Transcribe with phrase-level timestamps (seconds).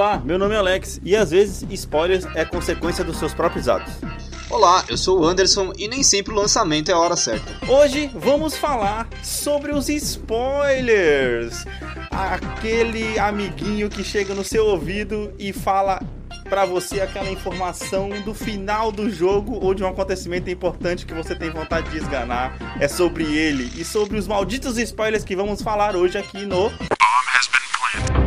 [0.00, 3.92] Olá, meu nome é Alex e às vezes spoilers é consequência dos seus próprios atos.
[4.48, 7.70] Olá, eu sou o Anderson e nem sempre o lançamento é a hora certa.
[7.70, 11.66] Hoje vamos falar sobre os spoilers.
[12.10, 16.02] Aquele amiguinho que chega no seu ouvido e fala
[16.48, 21.34] para você aquela informação do final do jogo ou de um acontecimento importante que você
[21.34, 22.56] tem vontade de esganar.
[22.80, 26.72] É sobre ele e sobre os malditos spoilers que vamos falar hoje aqui no
[27.40, 28.19] meus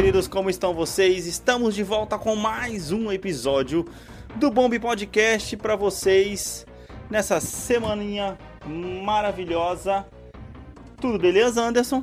[0.00, 1.26] queridos, como estão vocês?
[1.26, 3.84] Estamos de volta com mais um episódio
[4.36, 6.64] do Bomb Podcast para vocês
[7.10, 8.38] nessa semaninha
[9.04, 10.06] maravilhosa.
[10.98, 12.02] Tudo beleza, Anderson?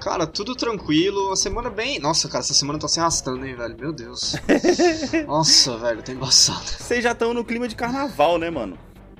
[0.00, 1.30] Cara, tudo tranquilo.
[1.30, 2.00] A semana bem.
[2.00, 3.76] Nossa, cara, essa semana tá se arrastando, hein, velho?
[3.78, 4.34] Meu Deus.
[5.24, 6.66] Nossa, velho, tá embaçado.
[6.66, 8.76] Vocês já estão no clima de carnaval, né, mano?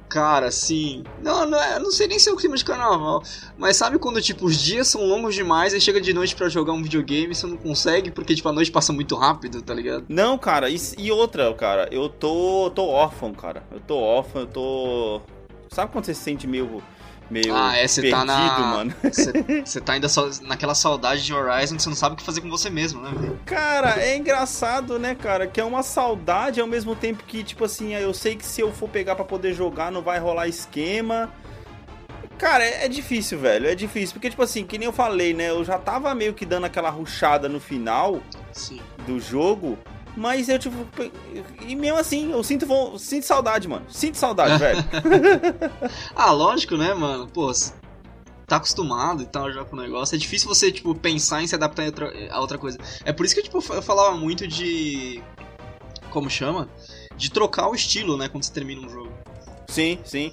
[0.09, 1.05] Cara, sim.
[1.23, 3.23] Não, não, é, não sei nem se é o clima de carnaval.
[3.59, 6.73] Mas sabe quando, tipo, os dias são longos demais e chega de noite para jogar
[6.73, 10.06] um videogame você não consegue porque, tipo, a noite passa muito rápido, tá ligado?
[10.09, 13.62] Não, cara, e, e outra, cara, eu tô, tô órfão, cara.
[13.70, 15.20] Eu tô órfão, eu tô.
[15.70, 16.83] Sabe quando você se sente meio
[17.31, 18.59] meio ah, é, você tá na...
[18.59, 18.95] mano.
[19.65, 22.41] Você tá ainda só naquela saudade de Horizon que você não sabe o que fazer
[22.41, 23.41] com você mesmo, né, velho?
[23.45, 25.47] Cara, é engraçado, né, cara?
[25.47, 28.73] Que é uma saudade ao mesmo tempo que, tipo assim, eu sei que se eu
[28.73, 31.31] for pegar para poder jogar não vai rolar esquema.
[32.39, 33.67] Cara, é, é, difícil, velho.
[33.67, 34.15] É difícil.
[34.15, 35.51] Porque, tipo assim, que nem eu falei, né?
[35.51, 38.81] Eu já tava meio que dando aquela ruchada no final Sim.
[39.06, 39.77] do jogo.
[40.19, 40.77] Mas eu, tipo.
[41.65, 43.87] E mesmo assim, eu sinto, sinto saudade, mano.
[43.89, 44.85] Sinto saudade, velho.
[46.15, 47.29] ah, lógico, né, mano?
[47.29, 47.53] Pô,
[48.47, 50.17] tá acostumado e tal já com o negócio.
[50.17, 52.79] É difícil você, tipo, pensar em se adaptar a outra, a outra coisa.
[53.05, 55.23] É por isso que, tipo, eu falava muito de.
[56.11, 56.69] Como chama?
[57.17, 59.12] De trocar o estilo, né, quando você termina um jogo.
[59.69, 60.33] Sim, sim.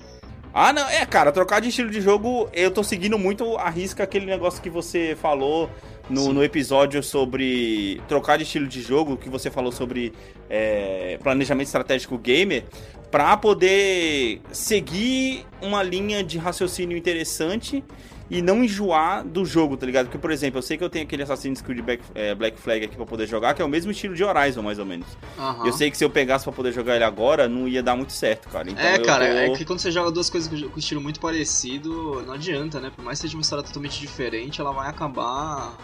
[0.51, 4.03] Ah, não, é, cara, trocar de estilo de jogo, eu tô seguindo muito a risca
[4.03, 5.69] aquele negócio que você falou
[6.09, 10.13] no, no, episódio sobre trocar de estilo de jogo, que você falou sobre
[10.49, 12.65] é, planejamento estratégico gamer,
[13.11, 17.83] para poder seguir uma linha de raciocínio interessante
[18.29, 20.05] e não enjoar do jogo, tá ligado?
[20.07, 22.83] Porque, por exemplo, eu sei que eu tenho aquele Assassin's Creed Black, é, Black Flag
[22.83, 25.07] aqui pra poder jogar, que é o mesmo estilo de Horizon, mais ou menos.
[25.37, 25.67] Uhum.
[25.67, 28.13] Eu sei que se eu pegasse pra poder jogar ele agora, não ia dar muito
[28.13, 28.69] certo, cara.
[28.69, 29.31] Então, é, cara, tô...
[29.31, 32.91] é que quando você joga duas coisas com estilo muito parecido, não adianta, né?
[32.95, 35.77] Por mais que seja uma história totalmente diferente, ela vai acabar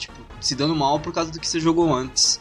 [0.00, 2.40] tipo, se dando mal por causa do que você jogou antes.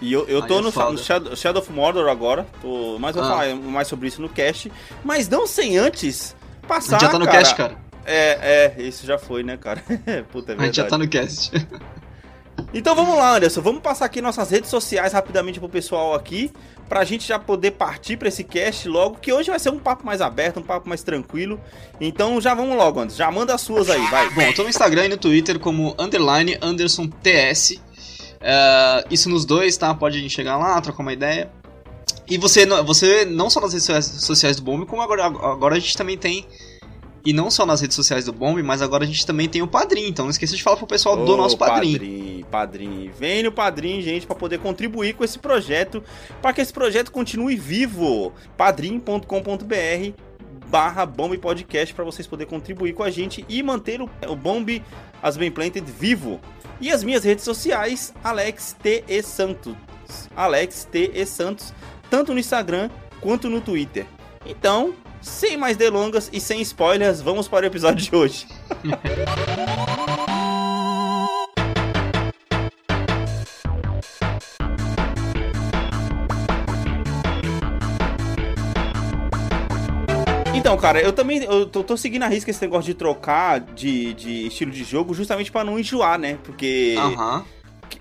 [0.00, 3.24] E eu, eu tô é no, no Shadow, Shadow, of Mordor agora, tô, mas vou
[3.24, 3.28] ah.
[3.28, 4.70] falar mais sobre isso no cast,
[5.02, 6.36] mas não sem antes
[6.68, 7.78] passar, Já tá no cara, cast, cara.
[8.04, 9.82] É, é, isso já foi, né, cara?
[10.30, 10.62] Puta, é verdade.
[10.62, 11.50] A gente já tá no cast.
[12.74, 16.52] então vamos lá, Anderson, vamos passar aqui nossas redes sociais rapidamente pro pessoal aqui,
[16.88, 20.04] pra gente já poder partir pra esse cast logo, que hoje vai ser um papo
[20.06, 21.60] mais aberto, um papo mais tranquilo.
[22.00, 23.18] Então já vamos logo, Anderson.
[23.18, 24.30] Já manda as suas aí, vai.
[24.30, 27.72] Bom, eu tô no Instagram e no Twitter como underline Anderson TS.
[27.72, 27.80] Uh,
[28.42, 29.94] é, isso nos dois, tá?
[29.94, 31.50] Pode chegar lá, trocar uma ideia.
[32.28, 35.96] E você, você não só nas redes sociais do Bomb, como agora, agora a gente
[35.96, 36.46] também tem
[37.26, 39.66] e não só nas redes sociais do Bomb, mas agora a gente também tem o
[39.66, 40.06] Padrim.
[40.06, 41.92] Então não esqueça de falar pro pessoal oh, do nosso Padrim.
[41.92, 43.10] Padrim, Padrim.
[43.18, 46.04] Vem no Padrim, gente, para poder contribuir com esse projeto,
[46.40, 48.32] para que esse projeto continue vivo.
[48.56, 50.12] padrim.com.br
[50.68, 54.82] barra Bomb Podcast para vocês poderem contribuir com a gente e manter o, o Bomb
[55.20, 56.40] as Bem Planted vivo.
[56.80, 59.02] E as minhas redes sociais, Alex T.
[59.08, 59.20] E.
[59.22, 59.74] Santos.
[60.36, 61.10] Alex T.
[61.12, 61.26] E.
[61.26, 61.74] Santos,
[62.08, 62.88] tanto no Instagram
[63.20, 64.06] quanto no Twitter.
[64.44, 64.94] Então,
[65.26, 68.46] sem mais delongas e sem spoilers, vamos para o episódio de hoje.
[80.54, 84.12] Então, cara, eu também eu tô, tô, seguindo a risca esse negócio de trocar de,
[84.14, 86.38] de estilo de jogo justamente para não enjoar, né?
[86.42, 87.44] Porque uhum.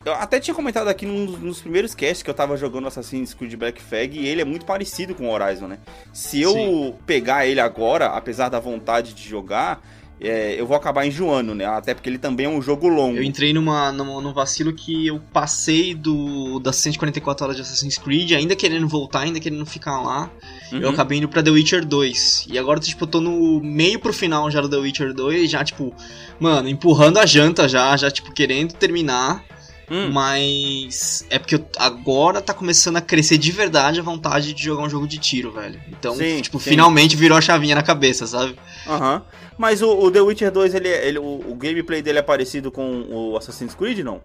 [0.03, 3.55] Eu até tinha comentado aqui nos, nos, primeiros casts que eu tava jogando Assassin's Creed
[3.55, 5.79] Black Flag e ele é muito parecido com o Horizon, né?
[6.13, 6.95] Se eu Sim.
[7.05, 9.81] pegar ele agora, apesar da vontade de jogar,
[10.19, 11.65] é, eu vou acabar enjoando, né?
[11.65, 13.17] Até porque ele também é um jogo longo.
[13.17, 17.97] Eu entrei numa, numa, num vacilo que eu passei do das 144 horas de Assassin's
[17.97, 20.31] Creed, ainda querendo voltar, ainda querendo ficar lá.
[20.71, 20.79] Uhum.
[20.79, 22.47] Eu acabei indo pra The Witcher 2.
[22.49, 25.63] E agora, tipo, eu tô no meio pro final já do The Witcher 2, já,
[25.65, 25.93] tipo,
[26.39, 29.43] mano, empurrando a janta já, já, tipo, querendo terminar.
[29.89, 30.11] Hum.
[30.11, 34.89] Mas é porque agora tá começando a crescer de verdade a vontade de jogar um
[34.89, 35.79] jogo de tiro, velho.
[35.89, 36.71] Então, sim, tipo, sim.
[36.71, 38.55] finalmente virou a chavinha na cabeça, sabe?
[38.87, 39.15] Aham.
[39.15, 39.21] Uhum.
[39.57, 43.05] Mas o, o, The Witcher 2, ele, ele o, o, gameplay dele é parecido com
[43.09, 44.21] o Assassin's Creed, não?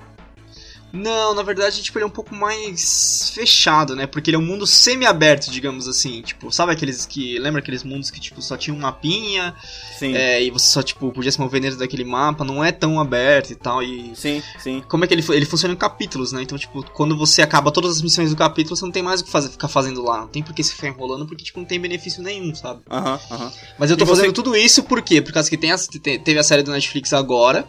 [0.93, 4.07] Não, na verdade, tipo, ele é um pouco mais fechado, né?
[4.07, 6.21] Porque ele é um mundo semi-aberto, digamos assim.
[6.23, 7.39] Tipo, sabe aqueles que.
[7.39, 9.55] Lembra aqueles mundos que, tipo, só tinha um mapinha?
[9.99, 10.15] Sim.
[10.15, 13.51] É, e você só, tipo, podia se mover dentro daquele mapa, não é tão aberto
[13.51, 13.83] e tal.
[13.83, 14.13] E.
[14.15, 14.83] Sim, sim.
[14.89, 16.43] Como é que ele, ele funciona em capítulos, né?
[16.43, 19.25] Então, tipo, quando você acaba todas as missões do capítulo, você não tem mais o
[19.25, 20.23] que fazer, ficar fazendo lá.
[20.23, 22.81] Não tem por que se ficar enrolando, porque, tipo, não tem benefício nenhum, sabe?
[22.91, 23.45] Aham, uhum, aham.
[23.45, 23.53] Uhum.
[23.79, 24.33] Mas eu tô e fazendo você...
[24.33, 25.23] tudo isso por quê?
[25.23, 27.67] Por causa que tem a, teve a série do Netflix agora.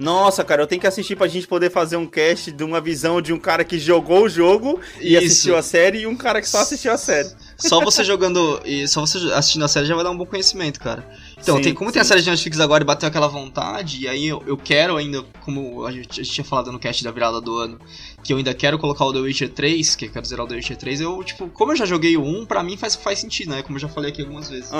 [0.00, 3.20] Nossa, cara, eu tenho que assistir pra gente poder fazer um cast de uma visão
[3.20, 5.18] de um cara que jogou o jogo e Isso.
[5.18, 7.28] assistiu a série e um cara que só assistiu a série.
[7.58, 10.80] Só você jogando e só você assistindo a série já vai dar um bom conhecimento,
[10.80, 11.06] cara.
[11.38, 11.94] Então, sim, tem, como sim.
[11.94, 14.96] tem a série de Netflix agora e bateu aquela vontade, e aí eu, eu quero
[14.96, 17.78] ainda, como a gente, a gente, tinha falado no cast da virada do ano,
[18.22, 20.56] que eu ainda quero colocar o The Witcher 3, que eu quero zerar o The
[20.56, 23.50] Witcher 3, eu, tipo, como eu já joguei o 1, pra mim faz, faz sentido,
[23.50, 23.62] né?
[23.62, 24.70] Como eu já falei aqui algumas vezes.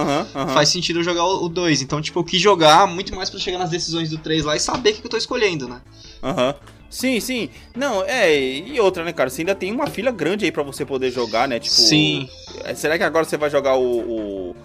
[0.53, 1.83] Faz sentido eu jogar o, o 2.
[1.83, 4.61] Então, tipo, eu quis jogar muito mais para chegar nas decisões do 3 lá e
[4.61, 5.81] saber o que, que eu tô escolhendo, né?
[6.23, 6.49] Aham.
[6.49, 6.81] Uhum.
[6.91, 7.49] Sim, sim.
[7.75, 9.31] Não, é, e outra, né, cara?
[9.31, 11.61] Você ainda tem uma fila grande aí para você poder jogar, né?
[11.61, 11.73] Tipo.
[11.73, 12.29] Sim.
[12.65, 14.57] É, será que agora você vai jogar o, o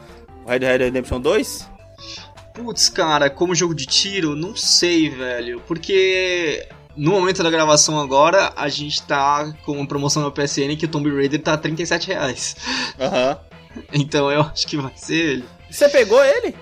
[0.48, 1.70] Red Dead Redemption 2?
[2.56, 5.62] Putz, cara, como jogo de tiro, não sei, velho.
[5.68, 10.86] Porque no momento da gravação agora, a gente tá com uma promoção no PSN que
[10.86, 12.56] o Tomb Raider tá 37 reais.
[13.00, 13.30] Aham.
[13.32, 13.46] Uhum.
[13.92, 15.46] Então eu acho que vai ser ele.
[15.70, 16.56] Você pegou ele?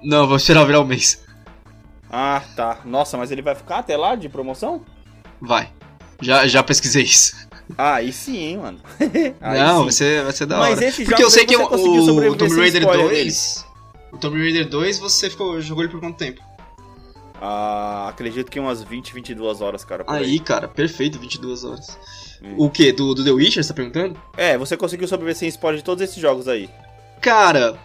[0.00, 1.24] Não, vou esperar virar o mês.
[2.08, 2.78] Ah, tá.
[2.84, 4.84] Nossa, mas ele vai ficar até lá de promoção?
[5.40, 5.70] Vai.
[6.20, 7.48] Já, já pesquisei isso.
[7.76, 8.78] Ah, aí sim, hein, mano.
[9.40, 10.86] Não, vai ser, vai ser da mas hora.
[10.86, 13.66] Esse Porque eu sei que o, o Tomb Raider 2...
[14.12, 16.40] O Tomb Raider 2, você ficou, jogou ele por quanto tempo?
[17.44, 20.04] Ah, acredito que umas 20, 22 horas, cara.
[20.06, 21.98] Aí, aí, cara, perfeito, 22 horas.
[22.40, 22.54] Hum.
[22.56, 22.92] O que?
[22.92, 24.16] Do, do The Witcher, você tá perguntando?
[24.36, 26.70] É, você conseguiu sobreviver sem spoiler de todos esses jogos aí.
[27.20, 27.76] Cara,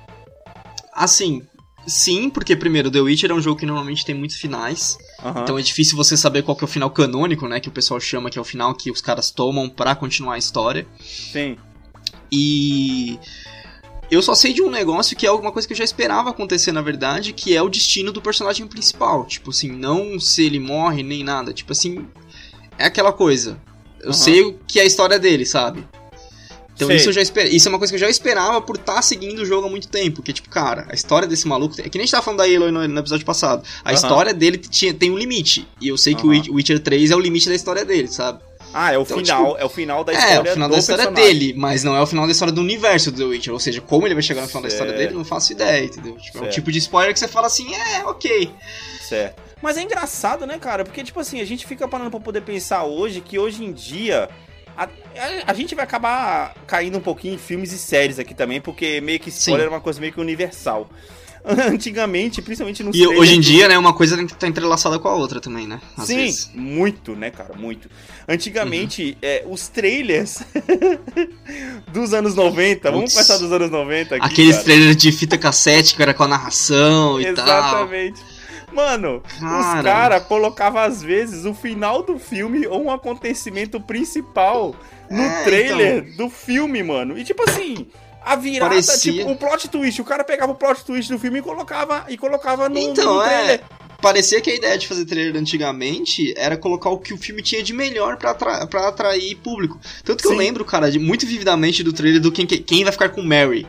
[0.93, 1.41] assim,
[1.87, 4.95] sim, porque primeiro, The Witcher é um jogo que normalmente tem muitos finais.
[5.23, 5.41] Uhum.
[5.41, 7.59] Então é difícil você saber qual que é o final canônico, né?
[7.59, 10.37] Que o pessoal chama que é o final que os caras tomam para continuar a
[10.37, 10.85] história.
[10.99, 11.57] Sim.
[12.31, 13.19] E
[14.09, 16.71] eu só sei de um negócio que é alguma coisa que eu já esperava acontecer,
[16.71, 19.25] na verdade, que é o destino do personagem principal.
[19.25, 21.53] Tipo assim, não se ele morre nem nada.
[21.53, 22.07] Tipo assim,
[22.77, 23.59] é aquela coisa.
[23.99, 24.13] Eu uhum.
[24.13, 25.85] sei o que é a história dele, sabe?
[26.77, 27.51] Então isso eu já esper...
[27.53, 29.69] isso é uma coisa que eu já esperava por estar tá seguindo o jogo há
[29.69, 30.21] muito tempo.
[30.21, 31.73] Que, tipo, cara, a história desse maluco.
[31.81, 33.63] É que nem a gente tava falando da Aloy no, no episódio passado.
[33.83, 33.95] A uhum.
[33.95, 35.67] história dele tinha, tem um limite.
[35.81, 36.41] E eu sei uhum.
[36.41, 38.39] que o Witcher 3 é o limite da história dele, sabe?
[38.79, 40.35] Ah, é o então, final, tipo, é o final da história.
[40.35, 41.39] É, o final da história personagem.
[41.39, 43.53] dele, mas não é o final da história do universo do The Witcher.
[43.53, 44.71] Ou seja, como ele vai chegar no final certo.
[44.71, 46.15] da história dele, não faço ideia, entendeu?
[46.17, 48.51] Tipo, é um tipo de spoiler que você fala assim, é, ok.
[49.01, 49.41] Certo.
[49.63, 50.85] Mas é engraçado, né, cara?
[50.85, 54.29] Porque, tipo assim, a gente fica parando pra poder pensar hoje que hoje em dia.
[54.77, 54.89] A, a,
[55.47, 59.19] a, gente vai acabar caindo um pouquinho em filmes e séries aqui também, porque meio
[59.19, 59.73] que spoiler Sim.
[59.73, 60.87] é uma coisa meio que universal.
[61.71, 65.07] antigamente, principalmente no E hoje em dia, né, uma coisa tem que estar entrelaçada com
[65.07, 65.79] a outra também, né?
[65.95, 66.51] Às Sim, vezes.
[66.53, 67.89] muito, né, cara, muito.
[68.27, 69.17] Antigamente, uhum.
[69.21, 70.43] é, os trailers
[71.93, 74.65] dos anos 90, vamos começar dos anos 90 aqui, Aqueles cara.
[74.65, 77.45] trailers de fita cassete que era com a narração e Exatamente.
[77.45, 77.73] tal.
[77.83, 78.37] Exatamente.
[78.71, 79.59] Mano, cara.
[79.59, 84.75] os caras colocavam às vezes o final do filme ou um acontecimento principal
[85.09, 86.25] no é, trailer então...
[86.25, 87.17] do filme, mano.
[87.17, 87.87] E tipo assim,
[88.27, 89.13] a virada, Parecia...
[89.13, 90.01] tipo, o plot twist.
[90.01, 93.23] O cara pegava o plot twist do filme e colocava, e colocava no, então, no
[93.23, 93.61] trailer.
[93.61, 93.87] É.
[94.01, 97.63] Parecia que a ideia de fazer trailer antigamente era colocar o que o filme tinha
[97.63, 99.79] de melhor para atra pra atrair público.
[100.03, 100.35] Tanto que Sim.
[100.35, 103.65] eu lembro, cara, de, muito vividamente do trailer do quem, quem vai ficar com Mary.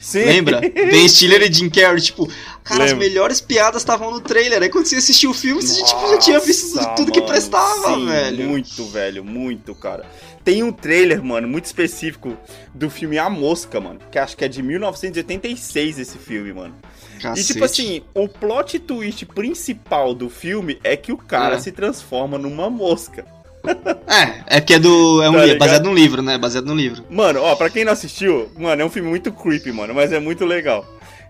[0.00, 0.24] Sim.
[0.24, 0.60] Lembra?
[0.74, 2.26] Ben Stiller e Jim Carrey, tipo,
[2.64, 2.92] cara, Lembra.
[2.92, 4.62] as melhores piadas estavam no trailer.
[4.62, 7.94] Aí quando você assistiu o filme, você tipo, já tinha visto tudo, tudo que prestava,
[7.94, 8.48] Sim, velho.
[8.48, 10.04] Muito, velho, muito, cara.
[10.48, 12.34] Tem um trailer, mano, muito específico
[12.72, 14.00] do filme A Mosca, mano.
[14.10, 16.74] Que acho que é de 1986 esse filme, mano.
[17.20, 17.38] Cacete.
[17.38, 21.58] E tipo assim, o plot twist principal do filme é que o cara é.
[21.58, 23.26] se transforma numa mosca.
[24.08, 25.22] É, é que é do.
[25.22, 26.38] É um tá baseado num livro, né?
[26.38, 27.04] Baseado num livro.
[27.10, 30.18] Mano, ó, pra quem não assistiu, mano, é um filme muito creepy, mano, mas é
[30.18, 30.86] muito legal.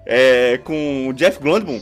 [0.07, 1.81] É com o Jeff Goldblum.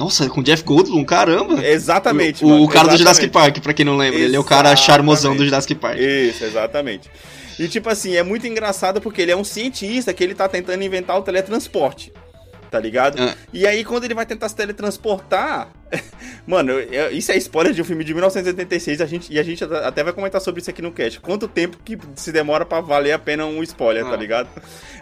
[0.00, 1.62] Nossa, com Jeff Goldblum, caramba!
[1.62, 2.96] Exatamente, O, mano, o cara exatamente.
[2.96, 4.18] do Jurassic Park, pra quem não lembra.
[4.18, 4.30] Exatamente.
[4.30, 5.98] Ele é o cara charmosão do Jurassic Park.
[5.98, 7.10] Isso, exatamente.
[7.58, 10.82] E tipo assim, é muito engraçado porque ele é um cientista que ele tá tentando
[10.82, 12.14] inventar o teletransporte.
[12.70, 13.20] Tá ligado?
[13.20, 13.34] Ah.
[13.52, 15.68] E aí, quando ele vai tentar se teletransportar.
[16.46, 16.72] Mano,
[17.10, 20.14] isso é spoiler de um filme de 1986 a gente, e a gente até vai
[20.14, 21.20] comentar sobre isso aqui no cast.
[21.20, 24.12] Quanto tempo que se demora para valer a pena um spoiler, tá ah.
[24.12, 24.48] tá ligado?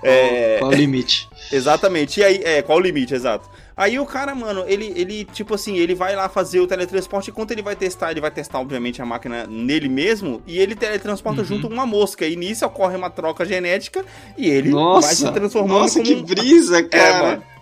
[0.01, 0.57] Qual, é...
[0.59, 1.29] qual o limite?
[1.53, 2.19] Exatamente.
[2.19, 3.49] E aí, é, qual o limite, exato.
[3.79, 7.31] Aí o cara, mano, ele, ele, tipo assim, ele vai lá fazer o teletransporte.
[7.31, 10.43] Enquanto ele vai testar, ele vai testar, obviamente, a máquina nele mesmo.
[10.49, 11.47] E ele teletransporta uhum.
[11.47, 12.27] junto uma mosca.
[12.27, 14.05] E nisso ocorre uma troca genética.
[14.37, 16.05] E ele nossa, vai se transformando nossa, como...
[16.05, 17.43] que brisa, é, cara.
[17.55, 17.59] É,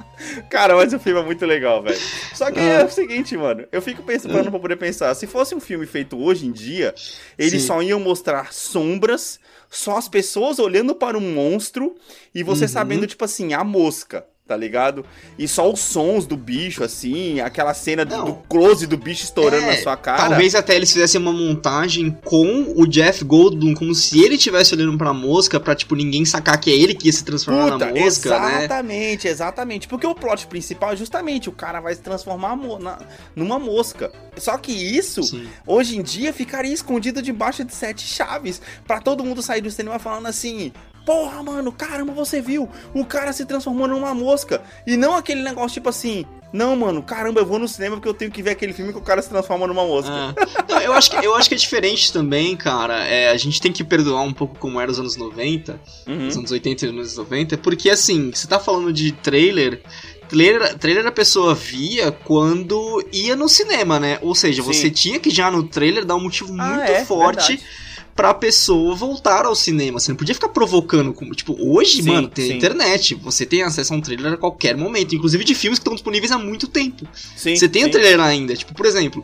[0.49, 2.01] Cara, mas o filme é muito legal, velho.
[2.33, 2.83] Só que é.
[2.83, 6.47] o seguinte, mano, eu fico pensando pra poder pensar, se fosse um filme feito hoje
[6.47, 6.95] em dia,
[7.39, 7.67] eles Sim.
[7.67, 11.95] só iam mostrar sombras, só as pessoas olhando para um monstro
[12.35, 12.69] e você uhum.
[12.69, 15.05] sabendo, tipo assim, a mosca tá ligado?
[15.37, 19.65] E só os sons do bicho, assim, aquela cena do, do close do bicho estourando
[19.65, 20.29] é, na sua cara.
[20.29, 24.97] Talvez até eles fizessem uma montagem com o Jeff Goldblum, como se ele estivesse olhando
[24.97, 28.01] pra mosca, pra, tipo, ninguém sacar que é ele que ia se transformar Puta, na
[28.01, 28.59] mosca, exatamente, né?
[28.59, 29.89] Exatamente, exatamente.
[29.89, 32.99] Porque o plot principal é justamente o cara vai se transformar na,
[33.35, 34.13] numa mosca.
[34.37, 35.49] Só que isso, Sim.
[35.67, 39.99] hoje em dia, ficaria escondido debaixo de sete chaves, para todo mundo sair do cinema
[39.99, 40.73] falando assim,
[41.07, 42.69] porra, mano, caramba, você viu?
[42.93, 44.61] O cara se transformou numa mosca.
[44.85, 48.15] E não aquele negócio tipo assim, não, mano, caramba, eu vou no cinema porque eu
[48.15, 50.13] tenho que ver aquele filme que o cara se transforma numa mosca.
[50.13, 50.73] É.
[50.73, 53.05] Não, eu, acho que, eu acho que é diferente também, cara.
[53.07, 56.27] É, a gente tem que perdoar um pouco como era os anos 90, uhum.
[56.27, 59.81] os anos 80 e os anos 90, porque assim, você tá falando de trailer.
[60.29, 64.19] Trailer, trailer a pessoa via quando ia no cinema, né?
[64.23, 64.73] Ou seja, Sim.
[64.73, 67.86] você tinha que já no trailer dar um motivo ah, muito é, forte verdade
[68.17, 70.01] pra pessoa voltar ao cinema.
[70.01, 71.13] Você não podia ficar provocando.
[71.13, 72.57] Como, tipo, hoje, sim, mano, tem sim.
[72.57, 73.15] internet.
[73.17, 75.15] Você tem acesso a um trailer a qualquer momento.
[75.15, 77.07] Inclusive de filmes que estão disponíveis há muito tempo.
[77.37, 78.57] Sim, você tem o um trailer ainda.
[78.57, 79.23] Tipo, por exemplo,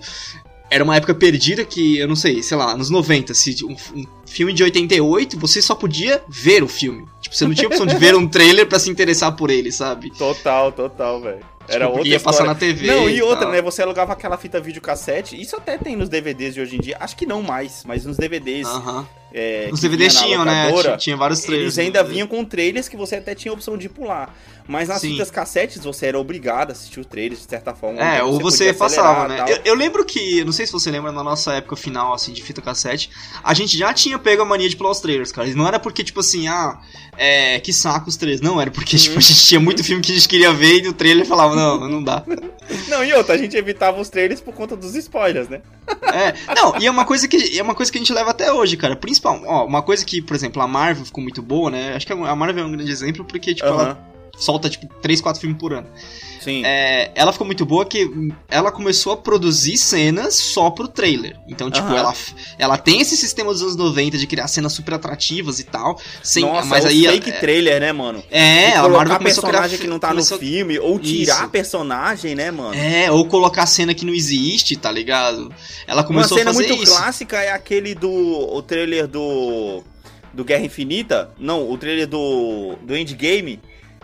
[0.73, 4.07] era uma época perdida que, eu não sei, sei lá, nos 90, se um, um,
[4.27, 7.07] filme de 88, você só podia ver o filme.
[7.21, 10.11] Tipo, você não tinha opção de ver um trailer para se interessar por ele, sabe?
[10.17, 11.41] Total, total, velho.
[11.69, 12.87] Era tipo, outra ia passar na TV.
[12.87, 13.63] Não, e outra, né?
[13.63, 15.41] Você alugava aquela fita videocassete.
[15.41, 16.97] Isso até tem nos DVDs de hoje em dia.
[17.01, 18.67] Acho que não mais, mas nos DVDs.
[18.67, 19.01] Aham.
[19.01, 19.22] Uh -huh.
[19.35, 20.71] É, Os DVDs tinham, né?
[20.99, 21.79] Tinha, vários trailers.
[21.79, 24.35] Eles ainda vinham com trailers que você até tinha a opção de pular.
[24.67, 25.13] Mas nas Sim.
[25.13, 28.01] fitas cassetes você era obrigado a assistir o trailer de certa forma.
[28.01, 29.45] É, ou você, você passava, né?
[29.49, 32.43] Eu, eu, lembro que, não sei se você lembra, na nossa época final, assim, de
[32.43, 33.11] fita cassete,
[33.43, 35.49] a gente já tinha pego a mania de pular os trailers, cara.
[35.49, 36.79] E não era porque, tipo assim, ah,
[37.17, 38.41] é, que saco os trailers.
[38.41, 40.89] Não, era porque, tipo, a gente tinha muito filme que a gente queria ver e
[40.89, 42.23] o trailer falava, não, não dá.
[42.89, 45.61] Não, e outra, a gente evitava os trailers por conta dos spoilers, né?
[46.03, 48.53] É, não, e é uma coisa que é uma coisa que a gente leva até
[48.53, 48.97] hoje, cara.
[49.23, 51.95] Principal, ó, uma coisa que, por exemplo, a Marvel ficou muito boa, né?
[51.95, 55.41] Acho que a Marvel é um grande exemplo porque, tipo, ela solta, tipo, 3, 4
[55.41, 55.87] filmes por ano.
[56.43, 56.63] Sim.
[56.65, 58.11] É, ela ficou muito boa que
[58.51, 61.37] ela começou a produzir cenas só pro trailer.
[61.47, 61.97] Então, tipo, uhum.
[61.97, 62.13] ela,
[62.59, 66.01] ela tem esse sistema dos anos 90 de criar cenas super atrativas e tal.
[66.21, 68.23] Sem, Nossa, mas é aí fake é, trailer, né, mano?
[68.29, 70.37] É, a Marvel começou a criar que não tá começou...
[70.37, 71.51] no filme ou tirar Isso.
[71.51, 72.75] personagem, né, mano?
[72.75, 75.53] É, ou colocar cena que não existe, tá ligado?
[75.87, 76.73] Ela começou a fazer isso.
[76.73, 79.83] Uma cena muito clássica é aquele do o trailer do
[80.35, 83.61] do Guerra Infinita, não, o trailer do do Endgame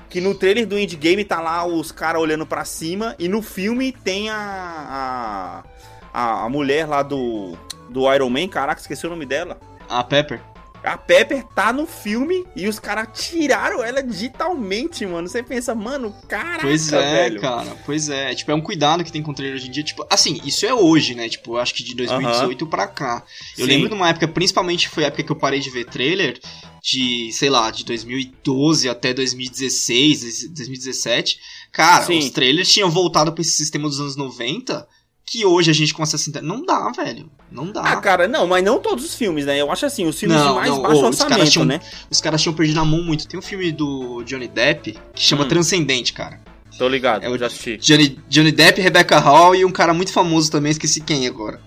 [0.08, 3.92] que no trailer do Endgame tá lá os caras olhando para cima e no filme
[3.92, 5.64] tem a,
[6.12, 7.56] a, a mulher lá do
[7.88, 9.58] do Iron Man, caraca, esqueci o nome dela.
[9.88, 10.40] A Pepper.
[10.82, 15.28] A Pepper tá no filme e os caras tiraram ela digitalmente, mano.
[15.28, 17.40] Você pensa, mano, caraca, Pois é, velho.
[17.40, 17.76] cara.
[17.84, 18.34] Pois é.
[18.34, 19.82] Tipo, é um cuidado que tem com o trailer hoje em dia.
[19.82, 21.28] Tipo, assim, isso é hoje, né?
[21.28, 22.70] Tipo, acho que de 2018 uh -huh.
[22.70, 23.24] pra cá.
[23.56, 23.72] Eu Sim.
[23.72, 26.38] lembro de uma época, principalmente foi a época que eu parei de ver trailer,
[26.90, 31.38] de, sei lá, de 2012 até 2016, 2017.
[31.70, 32.18] Cara, Sim.
[32.18, 34.88] os trailers tinham voltado pra esse sistema dos anos 90
[35.26, 36.42] que hoje a gente consegue sentar.
[36.42, 37.30] Não dá, velho.
[37.52, 37.82] Não dá.
[37.82, 39.60] Ah, cara, não, mas não todos os filmes, né?
[39.60, 41.80] Eu acho assim, os filmes não, de mais não, baixo orçamento, tinham, né?
[42.10, 43.28] Os caras tinham perdido a mão muito.
[43.28, 45.48] Tem um filme do Johnny Depp que chama hum.
[45.48, 46.40] Transcendente, cara.
[46.78, 47.76] Tô ligado, é, eu já assisti.
[47.76, 51.60] Johnny, Johnny Depp, Rebecca Hall e um cara muito famoso também, esqueci quem agora.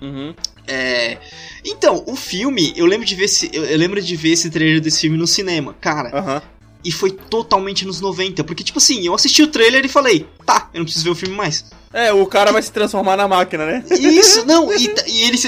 [0.00, 0.34] Uhum.
[0.66, 1.18] É...
[1.64, 5.00] Então, o filme, eu lembro de ver esse, eu, lembro de ver esse trailer desse
[5.00, 5.74] filme no cinema.
[5.80, 6.40] Cara, uhum.
[6.84, 8.44] e foi totalmente nos 90.
[8.44, 11.14] Porque, tipo assim, eu assisti o trailer e falei, tá, eu não preciso ver o
[11.14, 11.64] filme mais.
[11.94, 13.84] É, o cara vai se transformar na máquina, né?
[13.88, 15.38] Isso, não, e, e ele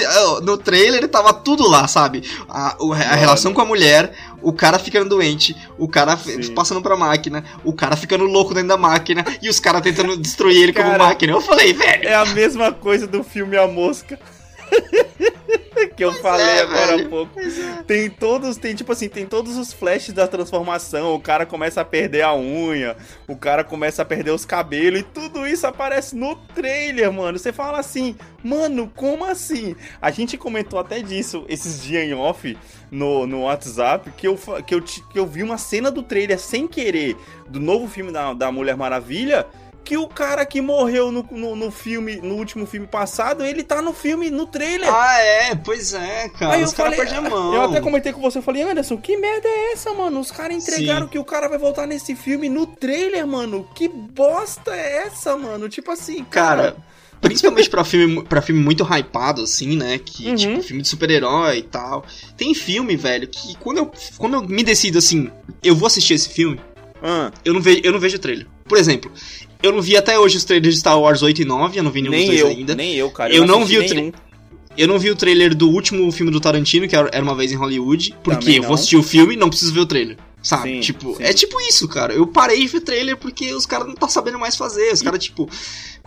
[0.43, 2.23] no trailer tava tudo lá, sabe?
[2.47, 6.53] A, a relação com a mulher, o cara ficando doente, o cara Sim.
[6.53, 10.63] passando pra máquina, o cara ficando louco dentro da máquina e os caras tentando destruir
[10.63, 11.33] ele cara, como máquina.
[11.33, 12.07] Eu falei, velho.
[12.07, 14.17] É a mesma coisa do filme A Mosca.
[15.97, 17.05] que eu pois falei é, agora velho.
[17.05, 17.39] há pouco.
[17.39, 17.83] É.
[17.83, 21.15] Tem todos, tem tipo assim, tem todos os flashes da transformação.
[21.15, 22.95] O cara começa a perder a unha,
[23.27, 27.37] o cara começa a perder os cabelos e tudo isso aparece no trailer, mano.
[27.37, 29.75] Você fala assim, mano, como assim?
[29.99, 32.55] A gente comentou até disso esses dias em off
[32.91, 36.67] no, no WhatsApp que eu, que, eu, que eu vi uma cena do trailer sem
[36.67, 37.17] querer
[37.49, 39.47] do novo filme da, da Mulher Maravilha
[39.87, 43.81] que o cara que morreu no, no, no, filme, no último filme passado, ele tá
[43.81, 44.93] no filme, no trailer.
[44.93, 45.55] Ah, é?
[45.55, 46.55] Pois é, cara.
[46.55, 47.53] Aí Os caras perdem a mão.
[47.53, 50.19] Eu até comentei com você, eu falei, Anderson, que merda é essa, mano?
[50.19, 51.11] Os caras entregaram Sim.
[51.13, 53.65] que o cara vai voltar nesse filme no trailer, mano.
[53.73, 55.69] Que bosta é essa, mano?
[55.69, 56.73] Tipo assim, cara...
[56.73, 56.87] cara
[57.21, 59.97] principalmente pra filme, pra filme muito hypado, assim, né?
[59.99, 60.35] Que, uhum.
[60.35, 62.05] tipo, filme de super-herói e tal.
[62.35, 65.31] Tem filme, velho, que quando eu, quando eu me decido assim,
[65.63, 66.59] eu vou assistir esse filme,
[67.01, 67.31] ah.
[67.45, 68.47] eu, não vejo, eu não vejo o trailer.
[68.67, 69.09] Por exemplo,
[69.61, 71.91] eu não vi até hoje os trailers de Star Wars 8 e 9, eu não
[71.91, 72.75] vi nenhum nem dos dois eu, ainda.
[72.75, 73.33] Nem eu, cara.
[73.33, 74.11] Eu não assisti vi o tra- nenhum.
[74.77, 77.55] Eu não vi o trailer do último filme do Tarantino, que era Uma Vez em
[77.55, 78.63] Hollywood, porque eu não.
[78.63, 80.17] vou assistir o filme e não preciso ver o trailer.
[80.43, 80.75] Sabe?
[80.75, 81.23] Sim, tipo, sim.
[81.23, 82.13] é tipo isso, cara.
[82.13, 84.93] Eu parei de ver trailer porque os caras não tá sabendo mais fazer.
[84.93, 85.49] Os caras, tipo,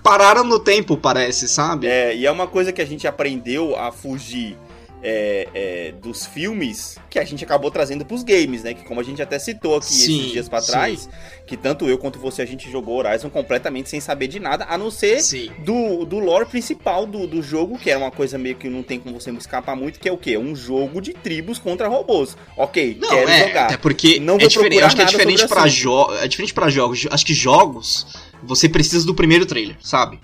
[0.04, 1.88] pararam no tempo, parece, sabe?
[1.88, 4.56] É, e é uma coisa que a gente aprendeu a fugir
[5.02, 8.74] é, é, dos filmes que a gente acabou trazendo pros games, né?
[8.74, 10.70] Que como a gente até citou aqui Sim, esses dias pra sim.
[10.72, 11.08] trás,
[11.46, 14.76] que tanto eu quanto você a gente jogou Horizon completamente sem saber de nada, a
[14.76, 15.50] não ser Sim.
[15.64, 18.98] do, do lore principal do, do jogo, que era uma coisa meio que não tem
[18.98, 20.36] como você escapar muito, que é o quê?
[20.36, 22.36] Um jogo de tribos contra robôs.
[22.56, 23.64] Ok, Não, quero é, jogar.
[23.66, 25.70] até porque Não é vou diferente, procurar eu acho que é diferente assunto.
[25.70, 27.06] jogos, é diferente para jogos.
[27.10, 28.06] Acho que jogos
[28.42, 30.20] você precisa do primeiro trailer, sabe?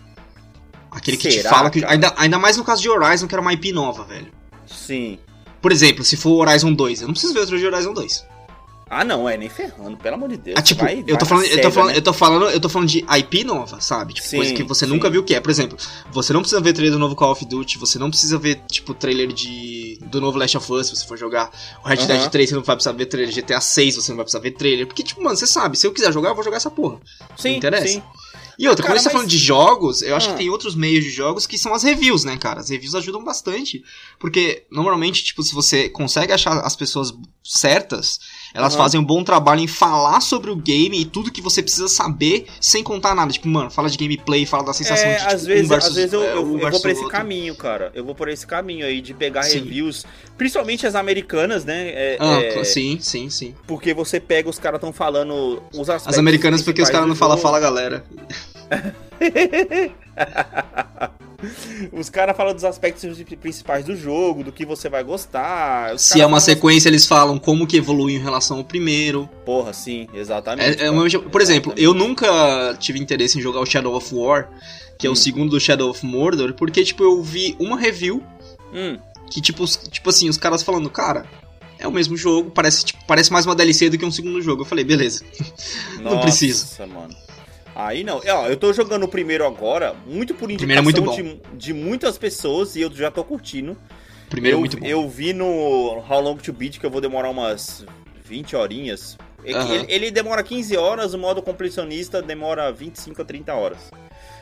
[0.90, 3.42] Aquele que te Será, fala que ainda, ainda mais no caso de Horizon, que era
[3.42, 4.32] uma IP nova, velho.
[4.66, 5.18] Sim.
[5.60, 8.24] Por exemplo, se for Horizon 2, eu não preciso ver outro de Horizon 2.
[8.88, 10.56] Ah, não, é nem ferrando, pelo amor de Deus.
[10.56, 11.96] Ah, tipo, Vai- eu, tô falando, eu, tô falando, né?
[11.98, 14.14] eu tô falando, eu tô falando de IP nova, sabe?
[14.14, 14.92] Tipo, Sim, coisa que você sim.
[14.92, 15.40] nunca viu que é.
[15.40, 15.76] Por exemplo,
[16.12, 18.94] você não precisa ver trailer do novo Call of Duty, você não precisa ver, tipo,
[18.94, 21.50] trailer de do novo Last of Us, se você for jogar
[21.84, 21.96] o Red.
[22.06, 24.52] Dead 3, você não vai precisar ver trailer, GTA 6, você não vai precisar ver
[24.52, 24.86] trailer.
[24.86, 26.98] Porque, tipo, mano, você sabe, se eu quiser jogar, eu vou jogar essa porra.
[27.36, 27.88] Sim, interessa.
[27.88, 28.00] sim.
[28.58, 30.32] E outra, Cara, quando você tá mas- falando de jogos, eu acho Ah.
[30.32, 32.60] que tem outros meios de jogos que são as reviews, né, cara?
[32.60, 33.84] As reviews ajudam bastante.
[34.18, 37.12] Porque, normalmente, tipo, se você consegue achar as pessoas
[37.46, 38.18] certas,
[38.54, 38.82] elas Aham.
[38.84, 42.46] fazem um bom trabalho em falar sobre o game e tudo que você precisa saber
[42.60, 43.32] sem contar nada.
[43.32, 45.90] Tipo, mano, fala de gameplay, fala da sensação É, de tipo, às vezes, um versus,
[45.90, 47.16] às vezes eu, é, eu- um eu vou versus por esse outro.
[47.16, 47.90] caminho, cara.
[47.94, 49.60] Eu vou por esse caminho aí de pegar Sim.
[49.60, 50.04] reviews,
[50.36, 51.88] principalmente as americanas, né?
[51.88, 53.54] É, Ah, é, sim, sim, sim.
[53.66, 57.36] Porque você pega, os caras estão falando os As americanas porque os caras não falam
[57.38, 58.04] fala galera.
[61.92, 63.04] Os caras falam dos aspectos
[63.40, 65.94] principais do jogo, do que você vai gostar.
[65.94, 69.28] Os Se é uma sequência, eles falam como que evolui em relação ao primeiro.
[69.44, 70.82] Porra, sim, exatamente.
[70.82, 71.82] É, é uma- por exemplo, Exatamente.
[71.82, 74.50] eu nunca tive interesse em jogar o Shadow of War,
[74.98, 75.12] que é Hum.
[75.12, 78.22] o segundo do Shadow of Mordor, porque, tipo, eu vi uma review
[78.72, 78.98] Hum,
[79.30, 81.26] que, tipo, os- tipo assim, os caras falando, cara,
[81.78, 84.62] é o mesmo jogo, parece, tipo, parece mais uma DLC do que um segundo jogo.
[84.62, 85.22] Eu falei, beleza.
[86.00, 86.86] Não nossa, precisa.
[86.86, 87.14] mano.
[87.76, 88.22] Aí não.
[88.24, 91.58] É, Ó, eu tô jogando o primeiro agora, muito por primeiro indicação é muito de,
[91.58, 93.76] de muitas pessoas e eu já tô curtindo.
[94.30, 94.86] Primeiro eu, é muito bom.
[94.86, 97.84] Eu vi no How Long to Beat que eu vou demorar umas
[98.24, 99.18] 20 horinhas.
[99.44, 99.74] É Aham.
[99.74, 103.90] Ele, ele demora 15 horas, o modo completionista demora 25 a 30 horas.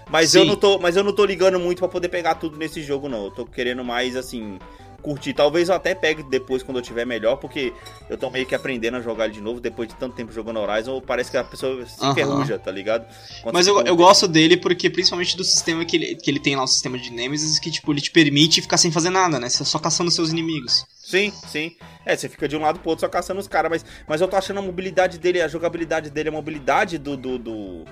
[0.08, 0.40] Mas Sim.
[0.40, 3.08] eu, não tô, mas eu não tô ligando muito pra poder pegar tudo nesse jogo,
[3.08, 3.24] não.
[3.24, 4.58] Eu tô querendo mais, assim,
[5.04, 5.34] curtir.
[5.34, 7.72] Talvez eu até pegue depois quando eu tiver melhor, porque
[8.08, 9.60] eu tô meio que aprendendo a jogar ele de novo.
[9.60, 13.06] Depois de tanto tempo jogando Horizon, parece que a pessoa se enferruja, tá ligado?
[13.42, 16.56] Quando Mas eu, eu gosto dele porque, principalmente do sistema que ele, que ele tem
[16.56, 19.48] lá, o sistema de Nemesis, que, tipo, ele te permite ficar sem fazer nada, né?
[19.48, 20.86] Você só caçando seus inimigos.
[20.98, 21.76] Sim, sim.
[22.06, 24.28] É, você fica de um lado pro outro só caçando os caras, mas, mas eu
[24.28, 27.84] tô achando a mobilidade dele, a jogabilidade dele, a mobilidade do do, do,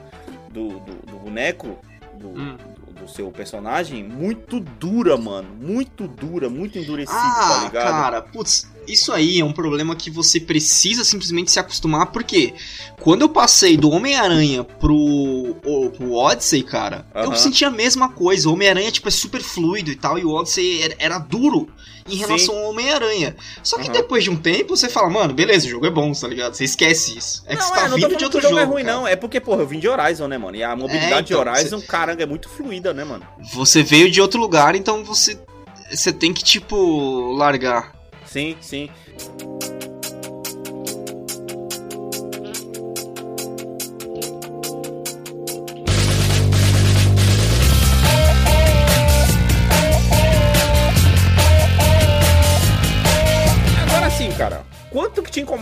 [0.50, 1.78] do, do- do boneco,
[2.18, 2.56] do, Hum.
[2.86, 5.48] do- do seu personagem, muito dura, mano.
[5.60, 7.72] Muito dura, muito endurecido, Ah, tá ligado?
[7.94, 12.54] cara, putz, isso aí é um problema que você precisa simplesmente se acostumar, porque
[13.00, 15.56] quando eu passei do Homem-Aranha pro,
[15.96, 17.34] pro Odyssey, cara, eu Aham.
[17.34, 18.48] senti a mesma coisa.
[18.48, 21.68] O Homem-Aranha, tipo, é super fluido e tal, e o Odyssey era, era duro
[22.08, 22.16] em Sim.
[22.18, 23.36] relação ao Homem-Aranha.
[23.62, 23.92] Só que Aham.
[23.92, 26.54] depois de um tempo, você fala, mano, beleza, o jogo é bom, tá ligado?
[26.54, 27.42] Você esquece isso.
[27.46, 28.60] É que não, você tá é, não tô vindo de outro o jogo, jogo.
[28.60, 28.96] é ruim, cara.
[28.96, 29.06] não.
[29.06, 30.56] É porque, porra, eu vim de Horizon, né, mano?
[30.56, 33.26] E a mobilidade É, então, de Horizon, caramba, é muito fluida, né, mano?
[33.54, 35.38] Você veio de outro lugar, então você.
[35.90, 37.92] Você tem que, tipo, largar.
[38.26, 38.88] Sim, sim.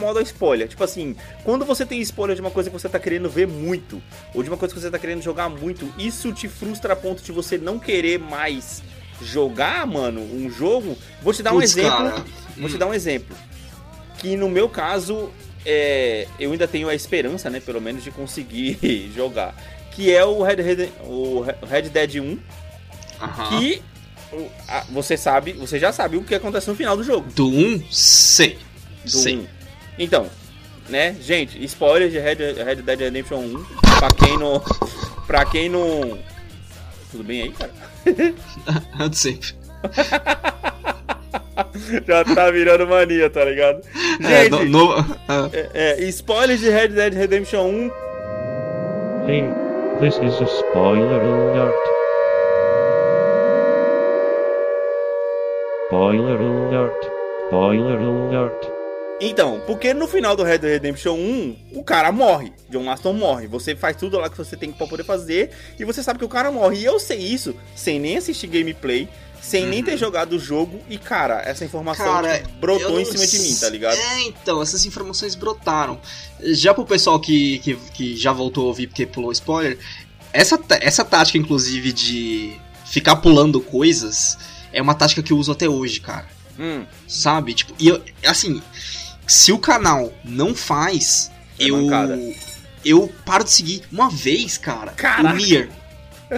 [0.00, 0.66] Incomoda o spoiler?
[0.66, 4.02] Tipo assim, quando você tem spoiler de uma coisa que você tá querendo ver muito,
[4.34, 7.22] ou de uma coisa que você tá querendo jogar muito, isso te frustra a ponto
[7.22, 8.82] de você não querer mais
[9.22, 10.96] jogar, mano, um jogo?
[11.22, 11.90] Vou te dar um Putz, exemplo.
[12.10, 12.24] cara.
[12.56, 12.78] Vou te Hum.
[12.78, 13.36] dar um exemplo.
[14.18, 15.30] Que no meu caso,
[15.64, 18.78] é, eu ainda tenho a esperança, né, pelo menos, de conseguir
[19.14, 19.54] jogar.
[19.92, 22.38] Que é o Red, Red- o Red Dead 1,
[23.20, 23.58] Aham.
[23.58, 23.82] que
[24.32, 27.30] o- a- você sabe, você já sabe o que acontece no final do jogo.
[27.32, 28.58] Do 1, sei.
[29.04, 29.36] Do sei.
[29.38, 29.46] 1.
[30.00, 30.26] Então,
[30.88, 33.64] né, gente, spoiler de Red, Red Dead Redemption 1,
[33.98, 34.58] pra quem não...
[35.26, 36.18] pra quem não...
[37.12, 37.70] Tudo bem aí, cara?
[39.10, 39.54] De sempre.
[42.06, 43.82] Já tá virando mania, tá ligado?
[44.24, 47.90] É, Gente, no, no- ah, é, é, spoiler de Red Dead Redemption 1
[49.28, 49.44] Hey,
[50.00, 51.74] this is a spoiler alert.
[55.88, 57.10] Spoiler alert.
[57.48, 58.79] Spoiler alert.
[59.20, 62.52] Então, porque no final do Red Dead Redemption 1, o cara morre.
[62.70, 63.46] John Marston morre.
[63.48, 66.28] Você faz tudo lá que você tem pra poder fazer e você sabe que o
[66.28, 66.78] cara morre.
[66.78, 69.06] E eu sei isso sem nem assistir gameplay,
[69.42, 70.80] sem nem ter jogado o jogo.
[70.88, 72.12] E, cara, essa informação Uhum.
[72.12, 73.98] Cara, tipo, brotou em cima de mim, tá ligado?
[73.98, 76.00] É, então, essas informações brotaram.
[76.40, 79.78] Já pro pessoal que, que, que já voltou a ouvir porque pulou spoiler,
[80.32, 82.56] essa, essa tática, inclusive, de
[82.86, 84.38] ficar pulando coisas,
[84.72, 86.26] é uma tática que eu uso até hoje, cara.
[86.58, 87.54] Hum, Sabe?
[87.54, 88.62] Tipo, e eu, assim,
[89.32, 91.76] se o canal não faz, É eu.
[91.76, 92.18] mancada.
[92.84, 93.82] Eu paro de seguir.
[93.92, 95.34] Uma vez, cara, Caraca.
[95.34, 95.68] o Nier.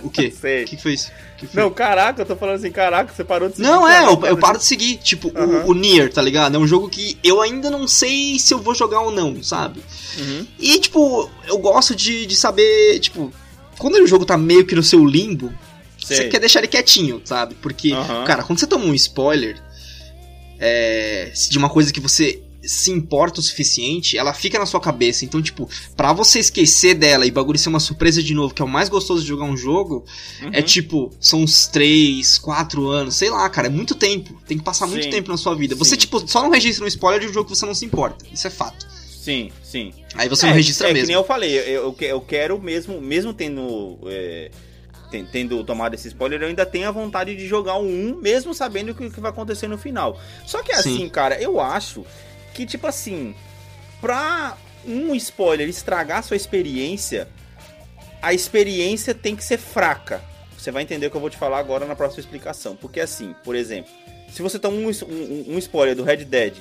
[0.02, 0.32] O quê?
[0.34, 1.10] O que, que foi isso?
[1.38, 1.62] Que foi?
[1.62, 4.32] Não, caraca, eu tô falando assim, caraca, você parou de seguir Não, é, eu, cara.
[4.32, 4.96] eu paro de seguir.
[4.96, 6.54] Tipo, o- o, Nier, tá ligado?
[6.56, 9.82] É um jogo que eu ainda não sei se eu vou jogar ou não, sabe?
[10.18, 10.46] Uhum.
[10.58, 13.32] E, tipo, eu gosto de, de saber, tipo,
[13.78, 15.52] quando o jogo tá meio que no seu limbo,
[15.98, 16.28] você Sei.
[16.28, 17.54] quer deixar ele quietinho, sabe?
[17.56, 17.90] Porque,
[18.26, 19.60] cara, quando você toma um spoiler
[20.58, 25.24] é, de uma coisa que você se importa o suficiente, ela fica na sua cabeça.
[25.24, 28.64] Então, tipo, pra você esquecer dela e bagulho ser uma surpresa de novo, que é
[28.64, 30.04] o mais gostoso de jogar um jogo,
[30.52, 30.64] é Uhum.
[30.64, 34.40] tipo, são uns 3, 4 anos, sei lá, cara, é muito tempo.
[34.46, 35.10] Tem que passar muito Sim.
[35.10, 35.74] tempo na sua vida.
[35.74, 35.96] Você, Sim.
[35.96, 38.24] tipo, só não registra um spoiler de um jogo que você não se importa.
[38.32, 38.86] Isso é fato.
[39.22, 39.92] Sim, sim.
[40.14, 41.06] Aí você é, não registra é, Que mesmo.
[41.08, 44.50] nem eu falei, eu, eu, que- quero mesmo, mesmo tendo, é,
[45.12, 48.52] ten- tendo tomado esse spoiler, eu ainda tenho a vontade de jogar o 1, mesmo
[48.52, 50.18] sabendo o que, que vai acontecer no final.
[50.44, 51.08] Só que assim, Sim.
[51.08, 52.04] cara, eu acho
[52.54, 53.34] que, tipo assim,
[54.00, 57.28] pra um spoiler estragar sua experiência,
[58.20, 60.22] a experiência tem que ser fraca.
[60.56, 62.76] Você vai entender o que eu vou te falar agora na próxima explicação.
[62.76, 63.90] Porque assim, por exemplo,
[64.32, 66.54] se você toma um, um- um spoiler do Red Dead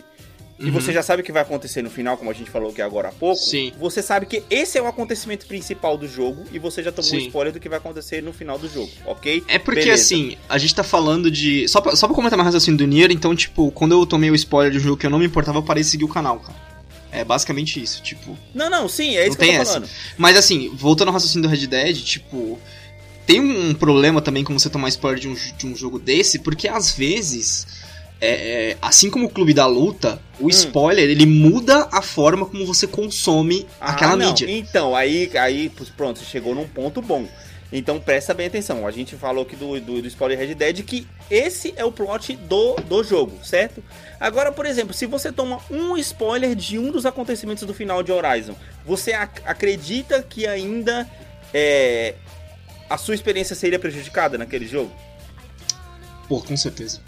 [0.61, 0.71] e Uhum.
[0.71, 3.09] você já sabe o que vai acontecer no final, como a gente falou que agora
[3.09, 3.73] há pouco, Sim.
[3.79, 7.17] você sabe que esse é o acontecimento principal do jogo e você já tomou um
[7.17, 9.43] spoiler do que vai acontecer no final do jogo, ok?
[9.47, 10.03] É porque, Beleza.
[10.03, 11.67] assim, a gente tá falando de.
[11.67, 14.35] Só pra, só pra comentar mais raciocínio do Nier, então, tipo, quando eu tomei o
[14.35, 16.39] spoiler de um jogo que eu não me importava, eu parei de seguir o canal,
[16.39, 16.57] cara.
[17.11, 18.37] É basicamente isso, tipo.
[18.53, 19.73] Não, não, sim, é isso Não que eu tem tô essa.
[19.73, 19.89] falando.
[20.17, 22.57] Mas assim, voltando ao raciocínio do Red Dead, tipo.
[23.25, 26.67] Tem um problema também com você tomar spoiler de um, de um jogo desse, porque
[26.67, 27.67] às vezes.
[28.21, 32.65] É, é, assim como o Clube da Luta, o spoiler ele muda a forma como
[32.65, 34.13] você consome aquela Hum.
[34.13, 34.27] Ah, não.
[34.29, 34.49] mídia.
[34.49, 37.27] Então, aí, aí, pronto, você chegou num ponto bom.
[37.73, 38.85] Então presta bem atenção.
[38.85, 42.35] A gente falou aqui do, do, do spoiler Red Dead que esse é o plot
[42.35, 43.81] do, do jogo, certo?
[44.19, 48.11] Agora, por exemplo, se você toma um spoiler de um dos acontecimentos do final de
[48.11, 48.55] Horizon,
[48.85, 51.09] você ac- acredita que ainda
[51.53, 52.15] é,
[52.89, 54.91] a sua experiência seria prejudicada naquele jogo?
[56.27, 56.99] Pô, com certeza.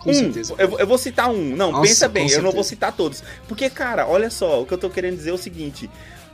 [0.00, 0.54] Com um, certeza.
[0.58, 1.54] Eu, eu vou citar um.
[1.54, 2.54] Não, Nossa, pensa bem, eu não certeza.
[2.54, 3.22] vou citar todos.
[3.46, 5.88] Porque, cara, olha só, o que eu tô querendo dizer é o seguinte.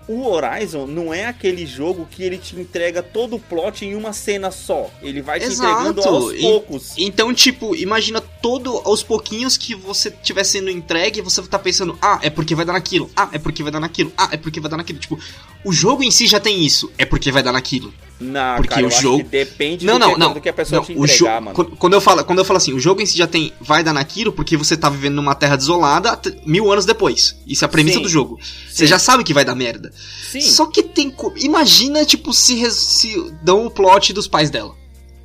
[0.09, 4.13] O Horizon não é aquele jogo que ele te entrega todo o plot em uma
[4.13, 4.89] cena só.
[5.03, 5.81] Ele vai te Exato.
[5.91, 6.93] entregando aos E- poucos.
[6.97, 11.99] Então, tipo, imagina todo aos pouquinhos que você estiver sendo entregue e você tá pensando,
[12.01, 14.61] ah, é porque vai dar naquilo, ah, é porque vai dar naquilo, ah, é porque
[14.61, 15.01] vai dar naquilo.
[15.01, 15.19] Tipo,
[15.65, 17.93] o jogo em si já tem isso, é porque vai dar naquilo.
[18.19, 20.33] Na, porque cara, eu o jogo- depende Não, do, não, que, não.
[20.33, 21.77] do que a pessoa Não, te o entregar, jogo, mano.
[21.77, 23.93] quando, eu falo, quando eu falo assim, o jogo em si já tem, vai dar
[23.93, 27.37] naquilo porque você tá vivendo numa terra desolada mil anos depois.
[27.47, 28.03] Isso é a premissa Sim.
[28.05, 28.39] do jogo.
[28.71, 28.87] Você Sim.
[28.87, 29.93] já sabe que vai dar merda.
[30.31, 30.41] Sim.
[30.41, 31.15] Só que tem.
[31.37, 34.75] Imagina, tipo, se, se dão o plot dos pais dela.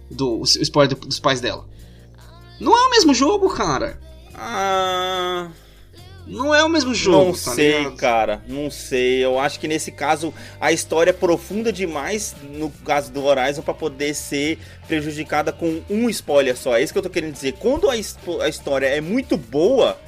[0.10, 1.66] Do, o spoiler do- dos pais dela.
[2.60, 4.02] Não é o mesmo jogo, cara.
[4.36, 5.48] Ah,
[6.32, 7.26] Não é o mesmo jogo.
[7.26, 7.96] não tá sei, ligado?
[7.98, 8.42] cara.
[8.48, 9.24] Não sei.
[9.24, 13.74] Eu acho que nesse caso a história é profunda demais no caso do Horizon pra
[13.74, 16.78] poder ser prejudicada com um spoiler só.
[16.78, 17.54] É isso que eu tô querendo dizer.
[17.60, 20.00] Quando a, a história é muito boa,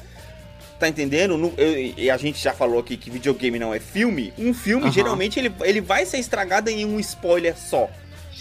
[0.79, 1.37] tá entendendo?
[1.37, 4.33] No- eu- e a gente já falou aqui que videogame não é filme.
[4.37, 7.89] Um filme geralmente ele, ele vai ser estragado em um spoiler só.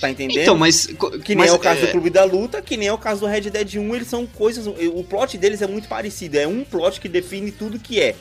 [0.02, 0.42] Tá entendendo?
[0.42, 0.86] Então, mas.
[1.24, 2.98] Que nem mas, é o caso é, do Clube da Luta, que nem é o
[2.98, 4.66] caso do Red Dead 1, eles são coisas.
[4.66, 6.36] O plot deles é muito parecido.
[6.40, 8.16] É um plot que define tudo que é.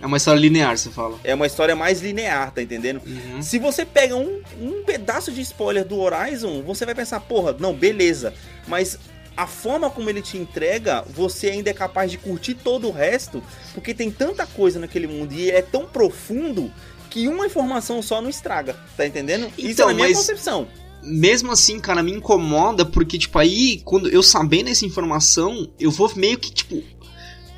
[0.00, 1.18] É uma história linear, você fala.
[1.22, 3.02] É uma história mais linear, tá entendendo?
[3.06, 3.42] Uhum.
[3.42, 7.74] Se você pega um, um pedaço de spoiler do Horizon, você vai pensar, porra, não,
[7.74, 8.32] beleza.
[8.66, 8.98] Mas
[9.36, 13.42] a forma como ele te entrega, você ainda é capaz de curtir todo o resto,
[13.74, 16.72] porque tem tanta coisa naquele mundo e é tão profundo
[17.10, 19.50] que uma informação só não estraga, tá entendendo?
[19.58, 20.66] Isso Então, é a minha mas- concepção.
[21.06, 26.10] Mesmo assim, cara, me incomoda porque, tipo, aí, quando eu sabendo essa informação, eu vou
[26.16, 26.82] meio que, tipo,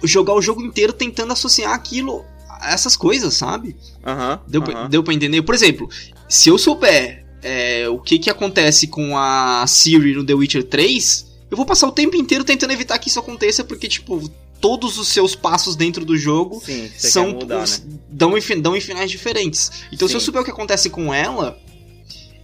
[0.03, 2.25] jogar o jogo inteiro tentando associar aquilo
[2.61, 3.75] a essas coisas, sabe?
[4.05, 4.41] Aham.
[4.47, 4.89] Deu, pra- aham.
[4.91, 5.43] deu pra entender?
[5.43, 5.89] Por exemplo,
[6.29, 11.27] se eu souber é, o que que acontece com a Siri no The Witcher 3,
[11.51, 14.29] eu vou passar o tempo inteiro tentando evitar que isso aconteça, porque, tipo,
[14.61, 17.77] todos os seus passos dentro do jogo Sim, são mudar, né?
[18.11, 19.71] dão, em, dão em finais diferentes.
[19.93, 20.27] Então, se eu Sim.
[20.27, 21.57] souber o que acontece com ela,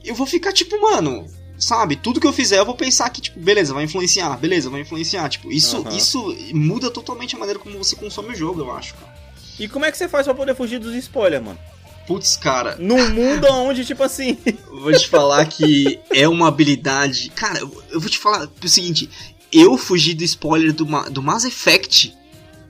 [0.04, 1.26] eu vou ficar tipo, mano,
[1.58, 1.96] sabe?
[1.96, 5.28] Tudo que eu fizer, eu vou pensar que, tipo, beleza, vai influenciar, beleza, vai influenciar.
[5.28, 5.96] Tipo, isso, Aham.
[5.96, 9.14] isso muda totalmente a maneira como você consome o jogo, eu acho, cara.
[9.58, 11.58] E como é que você faz pra poder fugir dos spoilers, mano?
[12.06, 14.36] Putz, cara, Num mundo onde, tipo assim.
[14.70, 17.30] vou te falar que é uma habilidade.
[17.30, 19.08] Cara, eu eu vou te falar o seguinte:
[19.50, 22.14] eu fugi do spoiler do, Ma- do Mass Effect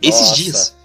[0.00, 0.34] esses Nossa.
[0.36, 0.76] dias.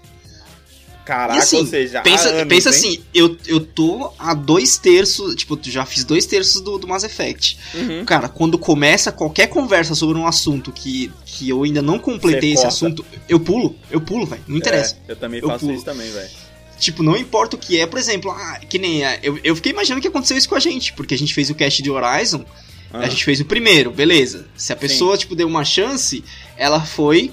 [1.10, 2.74] Caraca, E assim, ou seja, pensa, anos, pensa hein?
[2.76, 7.02] assim, eu, eu tô a dois terços, tipo, já fiz dois terços do, do Mass
[7.02, 7.58] Effect.
[7.74, 8.04] Uhum.
[8.04, 12.54] Cara, quando começa qualquer conversa sobre um assunto que, que eu ainda não completei Você
[12.54, 12.68] esse corta.
[12.68, 14.96] assunto, eu pulo, eu pulo, velho, não interessa.
[15.08, 15.74] É, eu também Eu faço pulo.
[15.74, 16.30] isso também, velho.
[16.78, 19.04] Tipo, não importa o que é, por exemplo, ah, que nem.
[19.04, 21.50] ah, Eu, eu fiquei imaginando que aconteceu isso com a gente, porque a gente fez
[21.50, 22.44] o cast de Horizon,
[22.92, 23.00] Ah.
[23.00, 24.46] a gente fez o primeiro, beleza.
[24.56, 26.22] Se a pessoa, tipo, deu uma chance,
[26.56, 27.32] ela foi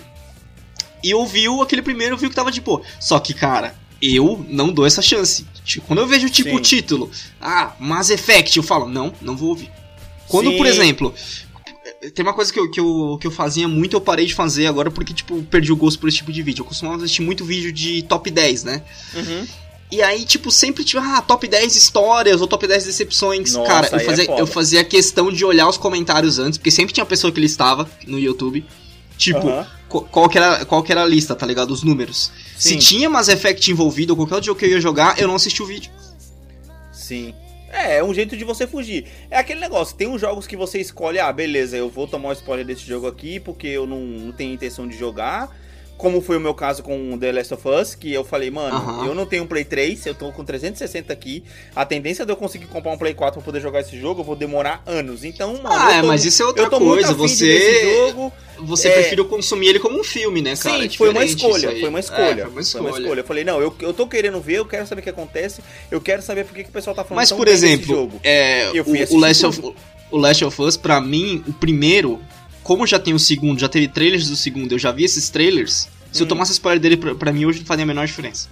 [1.07, 2.81] e ouviu aquele primeiro, viu que tava de boa.
[2.99, 5.45] Só que, cara, eu não dou essa chance.
[5.63, 6.55] Tipo, quando eu vejo, tipo, Sim.
[6.55, 9.71] o título, ah, Mass Effect, eu falo, não, não vou ouvir.
[10.27, 10.57] Quando, Sim.
[10.57, 11.13] por exemplo,
[12.13, 14.67] tem uma coisa que eu, que, eu, que eu fazia muito, eu parei de fazer
[14.67, 16.61] agora porque, tipo, perdi o gosto por esse tipo de vídeo.
[16.61, 18.81] Eu costumava assistir muito vídeo de top 10, né?
[19.15, 19.47] Uhum.
[19.89, 23.53] E aí, tipo, sempre tipo, ah, top 10 histórias ou top 10 decepções.
[23.53, 24.39] Nossa, Cara, eu é fazia, foda.
[24.41, 28.19] eu fazia questão de olhar os comentários antes, porque sempre tinha pessoa que listava no
[28.19, 28.65] YouTube.
[29.17, 31.71] Tipo, qu- qual, que era, qual que era a lista, tá ligado?
[31.71, 32.31] Os números.
[32.55, 32.77] Se Sim.
[32.77, 35.65] tinha Mass Effect envolvido qualquer outro jogo que eu ia jogar, eu não assisti o
[35.65, 35.91] vídeo.
[36.91, 37.33] Sim.
[37.69, 39.05] É, é um jeito de você fugir.
[39.29, 42.33] É aquele negócio, tem uns jogos que você escolhe, ah, beleza, eu vou tomar um
[42.33, 45.53] spoiler desse jogo aqui porque eu não, não tenho intenção de jogar.
[45.97, 49.07] Como foi o meu caso com The Last of Us, que eu falei, mano, Aham.
[49.07, 51.43] eu não tenho um Play 3, eu tô com 360 aqui.
[51.75, 54.25] A tendência de eu conseguir comprar um Play 4 pra poder jogar esse jogo, eu
[54.25, 55.23] vou demorar anos.
[55.23, 57.13] Então, mano, ah, é, tô, mas isso é outra coisa.
[57.15, 58.31] Você, jogo.
[58.59, 58.91] você É.
[58.91, 60.77] preferiu consumir ele como um filme, né, cara?
[60.77, 62.43] Sim, É foi uma diferente escolha, foi uma É, escolha.
[62.45, 63.19] foi uma escolha.
[63.21, 65.99] Eu falei, não, eu, eu tô querendo ver, eu quero saber o que acontece, eu
[65.99, 68.19] quero saber por que, que o pessoal tá falando Mas, por exemplo, jogo.
[68.23, 69.73] é, Eu fui o, o, Last of,
[70.11, 72.19] o Last of Us, pra mim, o primeiro,
[72.67, 75.87] como já tem o segundo, já teve trailers do segundo, eu já vi esses trailers.
[76.11, 76.27] Se eu Hum.
[76.27, 78.49] tomasse spoiler dele, pra, pra mim hoje não faria a menor diferença.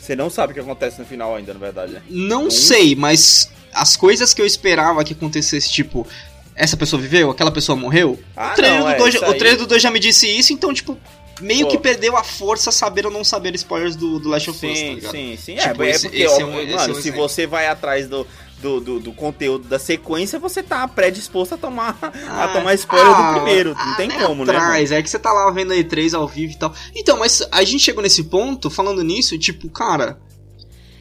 [0.00, 2.02] Você não sabe o que acontece no final ainda, na verdade, né?
[2.08, 2.50] Não Hum.
[2.50, 6.06] sei, mas as coisas que eu esperava que acontecesse, tipo,
[6.54, 8.18] essa pessoa viveu, aquela pessoa morreu.
[8.34, 10.52] Ah, o, trailer não, do é, dois, o trailer do 2 já me disse isso,
[10.54, 10.96] então, tipo,
[11.42, 11.72] meio Pô.
[11.72, 14.78] que perdeu a força saber ou não saber spoilers do, do Last of Us, tá
[14.78, 15.10] Sim, ligado?
[15.12, 15.56] sim, sim.
[15.56, 17.20] Tipo, é, é esse- porque, esse ó, é um- mano, é um se exemplo.
[17.28, 18.26] você vai atrás do,
[18.60, 23.32] do, do, do conteúdo da sequência, você tá predisposto a tomar, a tomar spoiler ah,
[23.32, 23.74] do primeiro.
[23.74, 24.56] Não ah, tem nem como, né?
[24.56, 26.74] atrás, É que você tá lá vendo a E3 ao vivo e tal.
[26.94, 30.18] Então, mas a gente chegou nesse ponto, falando nisso, tipo, cara,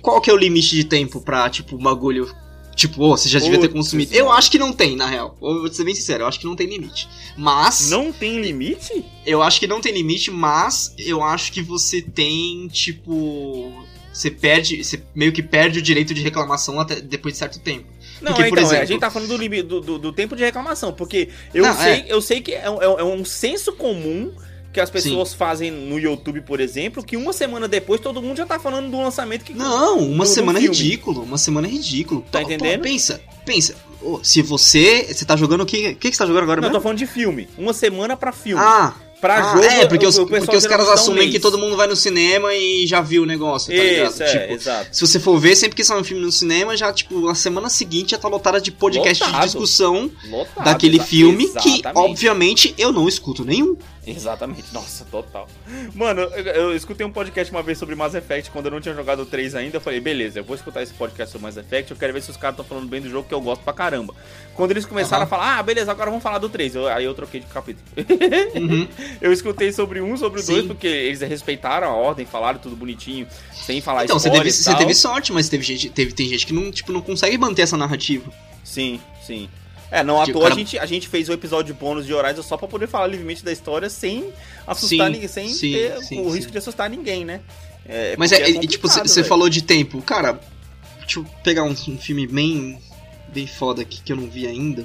[0.02, 2.30] qual que é o limite de tempo pra, tipo, o bagulho.
[2.76, 4.12] Tipo, ô, você já devia ter Putz, consumido.
[4.12, 4.26] mano.
[4.26, 5.38] Eu acho que não tem, na real.
[5.42, 7.08] Eu vou ser bem sincero, eu acho que não tem limite.
[7.38, 7.90] Mas.
[7.90, 9.06] Não tem limite?
[9.26, 13.72] Eu acho que não tem limite, mas eu acho que você tem, tipo.
[14.14, 14.84] Você perde.
[14.84, 17.86] Você meio que perde o direito de reclamação até depois de certo tempo.
[18.22, 20.14] Não, Porque, por então, é, a exemplo- gente tá falando do, limi- do, do, do
[20.14, 22.06] tempo de reclamação, porque eu, Não, sei, é.
[22.08, 24.32] eu sei que é, um- é um- é um senso comum
[24.72, 28.46] que as pessoas fazem no YouTube, por exemplo, que uma semana depois todo mundo já
[28.46, 29.54] tá falando do lançamento que.
[29.54, 30.76] Não, uma do- do semana é filme.
[30.78, 31.22] ridículo.
[31.24, 32.26] Uma semana é ridículo.
[32.32, 32.82] Tá entendendo?
[32.82, 33.76] pensa, pensa.
[34.24, 35.08] Se você.
[35.14, 35.90] Você tá jogando o que?
[35.90, 36.84] O que você tá jogando agora Não, eu tô mesmo?
[36.84, 37.48] falando de filme.
[37.58, 38.62] Uma semana pra filme.
[38.64, 38.94] Ah,
[39.24, 39.64] pra ah, jogo.
[39.64, 42.86] é, porque os, porque os caras um assumem que todo mundo vai no cinema e
[42.86, 44.12] já viu o negócio, tá ligado?
[44.12, 44.88] Isso, é, Tipo, exato.
[44.92, 47.70] se você for ver, sempre que sai um filme no cinema, já, tipo, a semana
[47.70, 49.46] seguinte já tá lotada de podcast de Lotado.
[49.46, 51.98] discussão Lotado, daquele filme que, exatamente.
[51.98, 53.78] obviamente, eu não escuto nenhum.
[54.12, 55.48] Exatamente, nossa, total.
[55.96, 58.94] Mano, eu, eu escutei um podcast uma vez sobre Mass Effect quando eu não tinha
[58.94, 59.78] jogado o 3 ainda.
[59.78, 61.92] Eu falei, beleza, eu vou escutar esse podcast sobre Mass Effect.
[61.92, 63.72] Eu quero ver se os caras estão falando bem do jogo que eu gosto pra
[63.74, 64.14] caramba.
[64.56, 65.26] Quando eles começaram Aham.
[65.26, 66.76] a falar, ah, beleza, agora vamos falar do 3.
[66.76, 67.86] Eu- aí eu troquei de capítulo.
[68.56, 68.88] Uhum.
[69.22, 70.54] eu escutei sobre um, sobre o Sim.
[70.54, 74.52] 2, porque eles respeitaram a ordem, falaram tudo bonitinho, sem falar Então, você teve, e
[74.52, 77.64] você teve sorte, mas teve gente, teve, tem gente que não, tipo, não consegue manter
[77.64, 78.32] essa narrativa.
[78.64, 79.50] Sim, sim.
[79.94, 82.42] É, não à toa cara- a, gente, a gente fez o episódio bônus de Horizon
[82.42, 84.34] só pra poder falar livremente da história sem
[84.66, 87.42] assustar Sim, ninguém, sem sim, ter sim, o risco de assustar ninguém, né?
[87.86, 90.02] É, Mas é, e, tipo, você falou de tempo.
[90.02, 90.40] Cara,
[91.00, 92.80] deixa eu pegar um, um filme bem,
[93.28, 94.84] bem foda aqui que eu não vi ainda.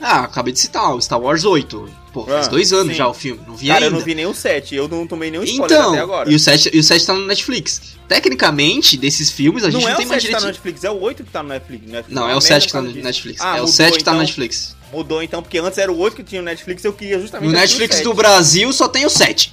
[0.00, 1.88] Ah, acabei de citar, o Star Wars 8.
[2.12, 2.94] Pô, faz Ah, dois anos sim.
[2.98, 3.98] já o filme, não vi Cara, eu ainda.
[3.98, 6.30] não vi nem o 7, eu não tomei nenhum spoiler então, até agora.
[6.30, 7.96] e o 7, e o 7 tá no Netflix.
[8.08, 10.42] Tecnicamente, desses filmes, a gente não não, é tem o mais 7 que tá direito.
[10.42, 11.86] no Netflix, é o 8 que tá no Netflix.
[11.86, 12.14] Netflix.
[12.14, 12.92] Não, é Uma o merda 7 que tá no.
[12.92, 13.40] Netflix.
[13.40, 14.20] Ah, é o mudou, 7 que tá no então.
[14.26, 14.76] Netflix.
[14.92, 17.56] Mudou então, porque antes era o 8 que tinha no Netflix, eu queria justamente No
[17.56, 18.04] o Netflix 7.
[18.04, 19.52] do Brasil só tem o 7.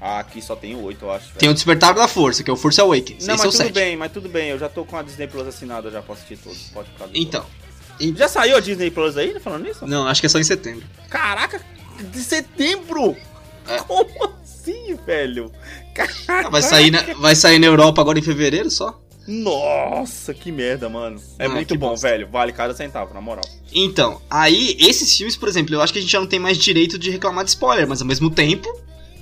[0.00, 1.26] Ah, aqui só tem o 8, eu acho.
[1.26, 1.38] velho.
[1.38, 3.26] Tem o Despertar da Força, que é o Force Awakens.
[3.26, 3.72] Não, Esse é o mas tudo 7.
[3.72, 6.36] bem, mas tudo bem, eu já tô com a Disney Plus assinada já pra assistir
[6.38, 6.58] todos.
[6.72, 7.06] Pode ficar.
[7.08, 7.18] de
[8.16, 9.86] Já saiu a Disney Plus aí, tá falando nisso?
[9.86, 10.84] Não, acho que é só em setembro.
[11.10, 11.60] Caraca,
[12.00, 13.16] de setembro!
[13.68, 13.78] É.
[13.78, 14.08] Como
[14.44, 15.52] assim, velho?
[16.28, 18.98] Ah, vai, sair na, vai sair na Europa agora em fevereiro só?
[19.26, 21.20] Nossa, que merda, mano.
[21.38, 22.08] É Ah, muito bom, bosta.
[22.08, 22.28] velho.
[22.28, 23.44] Vale cada centavo, na moral.
[23.74, 26.56] Então, aí, esses filmes, por exemplo, eu acho que a gente já não tem mais
[26.56, 28.66] direito de reclamar de spoiler, mas ao mesmo tempo,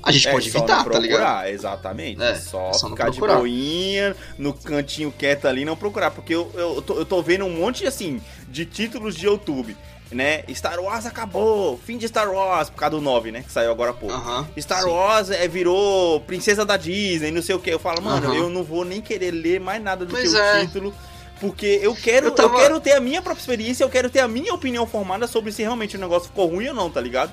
[0.06, 1.18] a gente É pode evitar, não tá ligado?
[1.18, 2.22] procurar, Exatamente.
[2.22, 3.38] É, só, é só não ficar de procurar.
[3.40, 6.10] boinha, no cantinho quieto ali, não procurar.
[6.10, 9.76] Porque eu, eu, tô, eu tô vendo um monte, assim, de títulos de YouTube,
[10.12, 10.44] né?
[10.54, 13.42] Star Wars acabou, fim de Star Wars, por causa do 9, né?
[13.42, 14.14] Que saiu agora há pouco.
[14.14, 14.46] Aham.
[14.58, 14.88] Star sim.
[14.88, 17.70] Wars é, virou princesa da Disney, não sei o que.
[17.70, 18.36] Eu falo, mano, Aham.
[18.36, 20.58] eu não vou nem querer ler mais nada do Pois que é.
[20.58, 20.94] o título.
[21.38, 24.20] Porque eu quero, Eu eu, tava- quero ter a minha própria experiência, eu quero ter
[24.20, 27.30] a minha opinião formada sobre se realmente o negócio ficou ruim ou não, tá ligado?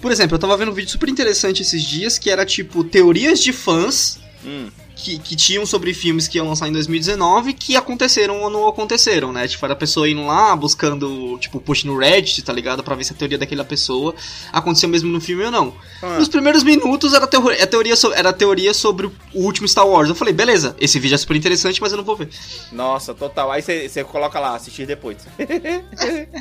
[0.00, 3.42] Por exemplo, eu tava vendo um vídeo super interessante esses dias que era tipo teorias
[3.42, 4.68] de fãs Hum,
[5.00, 9.32] que, que tinham sobre filmes que iam lançar em 2019 que aconteceram ou não aconteceram,
[9.32, 9.46] né?
[9.48, 12.82] Tipo, era a pessoa indo lá buscando, tipo, push no Reddit, tá ligado?
[12.82, 14.14] Pra ver se a teoria daquela pessoa
[14.52, 15.74] aconteceu mesmo no filme ou não.
[16.02, 16.18] Ah.
[16.18, 20.08] Nos primeiros minutos era, a teoria so- era teoria sobre o último Star Wars.
[20.08, 22.28] Eu falei, beleza, esse vídeo é super interessante, mas eu não vou ver.
[22.72, 23.50] Nossa, total.
[23.50, 25.16] Aí você coloca lá, assistir depois.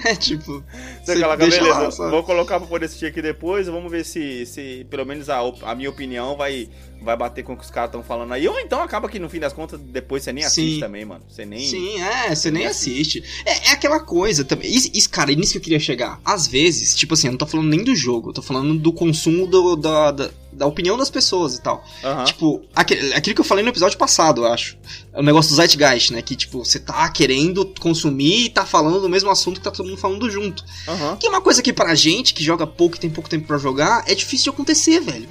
[0.05, 0.63] É tipo.
[1.03, 4.45] Você Cê coloca, beleza, lá, vou colocar pra poder assistir aqui depois, vamos ver se,
[4.45, 6.69] se pelo menos a, a minha opinião vai,
[7.01, 8.47] vai bater com o que os caras estão falando aí.
[8.49, 10.79] Ou então acaba que no fim das contas, depois você nem assiste Sim.
[10.79, 11.21] também, mano.
[11.29, 11.65] Você nem...
[11.65, 13.23] Sim, é, você nem assiste.
[13.45, 14.69] É, é aquela coisa também.
[14.73, 16.19] Isso, isso, cara, é nisso que eu queria chegar.
[16.25, 18.91] Às vezes, tipo assim, eu não tô falando nem do jogo, eu tô falando do
[18.93, 21.83] consumo do- da, da, da opinião das pessoas e tal.
[22.03, 22.23] Aham.
[22.25, 24.77] Tipo, aquele, aquilo que eu falei no episódio passado, eu acho.
[25.13, 26.21] É o negócio do Zeitgeist, né?
[26.21, 29.87] Que, tipo, você tá querendo consumir e tá falando do mesmo assunto que tá todo
[29.87, 30.63] mundo falando junto.
[30.87, 31.17] Aham.
[31.17, 33.57] Que é uma coisa que pra gente, que joga pouco e tem pouco tempo pra
[33.57, 35.27] jogar, é difícil de acontecer, velho.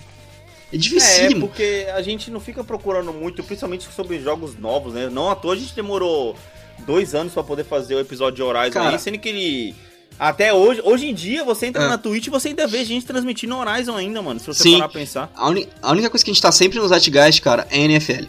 [0.73, 1.49] É É, dificílimo.
[1.49, 5.09] porque a gente não fica procurando muito, principalmente sobre jogos novos, né?
[5.11, 6.37] Não à toa a gente demorou
[6.87, 8.91] dois anos pra poder fazer o episódio de Horizon Cara.
[8.91, 9.75] aí, sendo que ele.
[10.19, 11.89] Até hoje, hoje em dia, você entra É.
[11.89, 14.41] na Twitch e você ainda vê gente transmitindo Horizon ainda, mano.
[14.41, 14.73] Se você Sim.
[14.73, 15.31] parar pra pensar.
[15.35, 18.25] A, a única coisa que a gente tá sempre no Zeitgeist, cara, é NFL.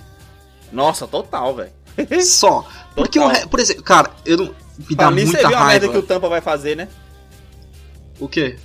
[0.71, 1.71] Nossa, total, velho.
[2.23, 2.65] Só.
[2.95, 3.41] Porque, o Total.
[3.41, 4.45] re- por exemplo, cara, eu não.
[4.87, 5.89] Me dá Pra mim, você muita viu a merda raiva.
[5.89, 6.87] que o Tampa vai fazer, né?
[8.19, 8.55] O quê?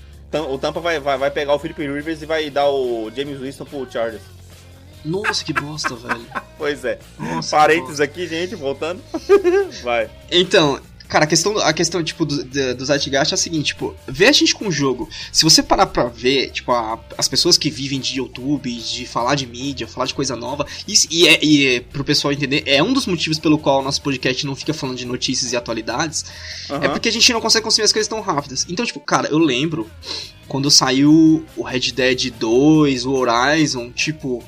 [0.41, 3.65] O Tampa vai, vai, vai pegar o Felipe Rivers e vai dar o James Winston
[3.65, 4.23] pro Chargers.
[5.05, 6.27] Nossa, que bosta, velho.
[6.57, 6.99] Pois é.
[7.19, 9.03] Nossa, Parênteses aqui, gente, voltando.
[9.83, 10.09] vai.
[10.31, 13.95] Então, cara, a questão, a questão tipo, do, do, do Zeitgeist é a seguinte, tipo,
[14.09, 15.09] vê a gente com o jogo.
[15.33, 19.35] Se você parar pra ver, tipo, a- as pessoas que vivem de YouTube, de falar
[19.35, 22.83] de mídia, falar de coisa nova, isso, e, é, e é, pro pessoal entender, é
[22.83, 26.25] um dos motivos pelo qual o nosso podcast não fica falando de notícias e atualidades,
[26.69, 26.91] é Aham.
[26.91, 28.67] porque a gente não consegue consumir as coisas tão rápidas.
[28.69, 29.89] Então, tipo, cara, eu lembro
[30.49, 34.43] quando saiu o Red Dead 2, o Horizon, tipo,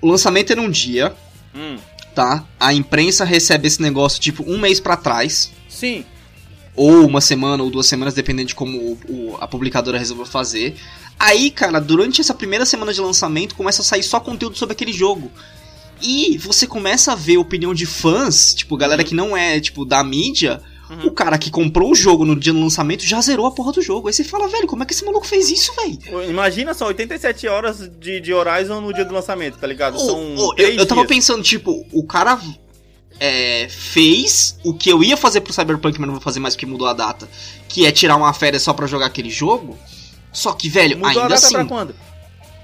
[0.00, 1.14] o lançamento era um dia,
[1.54, 1.76] Hum,
[2.18, 2.44] tá?
[2.58, 6.04] A imprensa recebe esse negócio, tipo, um mês pra trás Sim.
[6.74, 10.74] ou uma semana ou duas semanas, dependendo de como o- o- a publicadora resolveu fazer.
[11.16, 14.92] Aí, cara, durante essa primeira semana de lançamento, começa a sair só conteúdo sobre aquele
[14.92, 15.30] jogo.
[16.02, 20.02] E você começa a ver opinião de fãs, tipo, galera que não é, tipo, da
[20.02, 20.60] mídia.
[20.90, 21.06] Uhum.
[21.06, 23.82] O cara que comprou o jogo no dia do lançamento já zerou a porra do
[23.82, 24.08] jogo.
[24.08, 26.30] Aí você fala, velho, como é que esse maluco fez isso, velho?
[26.30, 29.98] Imagina só, 87 horas de, de Horizon no dia do lançamento, tá ligado?
[29.98, 32.40] São ô, eu, eu tava pensando, tipo, o cara
[33.20, 36.66] é, fez o que eu ia fazer pro Cyberpunk, mas não vou fazer mais porque
[36.66, 37.28] mudou a data.
[37.68, 39.78] Que é tirar uma férias só pra jogar aquele jogo.
[40.32, 41.54] Só que, velho, Mudou a ainda data assim.
[41.54, 41.94] pra quando?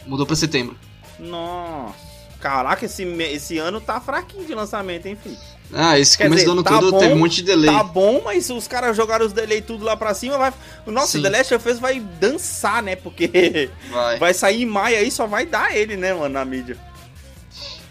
[0.06, 0.76] Mudou pra setembro.
[1.18, 2.14] Nossa.
[2.40, 5.36] Caraca, esse, esse ano tá fraquinho de lançamento, hein, filho?
[5.72, 7.70] Ah, esse Quer começo dizer, do ano tá todo bom, teve um monte de delay.
[7.70, 10.52] Tá bom, mas os caras jogaram os delay tudo lá pra cima, vai...
[10.86, 11.22] Nossa, Sim.
[11.22, 12.94] The Last of Us vai dançar, né?
[12.94, 14.18] Porque Vai.
[14.20, 16.76] vai sair em maio aí, só vai dar ele, né, mano, na mídia.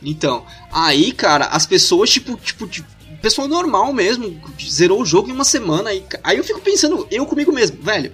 [0.02, 2.88] Então, aí, cara, as pessoas, tipo, tipo, tipo,
[3.22, 5.90] pessoal normal mesmo, zerou o jogo em uma semana.
[5.90, 8.14] Aí, aí eu fico pensando, eu comigo mesmo, velho,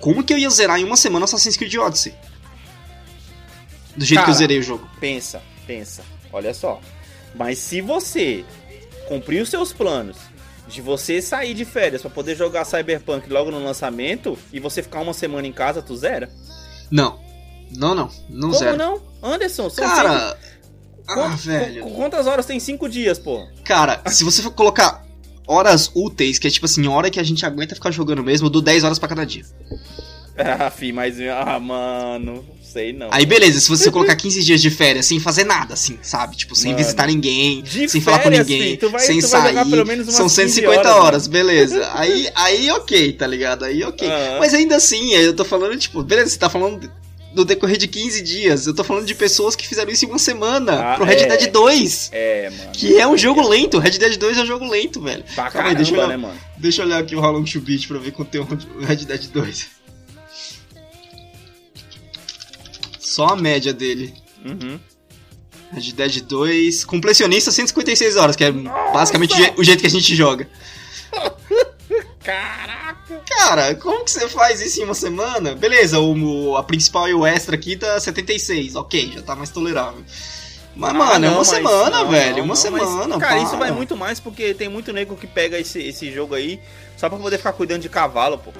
[0.00, 2.14] como que eu ia zerar em uma semana Assassin's Creed Odyssey?
[3.96, 4.88] Do jeito que eu Cara, zerei o jogo.
[5.00, 6.02] Pensa, pensa.
[6.32, 6.80] Olha só.
[7.34, 8.44] Mas se você
[9.10, 10.16] cumprir os seus planos
[10.68, 15.00] de você sair de férias pra poder jogar Cyberpunk logo no lançamento e você ficar
[15.00, 16.30] uma semana em casa, tu zera?
[16.88, 17.18] Não.
[17.76, 18.08] Não, não.
[18.28, 18.76] Não Como zero.
[18.76, 19.00] não?
[19.20, 20.36] Anderson, são Cara.
[20.38, 20.60] cinco-
[21.08, 21.82] Ah, velho.
[21.84, 22.60] qu- Quantas horas tem?
[22.60, 23.44] Cinco dias, pô.
[23.64, 25.04] Cara, se você for colocar
[25.44, 28.50] horas úteis, que é tipo assim, hora que a gente aguenta ficar jogando mesmo, eu
[28.50, 29.44] dou 10 horas pra cada dia.
[30.44, 31.16] Ah, fi, mas.
[31.20, 32.44] Ah, mano.
[32.62, 33.08] Sei não.
[33.10, 36.36] Aí beleza, se você colocar 15 dias de férias sem fazer nada, assim, sabe?
[36.36, 36.84] Tipo, sem Mano.
[36.84, 39.54] visitar ninguém, sem falar com férias, ninguém, tu vai- sem sair.
[40.06, 41.90] São 15 150 horas, horas, beleza.
[41.94, 43.64] Aí, aí ok, tá ligado?
[43.64, 44.06] Aí ok.
[44.08, 44.38] Aham.
[44.38, 46.88] Mas ainda assim, eu tô falando, tipo, beleza, você tá falando
[47.34, 48.66] do decorrer de 15 dias.
[48.68, 51.26] Eu tô falando de pessoas que fizeram isso em uma semana Ah, pro Red é.
[51.36, 52.10] Dead 2.
[52.12, 52.70] É, mano.
[52.72, 55.24] Que é um jogo lento, Red Dead 2 é um jogo lento, velho.
[55.34, 56.08] Pra Calma aí, caramba, deixa eu olhar.
[56.08, 56.34] né, mano?
[56.56, 59.26] Deixa eu olhar aqui o How Long to Beat pra ver conteúdo do Red Dead
[59.32, 59.79] 2.
[63.10, 64.14] Só a média dele.
[64.44, 64.78] Uhum.
[65.72, 69.90] Red Dead 2, completionista 156 horas, que é basicamente o je- o jeito que a
[69.90, 70.48] gente joga.
[72.22, 73.20] Caraca!
[73.28, 75.54] Cara, como que você faz isso em uma semana?
[75.54, 80.04] Beleza, o, a principal e o extra aqui tá 76, ok, já tá mais tolerável.
[80.76, 82.36] Mas, Ah, mano, é uma mas- semana, não, velho.
[82.36, 83.58] não, uma não, semana, mas, Cara, isso para.
[83.58, 86.60] vai muito mais porque tem muito nego que pega esse, esse jogo aí
[86.96, 88.52] só pra poder ficar cuidando de cavalo, pô.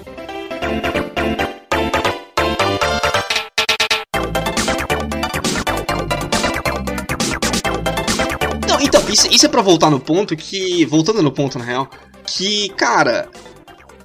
[9.11, 10.85] Isso, isso é pra voltar no ponto que.
[10.85, 11.89] Voltando no ponto, na real,
[12.25, 13.29] que, cara.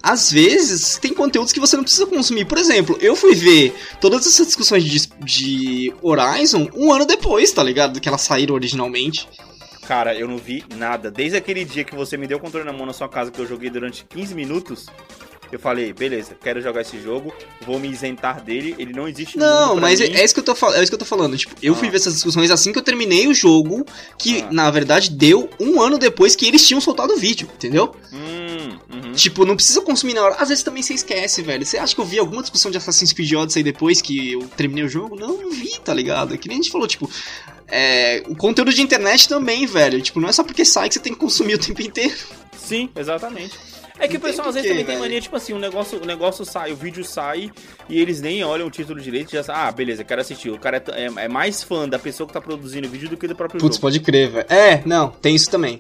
[0.02, 2.44] Às vezes tem conteúdos que você não precisa consumir.
[2.44, 7.61] Por exemplo, eu fui ver todas essas discussões de, de Horizon um ano depois, tá
[7.61, 7.94] ligado?
[7.94, 9.28] Do que elas saíram originalmente.
[9.86, 11.11] Cara, eu não vi nada.
[11.11, 13.40] Desde aquele dia que você me deu o controle na mão na sua casa, que
[13.40, 14.86] eu joguei durante 15 minutos,
[15.53, 17.32] eu falei, beleza, quero jogar esse jogo,
[17.64, 20.14] vou me isentar dele, ele não existe no Não, mas é, mim.
[20.16, 21.36] é isso que eu tô, fal- é isso que eu tô falando.
[21.36, 21.90] Tipo, eu fui Ah.
[21.90, 23.84] ver essas discussões assim que eu terminei o jogo,
[24.18, 24.49] que Ah.
[24.51, 27.94] na verdade deu um ano depois que eles tinham soltado o vídeo, entendeu?
[28.12, 29.12] Hum, uhum.
[29.12, 30.36] Tipo, não precisa consumir na hora.
[30.38, 31.64] Às vezes também você esquece, velho.
[31.64, 34.84] Você acha que eu vi alguma discussão de Assassin's Creed Odyssey depois que eu terminei
[34.84, 35.16] o jogo?
[35.16, 36.34] Não, não vi, tá ligado?
[36.34, 37.09] É que nem a gente falou, tipo.
[37.68, 40.01] É, o conteúdo de internet também, velho.
[40.01, 42.14] Tipo, não é só porque sai que você tem que consumir o tempo inteiro.
[42.57, 43.55] Sim, exatamente.
[43.99, 46.44] É que o pessoal às vezes também tem mania, tipo assim, o negócio, o negócio
[46.44, 47.51] sai, o vídeo sai
[47.88, 50.51] e eles nem olham o título direito e já ah, beleza, quero assistir.
[50.51, 53.16] O cara é, é- é mais fã da pessoa que tá produzindo o vídeo do
[53.16, 53.82] que do próprio Putz, jogo.
[53.82, 54.47] pode crer, velho.
[54.49, 55.78] É, não, tem isso também.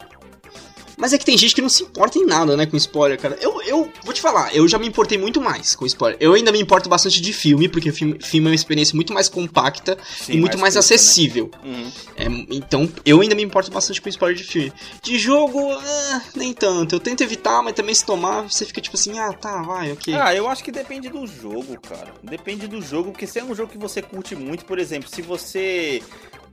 [0.96, 3.36] Mas é que tem gente que não se importa em nada, né, com spoiler, cara.
[3.40, 6.16] Eu, eu vou te falar, eu já me importei muito mais com spoiler.
[6.20, 9.28] Eu ainda me importo bastante de filme, porque filme, filme é uma experiência muito mais
[9.28, 10.96] compacta Sim, e muito mais, curta, né?
[10.96, 11.50] acessível.
[11.62, 11.92] Uhum.
[12.16, 14.72] É, então, eu ainda me importo bastante com spoiler de filme.
[15.02, 16.94] De jogo, ah, nem tanto.
[16.94, 20.14] Eu tento evitar, mas também se tomar, você fica tipo assim, ah, tá, vai, ok.
[20.14, 22.14] Ah, eu acho que depende do jogo, cara.
[22.22, 25.20] Depende do jogo, porque se é um jogo que você curte muito, por exemplo, se
[25.20, 26.02] você.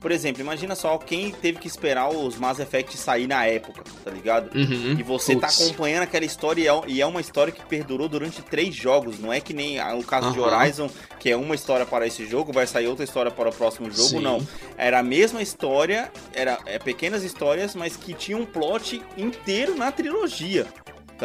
[0.04, 4.12] Por exemplo, imagina só quem teve que esperar os Mass Effect sair na época, tá
[4.12, 4.54] ligado?
[4.54, 4.98] Uhum.
[5.00, 5.62] E você tá Putz.
[5.62, 9.18] acompanhando aquela história e é, e é uma história que perdurou durante três jogos.
[9.18, 10.58] Não é que nem ah, o caso de Aham.
[10.58, 13.90] Horizon, que é uma história para esse jogo, vai sair outra história para o próximo
[13.90, 14.10] jogo.
[14.10, 14.20] Sim.
[14.20, 14.46] Não.
[14.78, 19.90] Era a mesma história, era é, pequenas histórias, mas que tinha um plot inteiro na
[19.90, 20.68] trilogia.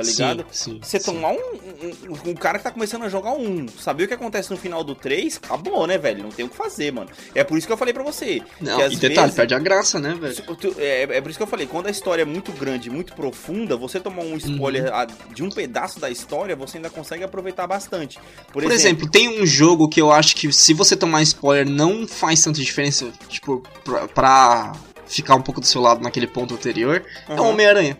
[0.02, 0.46] Tá ligado?
[0.50, 1.12] Sim, sim, Você sim.
[1.12, 4.50] tomar um, um, um- cara que tá começando a jogar um, saber o que acontece
[4.50, 6.22] no final do 3, acabou, né, velho?
[6.22, 7.08] Não tem o que fazer, mano.
[7.34, 8.42] É por isso que eu falei pra você.
[8.60, 10.36] Não, e detalhe, vezes- perde a graça, né, velho?
[10.78, 13.76] É, é por isso que eu falei, quando a história é muito grande, muito profunda,
[13.76, 15.34] você tomar um spoiler Uhum.
[15.34, 18.18] de um pedaço da história, você ainda consegue aproveitar bastante.
[18.52, 22.06] Por, Por exemplo, tem um jogo que eu acho que se você tomar spoiler não
[22.06, 24.72] faz tanta diferença, tipo, pra, pra
[25.06, 27.44] ficar um pouco do seu lado naquele ponto anterior, é o.
[27.44, 27.96] Homem-Aranha.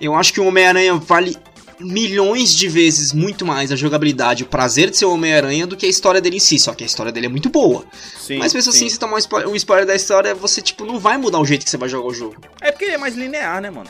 [0.00, 1.36] Eu acho que o Homem-Aranha vale
[1.78, 5.86] milhões de vezes muito mais a jogabilidade, o prazer de ser o Homem-Aranha do que
[5.86, 7.84] a história dele em si, só que a história dele é muito boa.
[8.18, 8.78] Sim, Mas mesmo sim.
[8.78, 11.44] assim, se tomar um spoiler, um spoiler da história, você, tipo, não vai mudar o
[11.44, 12.36] jeito que você vai jogar o jogo.
[12.60, 13.88] É porque ele é mais linear, né, mano?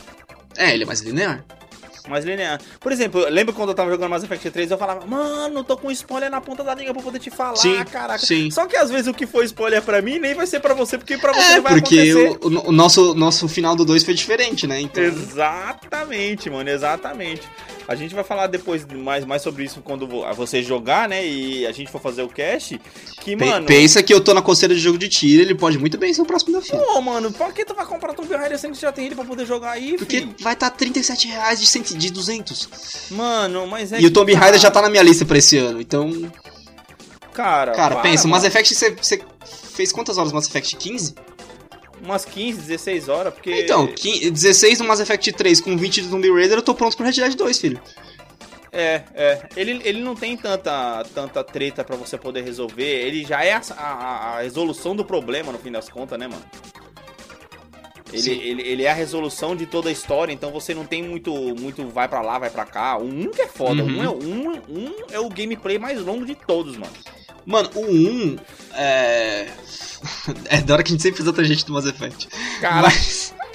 [0.55, 1.45] É, ele é mais linear.
[2.09, 2.59] Mais linear.
[2.79, 5.91] Por exemplo, lembra quando eu tava jogando Mass Effect 3, eu falava, mano, tô com
[5.91, 8.19] spoiler na ponta da língua pra poder te falar, Sim, caraca.
[8.25, 8.49] sim.
[8.51, 10.97] Só que às vezes o que foi spoiler pra mim nem vai ser pra você,
[10.97, 12.37] porque pra você É, vai porque acontecer.
[12.41, 14.79] o, o- o nosso, nosso final do 2 foi diferente, né?
[14.79, 15.03] Então.
[15.03, 17.41] Exatamente, mano, exatamente.
[17.87, 21.25] A gente vai falar depois mais, mais sobre isso quando vo- você jogar, né?
[21.25, 22.77] E a gente for fazer o cast.
[23.21, 23.65] Que, Pe- mano.
[23.65, 26.21] Pensa que eu tô na coceira de jogo de tiro, ele pode muito bem ser
[26.21, 26.79] o próximo da fila.
[26.83, 29.23] Pô, mano, por que tu vai comprar Tomb Raider sendo que já tem ele pra
[29.23, 30.35] poder jogar aí, Porque filho?
[30.41, 32.67] vai estar tá 37 reais de, cento, de 200.
[33.11, 34.01] Mano, mas é.
[34.01, 35.79] e o Tomb cara, Raider já tá na minha lista pra esse ano.
[35.79, 36.11] Então,
[37.33, 38.43] Cara, cara, para, pensa, o Mass.
[38.43, 39.21] Effect você,
[39.73, 40.75] fez quantas horas Mass Effect?
[40.75, 41.13] 15?
[42.01, 43.51] Umas 15, 16 horas, porque.
[43.61, 46.95] Então, 15, 16 no Mass Effect 3 com 20 do Tomb Raider, eu tô pronto
[46.95, 47.81] pro Red Dead 2, filho.
[48.71, 49.41] É, é.
[49.55, 52.83] Ele, ele não tem tanta, tanta treta pra você poder resolver.
[52.85, 56.43] Ele já é a, a- a resolução do problema, no fim das contas, né, mano?
[58.13, 61.33] Ele, ele, ele é a resolução de toda a história, então você não tem muito,
[61.59, 62.97] muito vai pra lá, vai pra cá.
[62.97, 63.83] O 1 que é foda.
[63.83, 63.97] Uhum.
[63.99, 66.93] Um, é, um, um é o gameplay mais longo de todos, mano.
[67.45, 68.37] Mano, o 1
[68.75, 69.47] é.
[70.49, 72.27] é da hora que a gente sempre fez outra gente do Mass Effect.
[72.61, 73.33] Cara, Mas.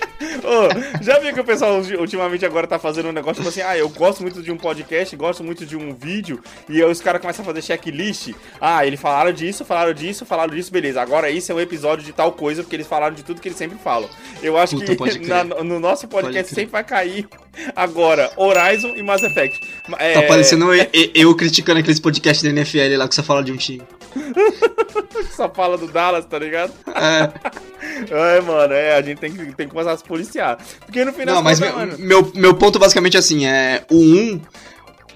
[0.44, 3.60] Ô, já viu que o pessoal ulti- ultimamente agora tá fazendo um negócio tipo assim,
[3.60, 7.00] ah, eu gosto muito de um podcast, gosto muito de um vídeo, e aí os
[7.00, 8.30] caras começam a fazer checklist.
[8.60, 11.00] Ah, eles falaram disso, falaram disso, falaram disso, beleza.
[11.02, 13.58] Agora isso é um episódio de tal coisa, porque eles falaram de tudo que eles
[13.58, 14.08] sempre falam.
[14.42, 17.28] Eu acho Puta, que na- no nosso podcast sempre vai cair
[17.76, 19.60] agora Horizon e Mass Effect.
[19.98, 23.52] É, Tá parecendo eu, eu criticando aqueles podcasts da NFL lá que você fala de
[23.52, 23.82] um time.
[25.34, 26.72] Só fala do Dallas, tá ligado?
[26.88, 27.62] É.
[28.10, 30.56] É, mano, é, a gente tem que, tem que começar a se policiar.
[30.86, 33.96] Porque no final Não, mas meu, mano, meu, meu ponto basicamente é assim, é o
[33.96, 34.40] 1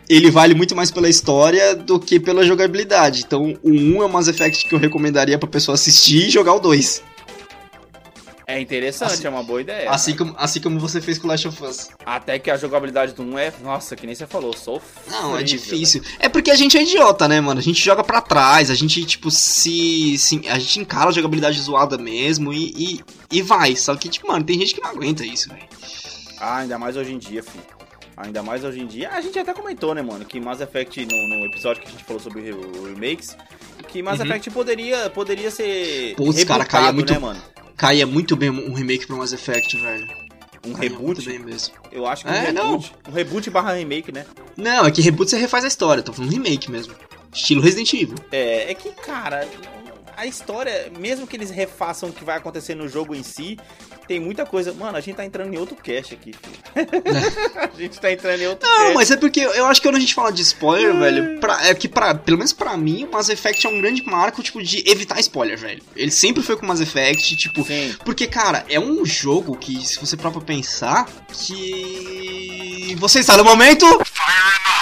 [0.09, 3.24] ele vale muito mais pela história do que pela jogabilidade.
[3.26, 6.55] Então, o 1 é o Mass Effect que eu recomendaria pra pessoa assistir e jogar
[6.55, 7.03] o 2.
[8.49, 9.90] É interessante, Assim- é uma boa ideia.
[9.90, 11.88] Assim como, assim como você fez com Last of Us.
[12.05, 13.53] Até que a jogabilidade do 1 é.
[13.61, 14.80] Nossa, que nem você falou, sou
[15.11, 16.01] Não, é difícil.
[16.20, 17.59] É porque a gente é idiota, né, mano?
[17.59, 20.16] A gente joga pra trás, a gente, tipo, se.
[20.16, 23.01] se a gente encara a jogabilidade zoada mesmo e, e,
[23.32, 23.74] e vai.
[23.74, 25.66] Só que, tipo, mano, tem gente que não aguenta isso, velho.
[26.38, 27.64] Ah, ainda mais hoje em dia, filho.
[28.16, 29.11] Ainda mais hoje em dia.
[29.11, 32.05] A gente até comentou, né, mano, que Mass Effect, no, no episódio que a gente
[32.05, 33.36] falou sobre o remakes,
[33.89, 34.27] que Mass Uhum.
[34.27, 36.14] Effect poderia, poderia ser.
[36.16, 37.43] Putz, cara, caía muito- Né, mano?
[37.77, 40.07] Caía muito bem um remake pro Mass Effect, velho.
[40.66, 41.24] Um Caía reboot.
[41.24, 41.74] bem mesmo.
[41.93, 42.93] Eu acho que um É, reboot.
[43.09, 44.24] Um reboot barra remake, né?
[44.57, 46.95] Não, é que reboot você refaz a história, tô falando remake mesmo.
[47.33, 48.16] Estilo Resident Evil.
[48.33, 49.47] É, é que, cara,
[50.16, 53.59] a história, mesmo que eles refaçam o que vai acontecer no jogo em si,
[54.07, 54.72] tem muita coisa.
[54.72, 56.57] Mano, a gente tá entrando em outro cast aqui, filho.
[57.74, 58.94] a gente tá entrando em outro Não, cast.
[58.94, 61.74] mas é porque eu acho que quando a gente fala de spoiler, velho, pra- é
[61.74, 64.82] que pra, pelo menos pra mim, o Mass Effect é um grande marco, tipo, de
[64.88, 65.82] evitar spoiler, velho.
[65.94, 67.94] Ele sempre foi com o Mass Effect, tipo, Sim.
[68.04, 72.94] Porque, cara, é um jogo que, se você pra pensar, que.
[72.98, 73.84] Você está no momento.
[73.86, 74.76] Ah,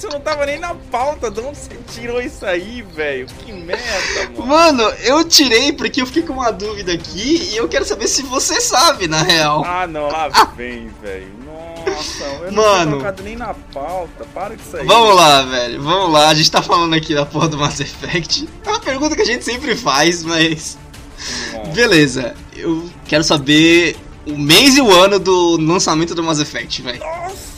[0.00, 1.30] isso não tava nem na pauta.
[1.30, 3.26] De onde você tirou isso aí, velho?
[3.26, 4.46] Que merda, mano.
[4.46, 8.22] Mano, eu tirei porque eu fiquei com uma dúvida aqui e eu quero saber se
[8.22, 9.62] você sabe, na real.
[9.64, 11.28] Ah, não, lá vem, velho.
[11.86, 12.78] Nossa, eu não Mano.
[12.78, 14.24] tinha colocado nem na pauta.
[14.32, 14.86] Para com isso aí.
[14.86, 16.28] Vamos lá, velho, vamos lá.
[16.28, 18.48] A gente tá falando aqui da porra do Mass Effect.
[18.64, 20.78] É uma pergunta que a gente sempre faz, mas.
[21.52, 21.70] Nossa.
[21.72, 23.96] Beleza, eu quero saber
[24.26, 27.00] o mês e o ano do lançamento do Mass Effect, velho.
[27.00, 27.49] Nossa!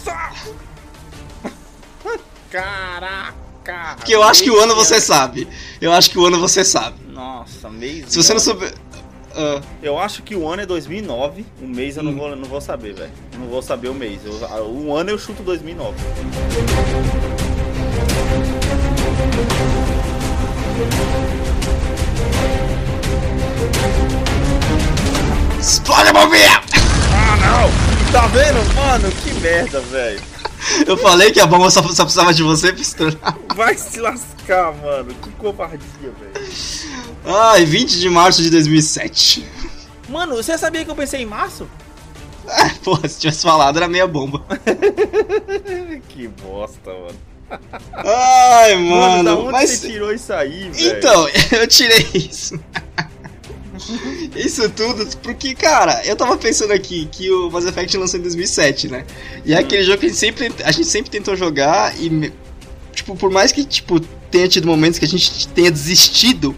[2.53, 3.94] Caraca!
[3.96, 5.48] Porque eu acho que o ano você sabe.
[5.80, 6.96] Eu acho que o ano você sabe.
[7.09, 8.05] Nossa, mês.
[8.09, 8.74] Se você não souber.
[9.34, 11.46] Ah, Eu acho que o ano é 2009.
[11.62, 13.11] O mês eu não, vou, não vou saber, velho.
[13.38, 14.20] Não vou saber o mês.
[14.26, 15.96] Eu, o ano eu chuto 2009.
[25.59, 26.61] Explode a bombinha!
[27.14, 28.12] Ah, não!
[28.12, 28.74] Tá vendo?
[28.74, 30.20] Mano, que merda, velho.
[30.86, 33.36] Eu falei que a bomba só, só precisava de você estourar.
[33.54, 35.14] Vai se lascar, mano.
[35.14, 36.46] Que covardia, velho.
[37.24, 39.44] Ai, 20 de março de 2007.
[40.08, 41.68] Mano, você sabia que eu pensei em março?
[42.48, 44.44] Ah, porra, se tivesse falado era meia bomba.
[46.08, 47.32] que bosta, mano.
[47.92, 49.70] Ai, Mano, mano, da onde mas.
[49.70, 50.98] você tirou isso aí, velho?
[50.98, 52.58] Então, eu tirei isso.
[54.36, 58.88] Isso tudo porque, cara, eu tava pensando aqui que o Mass Effect lançou em 2007,
[58.88, 59.04] né?
[59.44, 62.32] E é aquele jogo que a gente sempre, a gente sempre tentou jogar e,
[62.92, 64.00] tipo, por mais que, tipo,
[64.30, 66.56] tenha tido momentos que a gente tenha desistido,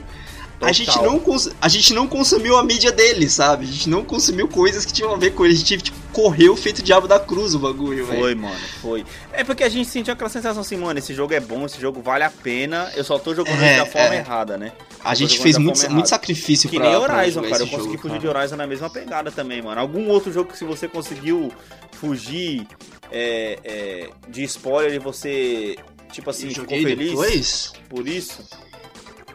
[0.65, 1.23] a gente, não
[1.61, 3.65] a gente não consumiu a mídia dele, sabe?
[3.65, 5.55] A gente não consumiu coisas que tinham a ver com ele.
[5.55, 8.21] A gente, tipo, correu feito diabo da cruz o bagulho, velho.
[8.21, 9.05] Foi, mano, foi.
[9.33, 12.01] É porque a gente sentiu aquela sensação assim, mano, esse jogo é bom, esse jogo
[12.01, 14.19] vale a pena, eu só tô jogando É, da forma é.
[14.19, 14.73] errada, né?
[15.05, 17.63] A Tô gente fez muito, muito sacrifício Que pra, nem pra Horizon, jogar cara.
[17.63, 18.33] Eu consegui jogo, fugir cara.
[18.33, 19.81] de Horizon na mesma pegada também, mano.
[19.81, 21.53] Algum outro jogo que se você conseguiu
[21.93, 22.67] fugir
[23.13, 25.77] é, é, de spoiler e você,
[26.13, 27.73] tipo assim, Eu ficou feliz depois?
[27.89, 28.43] por isso?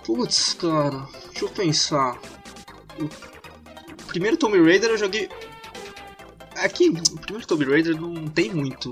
[0.03, 2.17] Putz, cara, deixa eu pensar.
[2.99, 5.29] O primeiro Tomb Raider eu joguei.
[6.57, 8.91] Aqui, o primeiro Tomb Raider não tem muito.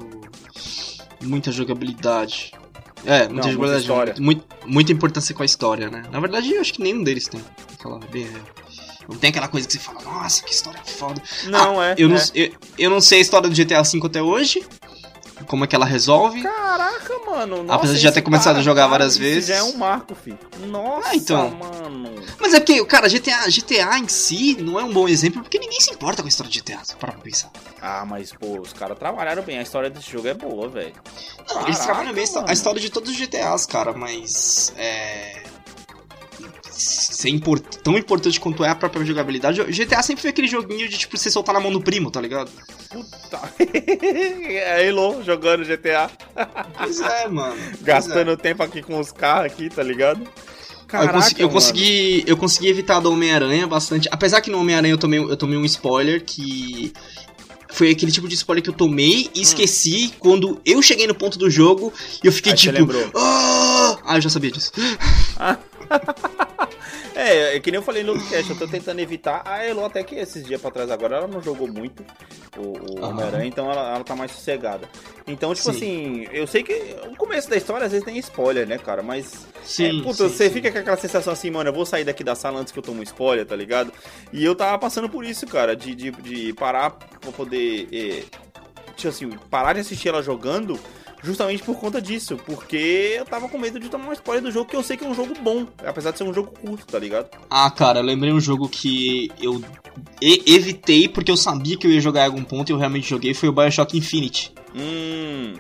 [1.22, 2.53] muita jogabilidade.
[3.05, 3.82] É, muita Não, muita jogabilidade.
[3.82, 4.16] história.
[4.20, 6.03] muito, muita importância com a história, né?
[6.12, 7.43] Na verdade, eu acho que nenhum deles tem.
[8.12, 8.41] bem real.
[9.08, 11.22] Não tem aquela coisa que você fala, nossa, que história foda.
[11.45, 11.95] Não, é.
[11.97, 12.24] Eu não, é.
[12.36, 14.62] eu, eu não sei a história do GTA V até hoje.
[15.45, 16.41] Como é que ela resolve.
[16.41, 17.63] Caraca, mano.
[17.63, 19.45] Nossa, Apesar de já ter começado para, a jogar para, várias isso vezes.
[19.49, 20.38] já é um marco, filho.
[20.67, 21.49] Nossa, Ah, então.
[21.51, 22.15] mano.
[22.39, 25.79] Mas é porque, cara, GTA, GTA em si não é um bom exemplo porque ninguém
[25.79, 27.49] se importa com a história de GTA, pra pensar.
[27.81, 29.59] Ah, mas, pô, os caras trabalharam bem.
[29.59, 30.93] A história desse jogo é boa, velho.
[31.53, 32.47] Não, eles trabalham bem mano.
[32.49, 34.73] a história de todos os GTAs, cara, mas.
[34.77, 35.43] É.
[36.78, 39.61] Ser import- tão importante quanto é a própria jogabilidade.
[39.61, 42.21] o GTA sempre foi aquele joguinho de tipo você soltar na mão do primo, tá
[42.21, 42.51] ligado?
[42.89, 43.41] Puta.
[43.59, 46.09] é Elo jogando GTA.
[46.78, 47.55] Pois é, mano.
[47.67, 50.21] Pois Gastando tempo aqui com os carros aqui, tá ligado?
[50.23, 50.57] é.
[50.88, 52.23] Caraca, eu, consegui, eu consegui.
[52.28, 54.07] Eu consegui evitar do Homem-Aranha bastante.
[54.11, 56.93] Apesar que no Homem-Aranha eu tomei, eu tomei um spoiler que.
[57.69, 61.38] Foi aquele tipo de spoiler que eu tomei e esqueci quando eu cheguei no ponto
[61.38, 61.91] do jogo
[62.23, 62.88] e eu fiquei Aí tipo.
[63.13, 64.71] "Ah!" Ah, eu já sabia disso.
[65.38, 65.57] É,
[67.18, 69.41] É, é que nem eu falei no outro cast, eu tô tentando evitar.
[69.43, 72.05] A Elo até que esses dias pra trás agora ela não jogou muito
[72.55, 74.88] o, o Homem-Aranha, então ela, ela tá mais sossegada.
[75.26, 75.76] Então, tipo Sim.
[75.76, 79.01] assim, eu sei que o começo da história às vezes tem spoiler, né, cara?
[79.01, 79.47] Mas.
[79.63, 80.53] Sim, é, puta, sim, você sim.
[80.53, 82.84] fica com aquela sensação assim, mano, eu vou sair daqui da sala antes que eu
[82.84, 83.91] tomo um spoiler, tá ligado?
[84.32, 87.88] E eu tava passando por isso, cara, de, de, de parar pra poder.
[87.91, 88.24] eh,
[88.95, 90.80] tipo assim, parar de assistir ela jogando.
[91.24, 94.70] Justamente por conta disso, porque eu tava com medo de tomar um spoiler do jogo,
[94.70, 96.99] que eu sei que é um jogo bom, apesar de ser um jogo curto, tá
[96.99, 97.30] ligado?
[97.49, 99.61] Ah, cara, eu lembrei um jogo que eu
[100.22, 103.34] evitei porque eu sabia que eu ia jogar em algum ponto e eu realmente joguei,
[103.34, 104.53] foi o Bioshock Infinite.
[104.76, 105.55] Hum,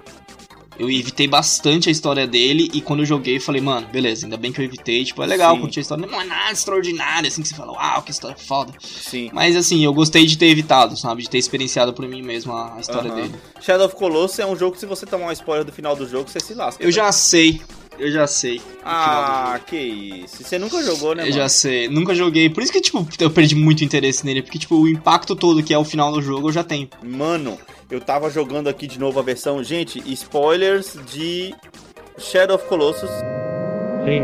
[0.79, 4.37] Eu evitei bastante a história dele e quando eu joguei eu falei, mano, beleza, ainda
[4.37, 5.61] bem que eu evitei, tipo, é legal Sim.
[5.61, 8.73] curtir a história, não é nada extraordinário, assim, que você fala, uau, que história foda.
[8.79, 9.29] sim.
[9.33, 12.77] Mas assim, eu gostei de ter evitado, sabe, de ter experienciado por mim mesmo a,
[12.79, 13.21] história Aham.
[13.21, 13.35] dele.
[13.59, 16.07] Shadow of Colossus é um jogo que se você tomar um spoiler do final do
[16.07, 16.83] jogo, você se lasca.
[16.83, 17.59] Eu já sei,
[17.99, 18.61] eu já sei.
[18.85, 20.43] Ah, que isso.
[20.43, 21.37] Você nunca jogou, né, Eu mano?
[21.41, 22.49] já sei, nunca joguei.
[22.49, 24.41] Por isso que, tipo, eu perdi muito interesse nele.
[24.43, 26.87] Porque, tipo, o impacto todo que é o final do jogo eu já tenho.
[27.03, 27.57] Mano,
[27.89, 29.63] eu tava jogando aqui de novo a versão.
[29.63, 31.55] Gente, spoilers de
[32.17, 33.09] Shadow of Colossus.
[34.05, 34.21] Hey,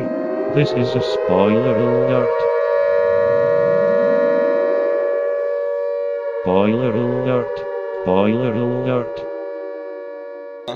[0.54, 2.30] this is a spoiler alert.
[6.42, 7.66] Spoiler alert.
[8.02, 9.34] Spoiler alert.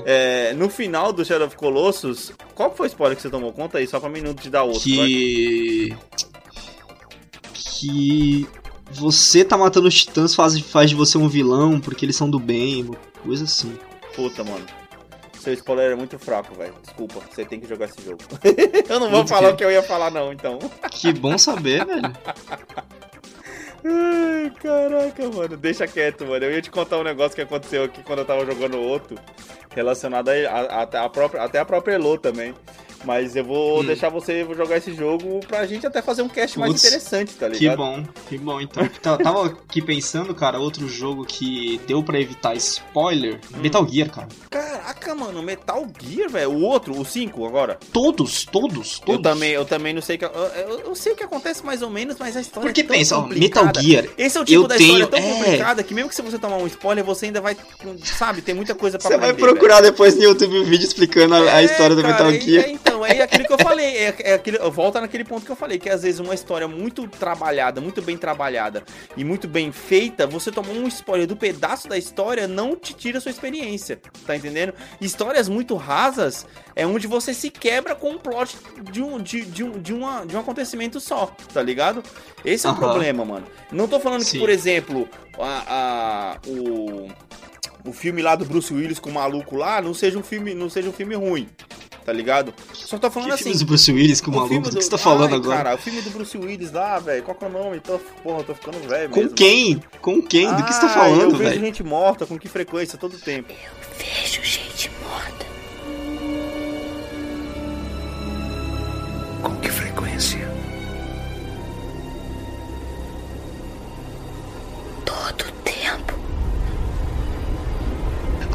[0.04, 3.78] É, no final do Shadow of Colossus, qual foi o spoiler que você tomou conta
[3.78, 3.86] aí?
[3.86, 4.80] Só pra mim não te dar outro.
[4.96, 5.06] vai.
[7.54, 8.46] que.
[8.92, 12.38] Você tá matando os titãs faz, faz de você um vilão porque eles são do
[12.38, 13.78] bem, uma coisa assim.
[14.14, 14.64] Puta, mano.
[15.38, 16.74] Seu spoiler é muito fraco, velho.
[16.82, 18.18] Desculpa, você tem que jogar esse jogo.
[18.88, 20.58] eu não vou Muito falar que- o que eu ia falar, não, então.
[20.90, 22.12] Que bom saber, velho.
[23.84, 25.56] Ai, caraca, mano.
[25.56, 26.44] Deixa quieto, mano.
[26.44, 29.16] Eu ia te contar um negócio que aconteceu aqui quando eu tava jogando outro.
[29.74, 32.52] Relacionado a, a- até, a própria, até a própria Elo também.
[33.04, 33.84] Mas eu vou Hum.
[33.84, 37.60] deixar você jogar esse jogo pra gente até fazer um cast mais interessante, tá Que
[37.60, 37.76] ligado?
[37.78, 38.60] bom, que bom.
[38.60, 44.10] Então, Tá- tava aqui pensando, cara, outro jogo que deu pra evitar spoiler: Metal Gear,
[44.10, 44.28] cara.
[44.50, 46.50] Caraca, mano, Metal Gear, velho.
[46.50, 47.78] O outro, o 5 agora.
[47.92, 49.14] Todos, todos, todos.
[49.16, 50.24] Eu também, eu também não sei o que.
[50.24, 52.84] Eu, eu- eu sei o que acontece mais ou menos, mas a história Porque é
[52.84, 53.66] tão pensa, ó, complicada.
[53.66, 54.04] Metal Gear.
[54.18, 55.34] Esse é o tipo eu da história tenho- tão é.
[55.44, 57.56] complicada que mesmo que se você tomar um spoiler, você ainda vai.
[58.02, 61.34] Sabe, tem muita coisa pra Você vai aprender, procurar depois no YouTube um vídeo explicando
[61.34, 62.64] a, a É, história do cara, Metal Gear.
[62.64, 63.96] é, então, é aquilo que eu falei.
[63.96, 67.06] É, é aquele, volta naquele ponto que eu falei, que às vezes uma história muito
[67.08, 68.82] trabalhada, muito bem trabalhada
[69.16, 73.18] e muito bem feita, você tomar um spoiler do pedaço da história não te tira
[73.18, 74.00] a sua experiência.
[74.26, 74.72] Tá entendendo?
[75.00, 78.56] Histórias muito rasas é onde você se quebra com um plot
[78.90, 82.02] de um, de, de um, de uma, de um acontecimento só, tá ligado?
[82.44, 83.46] Esse é o problema, mano.
[83.72, 84.38] Não tô falando que, Sim.
[84.38, 85.08] por exemplo,
[85.38, 87.08] a, a- o,
[87.84, 90.68] o filme lá do Bruce Willis com o maluco lá não seja um filme, não
[90.68, 91.48] seja um filme ruim,
[92.04, 92.52] tá ligado?
[92.74, 93.42] Só tô falando Que assim.
[93.44, 94.54] filmes do Bruce Willis com o o maluco?
[94.54, 95.56] filme Do que você tá falando Ai, agora?
[95.64, 97.80] Cara, o filme do Bruce Willis lá, velho, qual que é o nome?
[97.80, 99.34] Tô, porra, eu tô ficando velho Com mesmo.
[99.34, 99.82] quem?
[100.00, 100.54] Com quem?
[100.54, 101.60] Do que você tá Ah, falando, Eu vejo velho?
[101.60, 103.52] gente morta, com que frequência, todo tempo.
[103.98, 105.46] Vejo gente morta.
[109.42, 109.87] Com que frequência?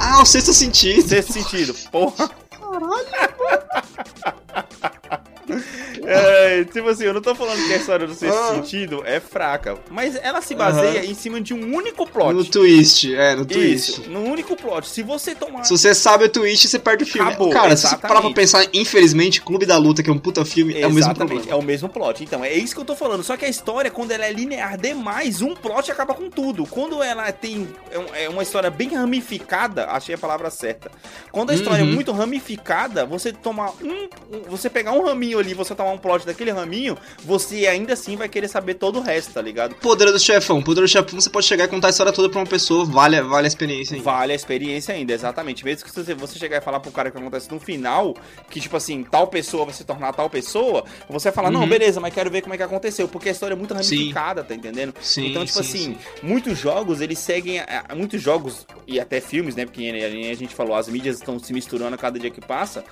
[0.06, 1.10] Ah, o sexto sentido.
[1.10, 2.30] Nesse sentido, porra.
[6.06, 8.56] É, tipo assim, eu não tô falando que a história do sexto Ah.
[8.56, 11.06] sentido é fraca, mas ela se baseia Aham.
[11.10, 12.34] em cima de um único plot.
[12.34, 14.02] No twist, é, no twist.
[14.02, 14.88] Isso, no único plot.
[14.88, 15.64] Se você tomar.
[15.64, 17.30] Se você sabe o twist, você perde o filme.
[17.30, 18.36] Acabou, Cara, se você parar pra exatamente.
[18.36, 21.52] pensar, infelizmente, Clube da Luta, que é um puta filme, é o mesmo Exatamente, problema.
[21.54, 22.24] é o mesmo plot.
[22.24, 23.24] Então, é isso que eu tô falando.
[23.24, 26.66] Só que a história, quando ela é linear demais, um plot acaba com tudo.
[26.66, 30.92] Quando ela tem é é uma história bem ramificada, achei a palavra certa.
[31.32, 31.94] Quando a história é Uhum.
[31.94, 34.10] muito ramificada, você tomar um-
[34.50, 38.28] você pegar um raminho ali, você tomar um plot daquele raminho, você ainda assim vai
[38.30, 39.76] querer saber todo o resto, tá ligado?
[39.76, 40.62] Poderoso Chefão.
[40.62, 43.46] Poderoso Chefão, você pode chegar e contar a história toda pra uma pessoa, vale, vale
[43.46, 44.04] a experiência ainda.
[44.04, 45.64] Vale a experiência ainda, exatamente.
[45.66, 48.16] Mesmo que você, você chegar e falar pro cara que acontece no final,
[48.50, 51.70] que tipo assim, tal pessoa vai se tornar tal pessoa, você vai falar, não, Uhum.
[51.70, 54.54] beleza, mas quero ver como é que aconteceu, porque a história é muito ramificada, tá
[54.56, 54.94] entendendo?
[55.02, 55.98] Sim, então, tipo sim, assim, sim.
[56.22, 57.60] muitos jogos, eles seguem.
[57.60, 59.66] a- a- muitos jogos, e até filmes, né?
[59.66, 62.84] Porque a gente falou, as mídias estão se misturando a cada dia que passa.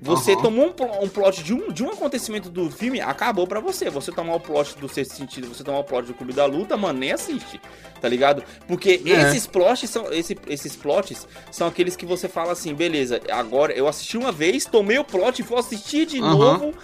[0.00, 0.42] Você Aham.
[0.42, 3.88] tomou um, um plot de um, de um acontecimento do filme, acabou pra você.
[3.90, 6.76] Você tomar o plot do sexto sentido, você tomar o plot do Clube da Luta,
[6.76, 7.60] mano, nem assiste.
[8.00, 8.42] Tá ligado?
[8.66, 9.10] Porque É.
[9.22, 10.12] esses plots são.
[10.12, 14.64] Esse, esses plots são aqueles que você fala assim, beleza, agora eu assisti uma vez,
[14.64, 16.34] tomei o plot e vou assistir de Aham.
[16.36, 16.74] novo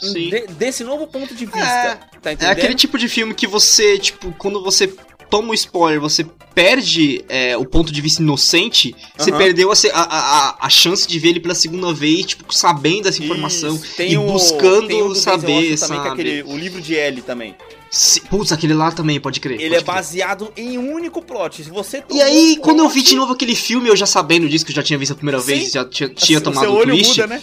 [0.00, 0.30] Sim.
[0.30, 1.60] de- desse novo ponto de vista.
[1.60, 1.98] É.
[2.34, 4.92] tá É aquele tipo de filme que você, tipo, quando você
[5.34, 6.24] toma o spoiler, você
[6.54, 11.30] perde é, o ponto de vista inocente, você perdeu a, a, a, chance de ver
[11.30, 14.00] ele pela segunda vez, tipo, sabendo dessa informação Isso.
[14.02, 16.08] E o- buscando o Denzel saber, Washington também, é sabe?
[16.08, 17.56] aquele, o livro de L também.
[17.90, 19.54] Se- Putz, aquele lá também, pode crer.
[19.60, 19.94] Ele pode é crer.
[19.94, 21.64] baseado em um único plot.
[21.64, 24.06] Se você E aí, um quando eu vi plot, de novo aquele filme, eu já
[24.06, 25.46] sabendo disso, que eu já tinha visto a primeira Sim.
[25.46, 27.08] vez, já tinha, tinha o tomado seu um twist.
[27.20, 27.42] muda, né?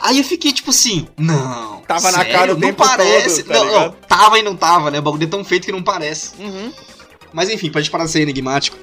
[0.00, 1.82] Aí eu fiquei tipo assim, não.
[1.86, 2.32] Tava na sério?
[2.32, 3.42] cara o não tempo parece.
[3.42, 4.98] todo, tá não, não, tava e não tava, né?
[4.98, 6.30] O bagulho é tão feito que não parece.
[6.38, 6.72] Uhum.
[7.32, 8.76] Mas enfim, pode parar de ser enigmático.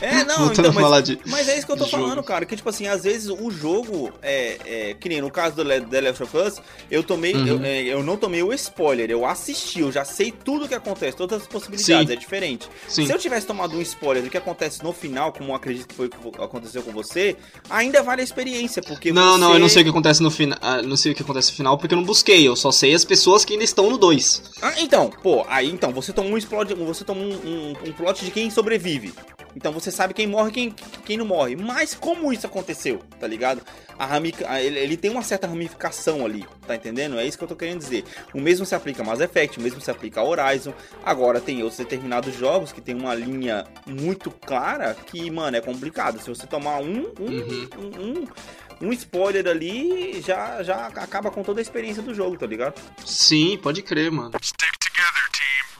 [0.00, 1.18] É, não, então, mas, de.
[1.26, 2.02] mas é isso que eu tô de jogo.
[2.02, 2.44] falando, cara.
[2.44, 4.58] Que, tipo assim, às vezes o jogo, é,
[4.90, 7.46] é, que nem no caso do The Last of Us, eu tomei, Uhum.
[7.46, 10.74] eu, é, eu não tomei o spoiler, eu assisti, eu já sei tudo o que
[10.74, 12.12] acontece, todas as possibilidades, Sim.
[12.12, 12.68] é diferente.
[12.88, 13.06] Sim.
[13.06, 15.94] Se eu tivesse tomado um spoiler do que acontece no final, como eu acredito que
[15.94, 17.36] foi o que aconteceu com você,
[17.70, 19.38] ainda vale a experiência, porque Não, você...
[19.40, 20.58] não, eu não sei o que acontece no final.
[20.84, 22.46] Não sei o que acontece no final porque eu não busquei.
[22.46, 24.42] Eu só sei as pessoas que ainda estão no 2.
[24.62, 28.24] Ah, então, pô, aí então, você toma um explode, você toma um, um, um plot
[28.24, 29.12] de quem sobrevive.
[29.54, 30.74] Então você sabe quem morre e quem,
[31.06, 31.56] quem não morre.
[31.56, 33.62] Mas como isso aconteceu, tá ligado?
[33.98, 37.18] A ramica, ele, ele tem uma certa ramificação ali, tá entendendo?
[37.18, 38.04] É isso que eu tô querendo dizer.
[38.34, 40.74] O mesmo se aplica a Mass Effect, o mesmo se aplica a Horizon.
[41.02, 46.20] Agora tem outros determinados jogos que tem uma linha muito clara que, mano, é complicado.
[46.20, 47.68] Se você tomar um, um, Uhum.
[47.78, 48.02] um,
[48.84, 52.74] um, um spoiler ali, já, já acaba com toda a experiência do jogo, tá ligado?
[53.06, 54.32] Sim, pode crer, mano.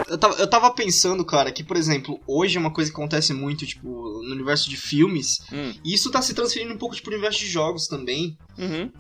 [0.09, 3.33] Eu tava, eu tava pensando, cara, que, por exemplo, hoje é uma coisa que acontece
[3.33, 5.73] muito, tipo, no universo de filmes, Hum.
[5.83, 8.37] e isso tá se transferindo um pouco, tipo, pro universo de jogos também.
[8.59, 8.91] Uhum.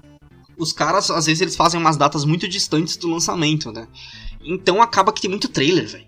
[0.57, 3.87] Os caras, às vezes, eles fazem umas datas muito distantes do lançamento, né?
[4.43, 6.07] Então acaba que tem muito trailer, velho.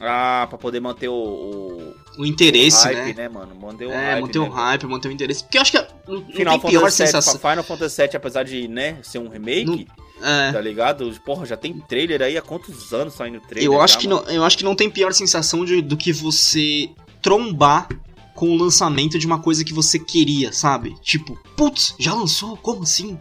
[0.00, 3.12] Ah, pra poder manter o, o O interesse, hype, né?
[3.24, 3.54] né, mano?
[3.54, 4.20] Manter o É, hype.
[4.22, 5.42] manter né, o hype, manter o interesse.
[5.44, 7.38] Porque eu acho que não, não Final tem pior Fantasy VII, sensação.
[7.38, 9.86] Final Fantasy VII, apesar de, né, ser um remake,
[10.22, 10.52] É.
[10.52, 11.10] tá ligado?
[11.24, 13.64] Porra, já tem trailer aí há quantos anos saindo trailer?
[13.72, 14.22] Eu acho, já, que mano?
[14.26, 16.90] não, eu acho que não tem pior sensação de- do que você
[17.22, 17.88] trombar
[18.34, 20.94] com o lançamento de uma coisa que você queria, sabe?
[21.02, 22.56] Tipo, putz, já lançou?
[22.56, 23.18] Como assim?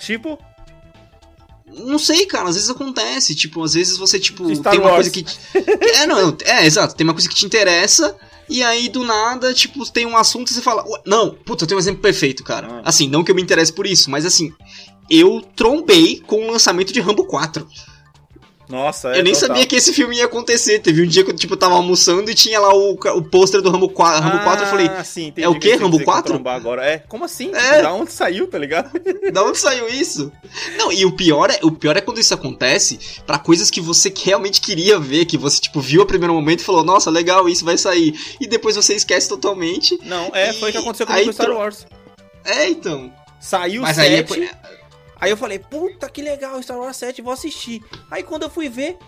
[0.00, 0.38] Tipo,
[1.74, 3.34] Não sei, cara, às vezes acontece.
[3.34, 5.08] Tipo, às vezes você, tipo, Star tem uma Wars.
[5.08, 5.24] coisa que.
[5.96, 8.14] É, não, é, exato, tem uma coisa que te interessa.
[8.48, 10.84] E aí, do nada, tipo, tem um assunto e você fala.
[10.86, 12.68] "Ué, Não, puta, eu tenho um exemplo perfeito, cara.
[12.70, 12.82] Ah.
[12.84, 14.52] Assim, não que eu me interesse por isso, mas assim,
[15.12, 17.66] eu trombei com o lançamento de Rambo 4.
[18.68, 19.48] nossa, é eu nem total.
[19.48, 20.78] sabia que esse filme ia acontecer.
[20.78, 23.70] Teve um dia que eu, tipo, tava almoçando e tinha lá o, o pôster do
[23.70, 25.74] Rambo 4, Rambo 4 eu falei, Ah, sim, entendi é o que quê?
[25.74, 26.32] Rambo dizer que eu 4?
[26.32, 26.82] trombar Agora.
[26.86, 27.50] É, como assim?
[27.54, 27.82] É.
[27.82, 28.90] Da onde saiu, tá ligado?
[29.30, 30.32] Da onde saiu isso?
[30.78, 34.10] Não, e o pior é, o pior é quando isso acontece pra coisas que você
[34.24, 37.64] realmente queria ver, que você tipo viu a primeiro momento e falou: "Nossa, legal, isso
[37.66, 38.14] vai sair".
[38.40, 39.98] E depois você esquece totalmente.
[40.04, 41.86] Não, é, foi o que aconteceu comigo com Star tro- Wars.
[42.44, 43.12] É, então.
[43.38, 44.50] Saiu o Mas 7,
[45.22, 47.80] aí eu falei, puta que legal, Star Wars 7, vou assistir.
[48.10, 48.98] Aí quando eu fui ver,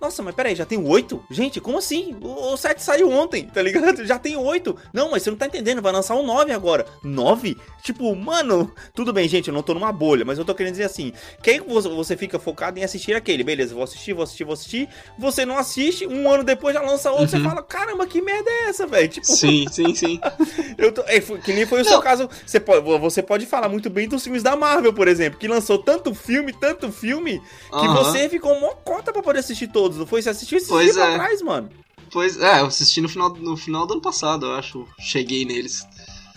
[0.00, 1.22] nossa, mas peraí, já tem oito?
[1.30, 2.16] Gente, como assim?
[2.20, 4.04] O, o 7 saiu ontem, tá ligado?
[4.06, 4.76] Já tem oito.
[4.92, 6.86] Não, mas você não tá entendendo, vai lançar um 9 agora.
[7.02, 7.56] 9?
[7.82, 10.84] Tipo, mano, tudo bem, gente, eu não tô numa bolha, mas eu tô querendo dizer
[10.84, 14.52] assim, quem você, você fica focado em assistir aquele, beleza, vou assistir, vou assistir, vou
[14.54, 14.88] assistir,
[15.18, 17.42] você não assiste, um ano depois já lança outro, Uhum.
[17.42, 19.08] você fala, caramba, que merda é essa, velho?
[19.08, 20.20] Tipo, sim, sim, sim.
[20.78, 21.90] eu tô, é, que nem foi o Não.
[21.90, 22.28] seu caso.
[22.46, 25.78] Você pode, você pode falar muito bem dos filmes da Marvel, por exemplo, que lançou
[25.78, 27.40] tanto filme, tanto filme,
[27.78, 27.94] que Aham.
[27.94, 30.22] você ficou mó cota pra poder assistir todos, não foi?
[30.22, 31.14] Você assistiu esses Pois dias é.
[31.14, 31.70] trás, mano.
[32.12, 34.86] Pois é, eu assisti no final, no final do ano passado, eu acho.
[34.98, 35.86] Cheguei neles.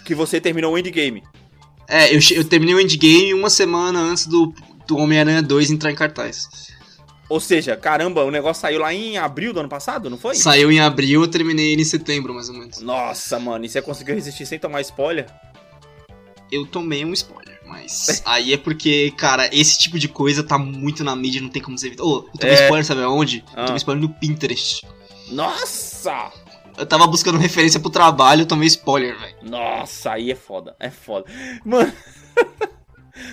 [0.06, 1.24] Que você terminou o Endgame.
[1.88, 4.54] É, eu, eu terminei o Endgame uma semana antes do,
[4.88, 6.48] do Homem-Aranha 2 entrar em cartaz.
[7.30, 10.36] Ou seja, caramba, o negócio saiu lá em abril do ano passado, não foi?
[10.36, 12.80] Saiu em abril, eu terminei ele em setembro, mais ou menos.
[12.80, 15.26] Nossa, mano, e você conseguiu resistir sem tomar spoiler?
[16.54, 21.04] eu tomei um spoiler, mas aí é porque, cara, esse tipo de coisa tá muito
[21.04, 22.04] na mídia, não tem como você evitar.
[22.04, 22.62] Ô, eu tomei É.
[22.64, 23.44] spoiler, sabe aonde?
[23.56, 23.66] Eu Ah.
[23.66, 24.86] tomei spoiler no Pinterest.
[25.30, 26.32] Nossa!
[26.78, 29.36] Eu tava buscando referência pro trabalho, eu tomei spoiler, velho.
[29.44, 31.26] Nossa, aí é foda, é foda.
[31.66, 31.92] Mano.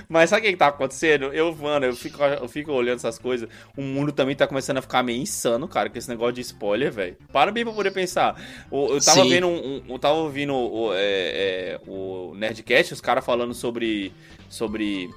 [0.08, 1.26] Mas sabe o que, que tá acontecendo?
[1.32, 3.48] Eu, mano, eu fico, eu fico olhando essas coisas.
[3.76, 6.92] O mundo também tá começando a ficar meio insano, cara, com esse negócio de spoiler,
[6.92, 7.16] velho.
[7.32, 8.40] Para bem pra poder pensar.
[8.70, 9.30] O- Eu tava Sim.
[9.30, 14.12] vendo um, um- Eu tava ouvindo o, é, é, o Nerdcast, os caras falando sobre.
[14.48, 15.08] sobre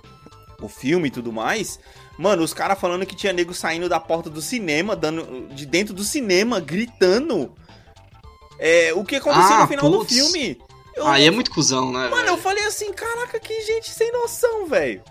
[0.61, 1.77] o filme e tudo mais.
[2.17, 5.47] Mano, os caras falando que tinha nego saindo da porta do cinema, dando.
[5.53, 7.51] de dentro do cinema, gritando.
[8.59, 10.13] É, o que aconteceu Ah, no final do putz.
[10.13, 10.57] filme.
[10.95, 12.07] Eu- Aí é muito cuzão, né?
[12.07, 12.27] Mano, velho?
[12.29, 15.01] eu falei assim, caraca, que gente sem noção, velho.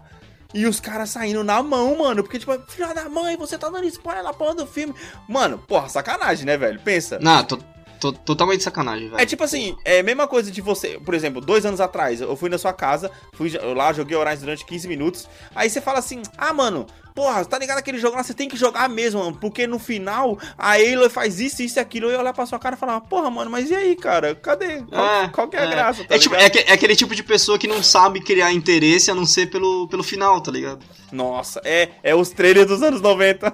[0.54, 2.22] E os caras saindo na mão, mano.
[2.22, 4.94] Porque, tipo, filha da mãe, você tá dando spoiler na porra do filme.
[5.28, 6.78] Mano, porra, sacanagem, né, velho?
[6.80, 7.18] Pensa.
[7.20, 7.64] Não, to-
[7.98, 9.20] to- totalmente sacanagem, velho.
[9.20, 12.36] É tipo assim, é a mesma coisa de você, por exemplo, dois anos atrás, eu
[12.36, 16.20] fui na sua casa, fui lá, joguei Horizon durante 15 minutos, aí você fala assim,
[16.36, 19.66] ah, mano, porra, tá ligado aquele jogo lá, você tem que jogar mesmo, mano, porque
[19.66, 22.74] no final a Aloy faz isso, isso e aquilo, eu ia olhar pra sua cara
[22.76, 24.82] e falar, porra, mano, mas e aí, cara, cadê?
[24.82, 25.70] Qual, É, qual que é a é.
[25.70, 29.10] graça, tá É, tipo, é, é aquele tipo de pessoa que não sabe criar interesse
[29.10, 30.84] a não ser pelo, pelo final, tá ligado?
[31.10, 33.52] Nossa, é, é os trailers dos anos 90.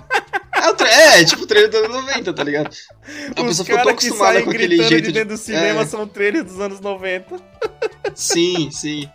[0.84, 2.74] É, é, tipo o trailer dos anos 90, tá ligado?
[3.36, 5.86] A os pessoa ficou tão acostumada com aquele gritando jeito de dentro do cinema É,
[5.86, 7.36] são trailers dos anos 90.
[8.14, 9.08] sim, sim.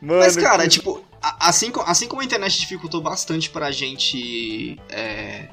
[0.00, 1.04] Mano, Mas, cara, que- tipo,
[1.40, 5.48] assim, assim como a internet dificultou bastante pra gente é,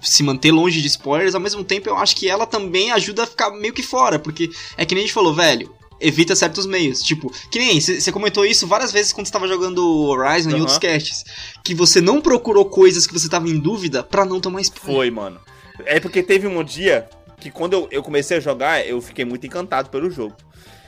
[0.00, 3.26] se manter longe de spoilers, ao mesmo tempo eu acho que ela também ajuda a
[3.26, 5.74] ficar meio que fora, porque é que nem a gente falou, velho.
[5.98, 7.00] Evita certos meios.
[7.00, 10.60] Tipo, que nem você comentou isso várias vezes quando você tava jogando Horizon e Aham.
[10.60, 11.24] outros casts.
[11.64, 14.94] Que você não procurou coisas que você tava em dúvida pra não tomar spoiler.
[14.94, 15.40] Foi, mano.
[15.86, 17.08] É porque teve um dia
[17.40, 20.36] que quando eu, eu comecei a jogar, eu fiquei muito encantado pelo jogo.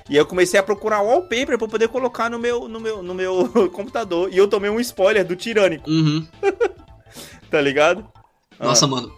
[0.08, 3.12] E aí eu comecei a procurar wallpaper pra poder colocar no meu, no meu, no
[3.14, 4.32] meu computador.
[4.32, 6.26] E eu tomei um spoiler do Tirânico, Uhum.
[7.50, 8.06] tá ligado?
[8.58, 8.88] Nossa, Ah.
[8.88, 9.12] mano.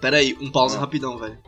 [0.00, 0.80] Pera aí, um pausa Ah.
[0.80, 1.38] rapidão, velho.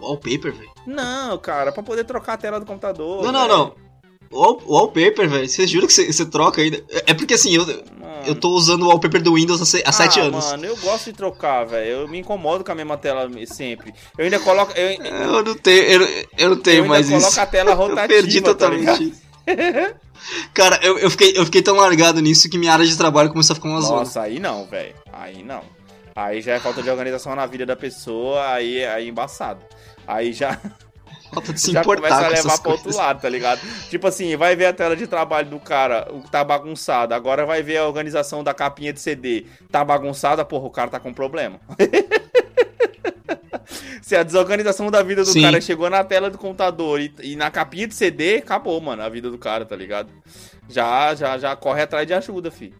[0.00, 0.70] Wallpaper, velho.
[0.86, 3.22] Não, cara, pra poder trocar a tela do computador.
[3.24, 3.58] Não, não, velho.
[3.58, 3.87] não.
[4.30, 5.48] Wall, wallpaper, velho.
[5.48, 6.82] Você jura que você, troca ainda?
[7.06, 8.22] É porque assim, eu, Mano.
[8.26, 10.44] eu tô usando o wallpaper do Windows há, se- há sete ah, anos.
[10.44, 11.90] Mano, eu gosto de trocar, velho.
[12.02, 13.94] Eu me incomodo com a mesma tela sempre.
[14.18, 14.72] Eu ainda coloco.
[14.76, 14.88] Eu,
[15.38, 16.00] Eu não tenho, eu,
[16.38, 17.40] eu não eu tenho ainda mais coloco isso.
[17.40, 18.08] a tela Eu rotativa.
[18.08, 19.22] perdi tá totalmente isso.
[20.52, 23.54] Cara, eu, eu, fiquei, eu fiquei tão largado nisso que minha área de trabalho começou
[23.54, 24.00] a ficar uma zona.
[24.00, 24.94] Nossa, aí não, velho.
[25.12, 25.62] Aí não.
[26.14, 29.60] Aí já é falta de organização na vida da pessoa, aí aí é embaçado.
[30.06, 30.60] Aí já,
[31.32, 33.60] Falta de se já importar começa a levar pro outro lado, tá ligado?
[33.88, 37.14] Tipo assim, vai ver a tela de trabalho do cara, o que tá bagunçado.
[37.14, 39.46] Agora vai ver a organização da capinha de CD.
[39.70, 41.60] Tá bagunçada, porra, o cara tá com problema.
[44.02, 45.42] Se a desorganização da vida do Sim.
[45.42, 49.08] cara chegou na tela do computador e, e na capinha de CD, acabou, mano, a
[49.08, 50.08] vida do cara, tá ligado?
[50.66, 52.74] Já, já, já corre atrás de ajuda, filho.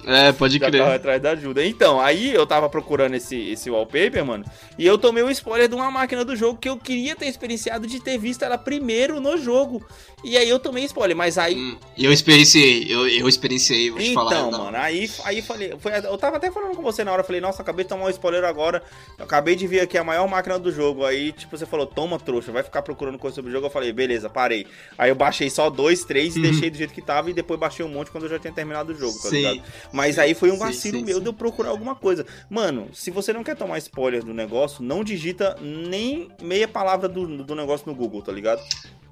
[0.05, 0.83] É, pode crer.
[0.83, 1.65] atrás da ajuda.
[1.65, 4.45] Então, aí eu tava procurando esse, esse wallpaper, mano.
[4.79, 7.87] E eu tomei um spoiler de uma máquina do jogo que eu queria ter experienciado
[7.89, 9.85] de ter visto ela primeiro no jogo.
[10.23, 11.55] E aí eu tomei spoiler, mas aí.
[11.57, 14.31] Hum, E eu experienciei, eu, eu experienciei, vou te falar.
[14.37, 17.41] Então, mano, aí, aí falei, foi, eu tava até falando com você na hora, falei,
[17.41, 18.83] nossa, acabei de tomar um spoiler agora,
[19.19, 22.19] eu acabei de ver aqui a maior máquina do jogo, aí, tipo, você falou, toma,
[22.19, 24.67] trouxa, vai ficar procurando coisa sobre o jogo, eu falei, beleza, parei.
[24.99, 26.43] Aí eu baixei só dois, três e Uhum.
[26.43, 28.93] deixei do jeito que tava, e depois baixei um monte quando eu já tinha terminado
[28.93, 29.37] o jogo, tá Sim.
[29.37, 29.63] ligado?
[29.93, 31.23] Mas aí foi um Sim, vacilo sim, meu sim.
[31.23, 32.27] de eu procurar alguma coisa.
[32.51, 37.45] Mano, se você não quer tomar spoiler do negócio, não digita nem meia palavra do,
[37.45, 38.63] do negócio no Google, tá ligado?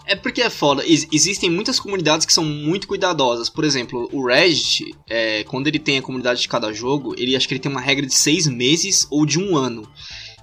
[0.06, 0.86] É porque é foda.
[0.86, 3.48] Ex- existem muitas comunidades que são muito cuidadosas.
[3.48, 7.48] Por exemplo, o Reddit, é, quando ele tem a comunidade de cada jogo, ele acho
[7.48, 9.88] que ele tem uma regra de seis meses ou de um ano.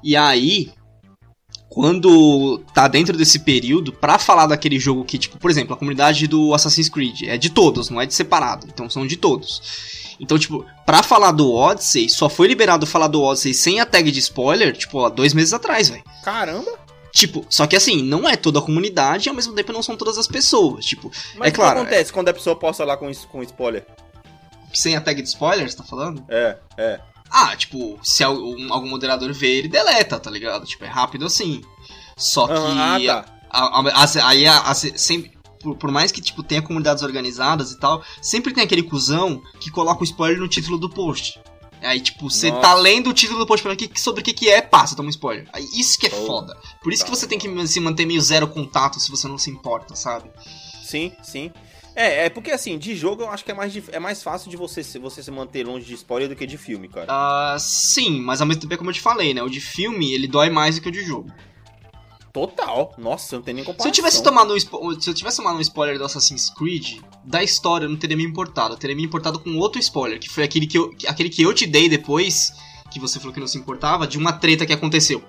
[0.03, 0.71] E aí,
[1.69, 6.25] quando tá dentro desse período, pra falar daquele jogo que, tipo, por exemplo, a comunidade
[6.27, 8.67] do Assassin's Creed é de todos, não é de separado.
[8.67, 10.00] Então são de todos.
[10.21, 14.11] Então, tipo, pra falar do Odyssey, só foi liberado falar do Odyssey sem a tag
[14.11, 16.03] de spoiler, tipo, há dois meses atrás, velho.
[16.23, 16.71] Caramba!
[17.11, 19.97] Tipo, só que assim, não é toda a comunidade e ao mesmo tempo não são
[19.97, 20.85] todas as pessoas.
[20.85, 23.85] Tipo, Mas É o claro, que acontece quando a pessoa posta lá com, com spoiler?
[24.73, 26.23] sem a tag de spoiler, você tá falando?
[26.29, 26.99] É, é.
[27.29, 30.65] Ah, tipo, se algum, algum moderador vê, ele deleta, tá ligado?
[30.65, 31.61] Tipo, é rápido assim.
[32.15, 32.53] Só que.
[32.53, 33.25] Ah, tá.
[33.49, 35.31] a- a- aí a- as- sempre.
[35.61, 39.69] Por, por mais que, tipo, tenha comunidades organizadas e tal, sempre tem aquele cuzão que
[39.71, 41.39] coloca o spoiler no título do post.
[41.81, 44.49] Aí, tipo, você tá lendo o título do post falando que- sobre o que, que
[44.49, 45.47] é, passa, toma um spoiler.
[45.51, 46.55] Aí, isso que é Oh, foda.
[46.83, 49.37] Por isso tá que você tem que se manter meio zero contato se você não
[49.37, 50.29] se importa, sabe?
[50.83, 51.51] Sim, sim.
[51.95, 54.55] É, é porque assim, de jogo eu acho que é mais, é mais fácil de
[54.57, 57.07] você, se- você se manter longe de spoiler do que de filme, cara.
[57.09, 59.41] Ah, sim, mas ao mesmo tempo é como eu te falei, né?
[59.41, 61.31] O de filme, ele dói mais do que o de jogo.
[62.33, 62.93] Total.
[62.97, 63.83] Nossa, não tem nem comparação.
[63.83, 67.43] Se eu tivesse tomado um, se eu tivesse tomado um spoiler do Assassin's Creed, da
[67.43, 68.73] história eu não teria me importado.
[68.73, 71.53] Eu teria me importado com outro spoiler, que foi aquele que eu, aquele que eu
[71.53, 72.53] te dei depois,
[72.89, 75.23] que você falou que não se importava, de uma treta que aconteceu.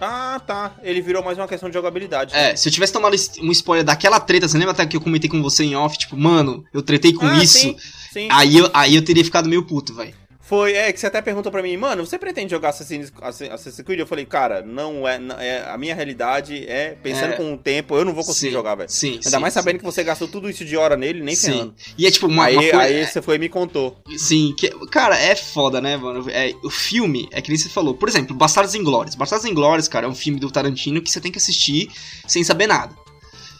[0.00, 0.76] Ah, tá.
[0.82, 2.32] Ele virou mais uma questão de jogabilidade.
[2.34, 5.28] É, se eu tivesse tomado um spoiler daquela treta, você lembra até que eu comentei
[5.28, 7.58] com você em off, tipo, mano, eu tretei com Ah, isso?
[7.58, 7.76] Sim,
[8.12, 8.28] sim.
[8.30, 10.14] Aí eu, aí eu teria ficado meio puto, velho.
[10.48, 13.84] Foi, é, que você até perguntou pra mim, mano, você pretende jogar Assassin's, Assass- Assassin's
[13.84, 14.00] Creed?
[14.00, 15.68] Eu falei, cara, não é, não- é.
[15.68, 17.36] A minha realidade é, pensando É.
[17.36, 18.88] com o tempo, eu não vou conseguir Sim, jogar, velho.
[18.88, 19.60] Sim, Ainda sim, mais sim.
[19.60, 21.52] sabendo que você gastou tudo isso de hora nele, nem Sim.
[21.52, 21.74] ferrando.
[21.98, 22.78] E é tipo uma, aí, uma coisa.
[22.80, 23.98] aí você foi e me contou.
[24.16, 26.24] Sim, que, cara, é foda, né, mano?
[26.30, 27.92] É, o filme, é que nem você falou.
[27.92, 29.14] Por exemplo, Bastardos Inglórios.
[29.14, 31.90] Bastardos Inglórios, cara, é um filme do Tarantino que você tem que assistir
[32.26, 32.94] sem saber nada.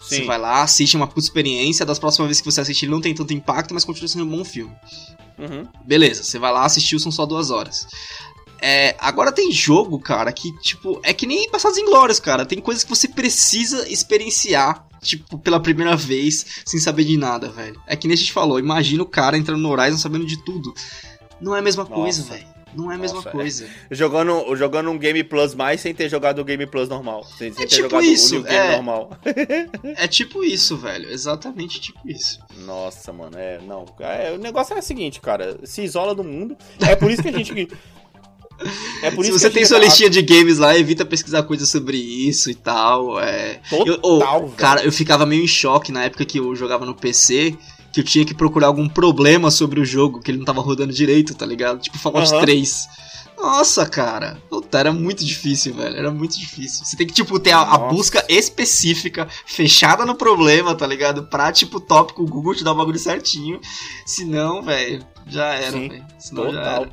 [0.00, 0.24] Você Sim.
[0.24, 3.00] vai lá, assiste é uma puta experiência, das próximas vezes que você assistir ele não
[3.02, 4.74] tem tanto impacto, mas continua sendo um bom filme.
[5.38, 5.66] Uhum.
[5.84, 7.86] Beleza, você vai lá, assistiu, são só duas horas.
[8.60, 12.44] É, agora tem jogo, cara, que, tipo, é que nem Passados Inglórios, cara.
[12.44, 17.80] Tem coisas que você precisa experienciar, tipo, pela primeira vez, sem saber de nada, velho.
[17.86, 20.74] É que nem a gente falou, imagina o cara entrando no Horizon sabendo de tudo.
[21.40, 21.94] Não é a mesma Nossa.
[21.94, 22.57] coisa, velho.
[22.74, 23.32] Não é a mesma Nossa, é.
[23.32, 23.66] coisa.
[23.90, 27.24] Jogando, jogando um Game Plus mais sem ter jogado o Game Plus normal.
[27.24, 28.72] Sem, sem É ter tipo jogado isso, o Game é.
[28.72, 29.10] normal.
[29.96, 31.10] É tipo isso, velho.
[31.10, 32.38] Exatamente tipo isso.
[32.64, 33.84] Nossa, mano, é, não.
[34.00, 36.56] É, o negócio é o seguinte, cara, se isola do mundo.
[36.80, 37.68] É por isso que a gente.
[39.04, 41.96] É por Se isso você tem sua listinha de games lá, evita pesquisar coisas sobre
[41.96, 43.20] isso e tal.
[43.20, 43.60] É.
[43.70, 44.52] Total, Eu- velho.
[44.56, 47.56] cara, eu ficava meio em choque na época que eu jogava no PC,
[47.92, 50.92] que eu tinha que procurar algum problema sobre o jogo, que ele não tava rodando
[50.92, 51.80] direito, tá ligado?
[51.80, 52.40] Tipo Fallout Aham.
[52.42, 52.88] 3.
[53.36, 54.36] Nossa, cara.
[54.50, 55.96] Puta, era muito difícil, velho.
[55.96, 56.84] Era muito difícil.
[56.84, 61.22] Você tem que, tipo, ter a, a busca específica, fechada no problema, tá ligado?
[61.28, 63.60] Pra, tipo, tópico, o Google te dar o bagulho certinho.
[64.04, 66.04] Senão, velho, já era, velho.
[66.18, 66.82] Senão já Total.
[66.82, 66.90] era.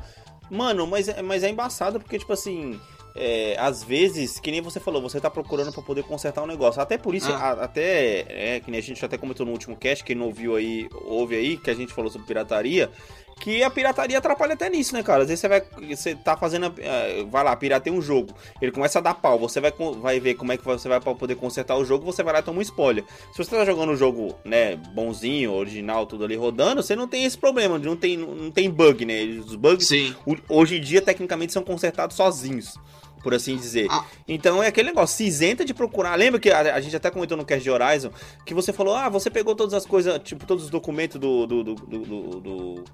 [0.48, 2.78] Mano, mas, é- mas é embaçado porque, tipo assim.
[3.16, 6.80] É, às vezes, que nem você falou, você tá procurando pra poder consertar um negócio.
[6.80, 7.50] Até por isso, Ah.
[7.52, 8.24] a- até,
[8.56, 11.34] é, que nem a gente até comentou no último cast, quem não ouviu aí, ouve
[11.36, 12.90] aí, que a gente falou sobre pirataria,
[13.38, 15.22] que a pirataria atrapalha até nisso, né, cara?
[15.22, 15.62] Às vezes você vai,
[15.94, 19.60] você tá fazendo, é, vai lá, pirateia um jogo, ele começa a dar pau, você
[19.60, 22.32] vai, vai ver como é que você vai pra poder consertar o jogo, você vai
[22.32, 23.04] lá e toma um spoiler.
[23.32, 27.24] Se você tá jogando um jogo, né, bonzinho, original, tudo ali rodando, você não tem
[27.24, 29.22] esse problema, não tem, não tem bug, né?
[29.24, 30.14] Os bugs Sim.
[30.48, 32.78] hoje em dia, tecnicamente, são consertados sozinhos,
[33.26, 33.88] por assim dizer.
[33.90, 34.04] Ah.
[34.28, 36.14] Então é aquele negócio, se isenta de procurar.
[36.14, 38.12] Lembra que a, a gente até comentou no cast de Horizon
[38.44, 41.44] que você falou: ah, você pegou todas as coisas, tipo, todos os documentos do.
[41.44, 41.98] do, do, do,
[42.40, 42.84] do-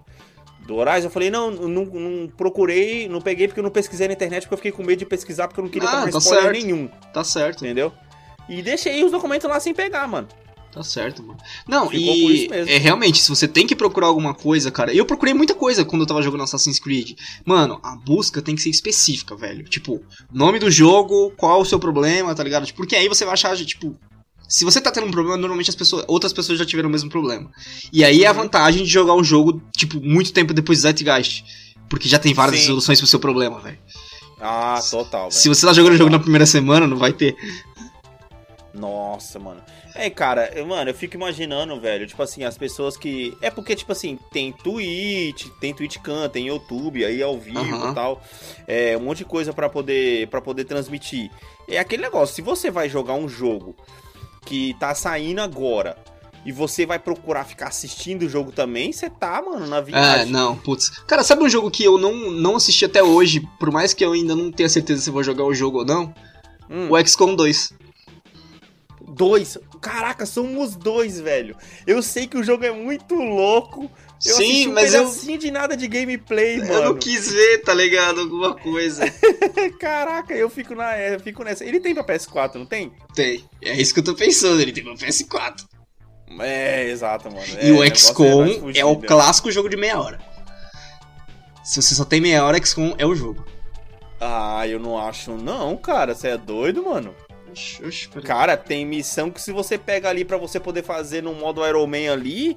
[0.67, 4.15] do- Horizon, eu falei, não, não, não procurei, não peguei porque eu não pesquisei na
[4.15, 6.19] internet, porque eu fiquei com medo de pesquisar, porque eu não queria Ah, tomar tá
[6.19, 6.65] spoiler certo.
[6.65, 7.65] nenhum, Tá certo.
[7.65, 7.93] entendeu?
[8.49, 10.29] E deixei os documentos lá sem pegar, mano.
[10.73, 11.39] Tá certo, mano.
[11.69, 12.71] Não, Ficou e isso mesmo.
[12.73, 14.93] é realmente, se você tem que procurar alguma coisa, cara.
[14.95, 17.19] Eu procurei muita coisa quando eu tava jogando Assassin's Creed.
[17.45, 19.65] Mano, a busca tem que ser específica, velho.
[19.65, 20.03] Tipo,
[20.33, 22.65] nome do jogo, qual o seu problema, tá ligado?
[22.65, 23.95] Tipo, Porque aí você vai achar, tipo.
[24.49, 27.09] Se você tá tendo um problema, normalmente as pessoas, outras pessoas já tiveram o mesmo
[27.11, 27.51] problema.
[27.93, 28.39] E aí é a Uhum.
[28.39, 31.45] vantagem de jogar um jogo, tipo, muito tempo depois do Zeitgeist.
[31.89, 32.67] Porque já tem várias Sim.
[32.69, 33.79] soluções pro seu problema, velho.
[34.41, 35.33] Ah, total, velho.
[35.33, 37.37] Se você tá jogando o jogo na primeira semana, não vai ter.
[38.75, 39.61] Nossa, mano.
[39.95, 43.37] É, cara, eu- mano, eu fico imaginando, velho, tipo assim, as pessoas que.
[43.43, 48.23] É porque, tipo assim, tem Twitch, tem TwitchCam, tem YouTube aí ao vivo e tal.
[48.67, 51.31] É, um monte de coisa pra poder, pra poder transmitir.
[51.69, 53.77] É aquele negócio, se você vai jogar um jogo
[54.47, 55.97] que tá saindo agora
[56.45, 60.33] e você vai procurar ficar assistindo o jogo também, você tá, mano, na É, viagem.
[60.33, 60.89] não, putz.
[61.07, 64.13] Cara, sabe um jogo que eu não, não assisti até hoje, por mais que eu
[64.13, 66.13] ainda não tenha certeza se vou jogar o jogo ou não?
[66.69, 67.73] Hum, O XCOM 2.
[69.13, 69.59] Dois.
[69.81, 71.57] Caraca, somos dois, velho.
[71.87, 73.91] Eu sei que o jogo é muito louco.
[74.25, 76.73] Eu Sim, um mas eu, pedacinho de nada de gameplay, mano.
[76.73, 78.21] eu não quis ver, tá ligado?
[78.21, 79.03] Alguma coisa.
[79.81, 81.65] Caraca, eu fico, na, eu fico nessa.
[81.65, 82.93] Ele tem pra PS4, não tem?
[83.15, 83.45] tem.
[83.61, 85.65] É isso que eu tô pensando, ele tem pra PS4.
[86.39, 87.45] É, exato, mano.
[87.61, 90.21] e É, o negócio XCOM é, o clássico jogo de meia hora.
[91.65, 93.45] Se você só tem meia hora, XCOM é o jogo.
[94.21, 96.15] Ah, eu não acho, não, cara.
[96.15, 97.13] Você é doido, mano?
[97.53, 98.09] Oxi, oxi.
[98.23, 101.87] Cara, tem missão que se você pega ali pra você poder fazer no modo Iron
[101.87, 102.57] Man ali,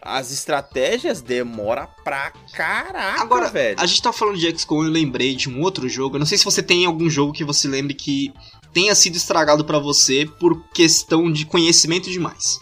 [0.00, 3.76] as estratégias demora pra caraca, Agora, velho.
[3.80, 6.16] a gente tá falando de XCOM, eu lembrei de um outro jogo.
[6.16, 8.32] Eu não sei se você tem algum jogo que você lembre que
[8.72, 12.60] tenha sido estragado pra você por questão de conhecimento demais.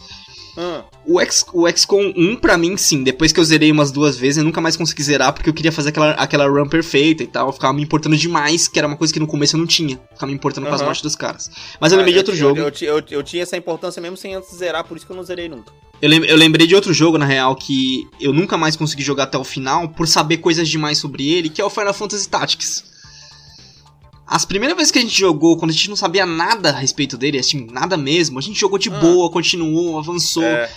[0.57, 3.03] Ah, O, X, o XCOM 1, pra mim, sim.
[3.03, 5.71] Depois que eu zerei umas duas vezes, eu nunca mais consegui zerar porque eu queria
[5.71, 7.49] fazer aquela, aquela run perfeita e tal.
[7.49, 9.99] Eu ficava me importando demais, que era uma coisa que no começo eu não tinha.
[10.13, 11.51] Ficava me importando com as mortes dos caras.
[11.81, 12.59] Mas eu lembrei de outro eu, jogo.
[12.61, 15.17] Eu, eu, eu, eu tinha essa importância mesmo sem antes zerar, por isso que eu
[15.17, 15.73] não zerei nunca.
[16.01, 19.25] Eu, lem- eu lembrei de outro jogo, na real, que eu nunca mais consegui jogar
[19.25, 22.85] até o final por saber coisas demais sobre ele, que é o Final Fantasy Tactics.
[24.27, 27.17] As primeiras vezes que a gente jogou, quando a gente não sabia nada a respeito
[27.17, 28.99] dele, assim, nada mesmo, a gente jogou de Ah.
[28.99, 30.43] boa, continuou, avançou.
[30.43, 30.69] É,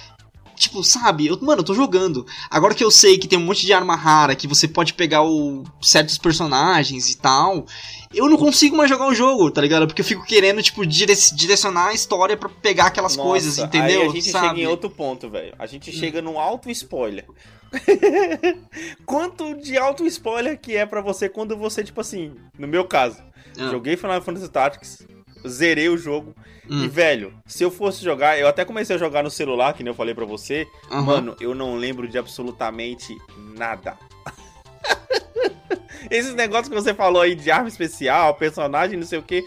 [0.55, 1.25] Tipo, sabe?
[1.27, 2.25] Eu, mano, eu tô jogando.
[2.49, 5.23] Agora que eu sei que tem um monte de arma rara, que você pode pegar
[5.23, 7.65] o, certos personagens e tal,
[8.13, 9.87] eu não consigo mais jogar o jogo, tá ligado?
[9.87, 14.01] Porque eu fico querendo, tipo, dire- direcionar a história pra pegar aquelas nossa, coisas, entendeu?
[14.01, 14.47] Aí a gente sabe?
[14.49, 15.53] chega em outro ponto, velho.
[15.57, 17.25] A gente chega no alto spoiler.
[19.05, 23.17] Quanto de alto spoiler que é pra você quando você, tipo assim, no meu caso,
[23.57, 23.69] Ah.
[23.69, 25.07] joguei Final Fantasy Tactics,
[25.47, 26.35] zerei o jogo.
[26.69, 26.83] Hum.
[26.83, 29.89] E, velho, se eu fosse jogar, eu até comecei a jogar no celular, que nem
[29.91, 30.67] eu falei pra você.
[30.91, 31.01] Aham.
[31.01, 33.17] Mano, eu não lembro de absolutamente
[33.55, 33.97] nada.
[36.09, 39.45] Esses negócios que você falou aí de arma especial, personagem, não sei o que.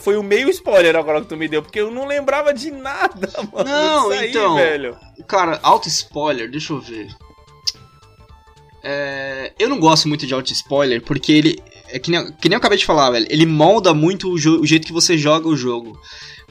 [0.00, 3.30] foi o meio spoiler agora que tu me deu, porque eu não lembrava de nada,
[3.52, 3.68] mano.
[3.68, 4.56] Não, aí, então.
[4.56, 4.96] velho.
[5.26, 7.08] Cara, auto spoiler, deixa eu ver.
[8.82, 11.62] é, eu não gosto muito de auto-spoiler, porque ele.
[11.96, 13.26] É que nem, que nem eu acabei de falar, velho.
[13.30, 15.98] Ele molda muito o, o jeito que você joga o jogo.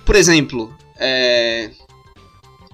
[0.03, 1.69] Por exemplo, é,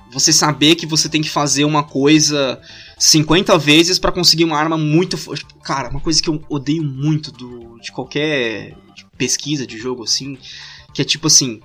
[0.09, 2.61] você saber que você tem que fazer uma coisa
[2.97, 5.45] 50 vezes pra conseguir uma arma muito forte.
[5.61, 8.73] Cara, uma coisa que eu odeio muito do, de qualquer
[9.17, 10.37] pesquisa de jogo assim,
[10.93, 11.59] que é tipo assim.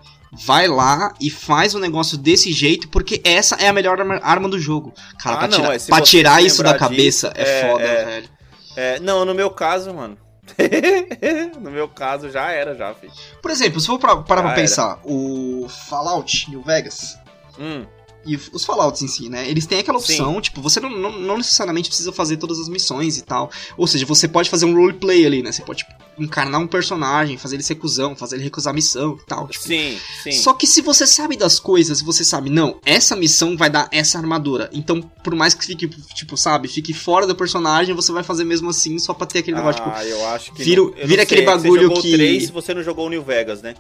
[0.45, 4.59] Vai lá e faz um negócio desse jeito, porque essa é a melhor arma, do
[4.59, 4.93] jogo.
[5.21, 7.85] Cara, Ah, pra não, tirar, é, pra tirar isso da cabeça disso, é, é, foda,
[7.85, 8.05] é.
[8.05, 8.29] velho.
[8.77, 10.19] É, não, no meu caso, mano.
[11.61, 13.13] no meu caso já era, já, filho.
[13.43, 14.61] Por exemplo, se for pra, parar pra era.
[14.61, 17.19] pensar, o Fallout New Vegas
[17.59, 17.87] Hum,
[18.27, 19.49] e os Fallouts em si, né?
[19.49, 23.17] Eles têm aquela opção, tipo, você não, não, não necessariamente precisa fazer todas as missões
[23.19, 23.51] e tal.
[23.77, 25.53] Ou seja, você pode fazer um roleplay ali, né?
[25.53, 29.19] Você pode tipo, encarnar um personagem, fazer ele ser cuzão, fazer ele recusar a missão
[29.23, 29.47] e tal.
[29.49, 30.33] Tipo, sim, sim.
[30.33, 34.19] Só que se você sabe das coisas, você sabe, não, essa missão vai dar essa
[34.19, 34.69] armadura.
[34.73, 38.71] Então, por mais que fique, tipo, sabe, fique fora do personagem, você vai fazer mesmo
[38.71, 40.65] assim, só pra ter aquele negócio, tipo, Ah, eu acho que.
[40.65, 42.75] vira- não- eu não vira aquele sei, que bagulho você jogou que- o 3 você
[42.75, 43.75] não jogou o New Vegas, né?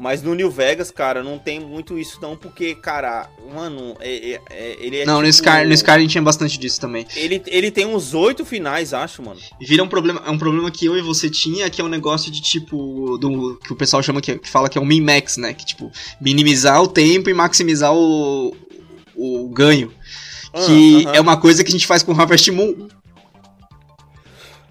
[0.00, 4.40] Mas no New Vegas, cara, não tem muito isso não, porque, cara, mano, é- é-
[4.50, 7.06] é- ele é Não, no, tipo- Sky, no Skyrim tinha bastante disso também.
[7.14, 9.38] Ele, ele tem uns oito finais, acho, mano.
[9.60, 12.32] Vira um problema, é um problema que eu e você tinha, que é um negócio
[12.32, 15.52] de tipo, do que o pessoal chama que, que fala que é o min-max, né?
[15.52, 18.56] Que tipo, minimizar o tempo e maximizar o,
[19.14, 19.92] o ganho.
[20.54, 22.88] Ah, que é uma coisa que a gente faz com Harvest Moon.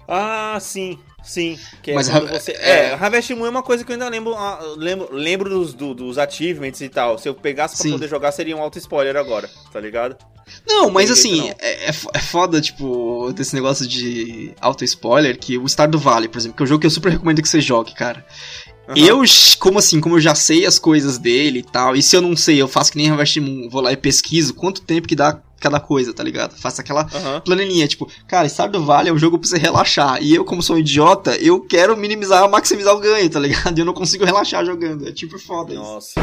[0.08, 1.58] Ah, sim, sim.
[1.82, 2.52] Que é Mas quando você...
[2.54, 5.74] é- é, Harvest Moon é uma coisa que eu ainda lembro, ah, lembro, lembro dos,
[5.74, 7.18] do- dos achievements e tal.
[7.18, 7.92] Se eu pegasse pra Sim.
[7.92, 10.16] poder jogar, seria um auto-spoiler agora, tá ligado?
[10.68, 15.68] Não, mas assim, jeito, é, é é foda, tipo, desse negócio de auto-spoiler, que o
[15.68, 17.62] Star do Vale, por exemplo, que é um jogo que eu super recomendo que você
[17.62, 18.26] jogue, cara.
[18.90, 18.98] Aham.
[18.98, 19.22] Eu,
[19.60, 22.36] como assim, como eu já sei as coisas dele e tal, e se eu não
[22.36, 25.40] sei, eu faço que nem Harvest Moon, vou lá e pesquiso quanto tempo que dá
[25.62, 26.58] cada coisa, tá ligado?
[26.58, 27.40] Faço aquela Aham.
[27.42, 30.76] planilhinha, tipo, cara, Stardew Valley é um jogo pra você relaxar, e eu, como sou
[30.76, 33.78] um idiota, eu quero minimizar, maximizar o ganho, tá ligado?
[33.78, 35.82] E eu não consigo relaxar jogando, é tipo foda isso.
[35.82, 36.22] Nossa.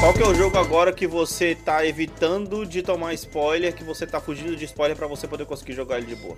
[0.00, 4.06] Qual que é o jogo agora que você tá evitando de tomar spoiler, que você
[4.06, 6.36] tá fugindo de spoiler pra você poder conseguir jogar ele de boa?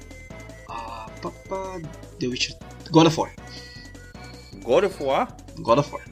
[0.68, 1.80] Ah, papá,
[2.18, 2.56] The Witcher,
[2.92, 3.30] God of War,
[4.62, 5.28] God of War?
[5.58, 6.02] God of War.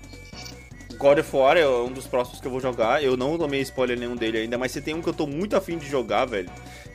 [0.98, 3.02] God of War é um dos próximos que eu vou jogar.
[3.02, 5.56] Eu não tomei spoiler nenhum dele ainda, mas se tem um que eu tô muito
[5.56, 6.50] afim de jogar, velho.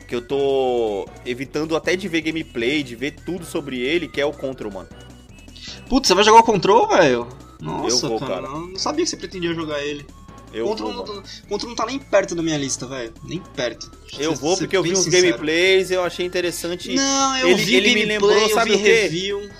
[0.06, 4.26] Que eu tô evitando até de ver gameplay, de ver tudo sobre ele, que é
[4.26, 4.88] o Control, mano.
[5.88, 7.26] Putz, você vai jogar o Control, velho?
[7.60, 8.46] Nossa, Eu vou, cara, cara.
[8.46, 10.06] eu não sabia que você pretendia jogar ele.
[10.52, 11.26] Eu Control, vou, não, mano.
[11.48, 13.12] Control não tá nem perto da minha lista, velho.
[13.24, 13.90] Nem perto.
[14.18, 15.24] Eu Ser- vou porque eu vi uns sincero.
[15.26, 16.94] gameplays, eu achei interessante.
[16.94, 18.92] Não, eu Ele- vi ele me gameplay, lembrou, eu sabe vi o quê?
[19.02, 19.50] review.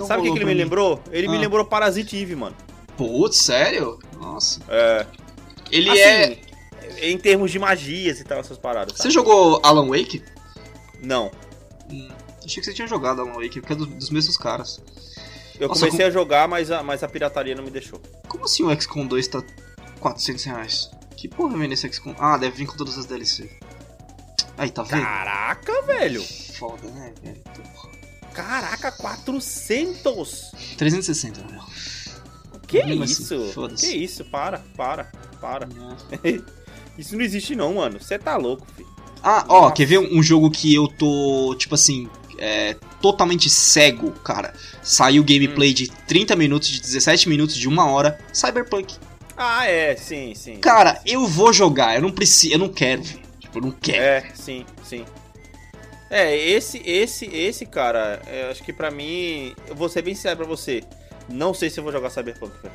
[0.00, 0.60] Não Sabe o que, que ele me mim.
[0.62, 1.00] lembrou?
[1.12, 1.40] Ele me Ah.
[1.40, 2.56] lembrou Parasite Eve, mano.
[2.96, 3.98] Putz, sério?
[4.18, 4.60] Nossa.
[4.68, 5.06] É.
[5.70, 6.38] Ele assim, é.
[7.10, 8.92] Em termos de magias e tal, essas paradas.
[8.96, 9.14] Você sabe?
[9.14, 10.22] jogou Alan Wake?
[11.02, 11.30] Não.
[11.90, 12.08] Hum,
[12.44, 14.80] achei que você tinha jogado Alan Wake, porque é do- dos mesmos caras.
[15.58, 18.00] Eu Nossa, comecei com- a jogar, mas a, mas a pirataria não me deixou.
[18.28, 19.42] Como assim o XCOM 2 tá
[20.00, 20.90] 400 reais?
[21.16, 22.14] Que porra vem nesse XCOM?
[22.18, 23.50] Ah, deve vir com todas as DLC.
[24.58, 25.02] Aí, tá vendo?
[25.02, 26.22] Caraca, velho.
[26.58, 27.40] Foda, né, velho?
[27.54, 27.90] Porra.
[28.34, 30.52] Caraca, 400!
[30.76, 31.62] 360, velho.
[32.66, 33.52] Que Mesmo assim, isso?
[33.52, 33.86] foda-se.
[33.90, 34.24] que isso?
[34.24, 35.10] Para, para,
[35.40, 35.68] para.
[36.22, 36.40] É.
[36.98, 37.98] Isso não existe não, mano.
[37.98, 38.88] Você tá louco, filho.
[39.22, 39.74] Ah, ó, Nossa.
[39.74, 44.52] quer ver um jogo que eu tô, tipo assim, é, totalmente cego, cara?
[44.82, 48.96] Saiu gameplay de 30 minutos, de 17 minutos, de uma hora, Cyberpunk.
[49.36, 50.56] Ah, é, sim, sim.
[50.56, 53.02] Cara, eu vou jogar, eu não preciso, eu não quero.
[53.02, 54.02] Tipo, eu não quero.
[54.02, 55.04] É, sim, sim.
[56.10, 60.36] É, esse, esse, esse, cara, é, acho que pra mim, eu vou ser bem sincero
[60.38, 60.82] pra você.
[61.28, 62.74] Não sei se eu vou jogar Cyberpunk, velho.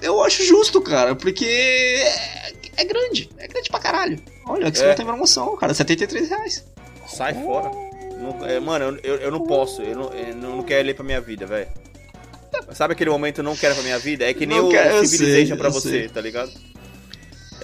[0.00, 4.20] Eu acho justo, cara, porque é, é grande, é grande pra caralho.
[4.46, 4.88] Olha, que você É.
[4.88, 6.64] não tem promoção, cara, 73 reais.
[7.08, 7.70] Sai fora.
[8.16, 9.82] Não- é, mano, eu, eu, não posso.
[9.82, 11.68] Eu não, eu não quero ler pra minha vida, velho.
[12.72, 14.24] Sabe aquele momento eu não quero pra minha vida?
[14.24, 16.08] É que nem Não o quero, Civilization sei, pra você, sei.
[16.08, 16.52] tá ligado?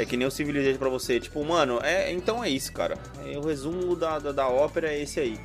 [0.01, 1.20] É que nem o Civilization pra você.
[1.20, 2.96] Tipo, mano, é, então é isso, cara.
[3.26, 5.36] É, o resumo da, da, da ópera é esse aí.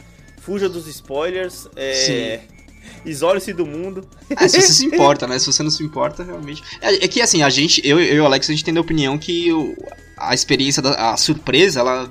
[0.42, 1.68] Fuja dos spoilers.
[1.76, 2.40] É,
[3.04, 4.08] Isole-se do mundo.
[4.30, 5.38] É, se você se importa, né?
[5.40, 6.64] Se você não se importa, realmente.
[6.82, 8.82] É, é que assim, a gente, eu, eu e o Alex, a gente tem a
[8.82, 9.76] opinião que o-
[10.18, 12.10] a experiência, da, a surpresa, ela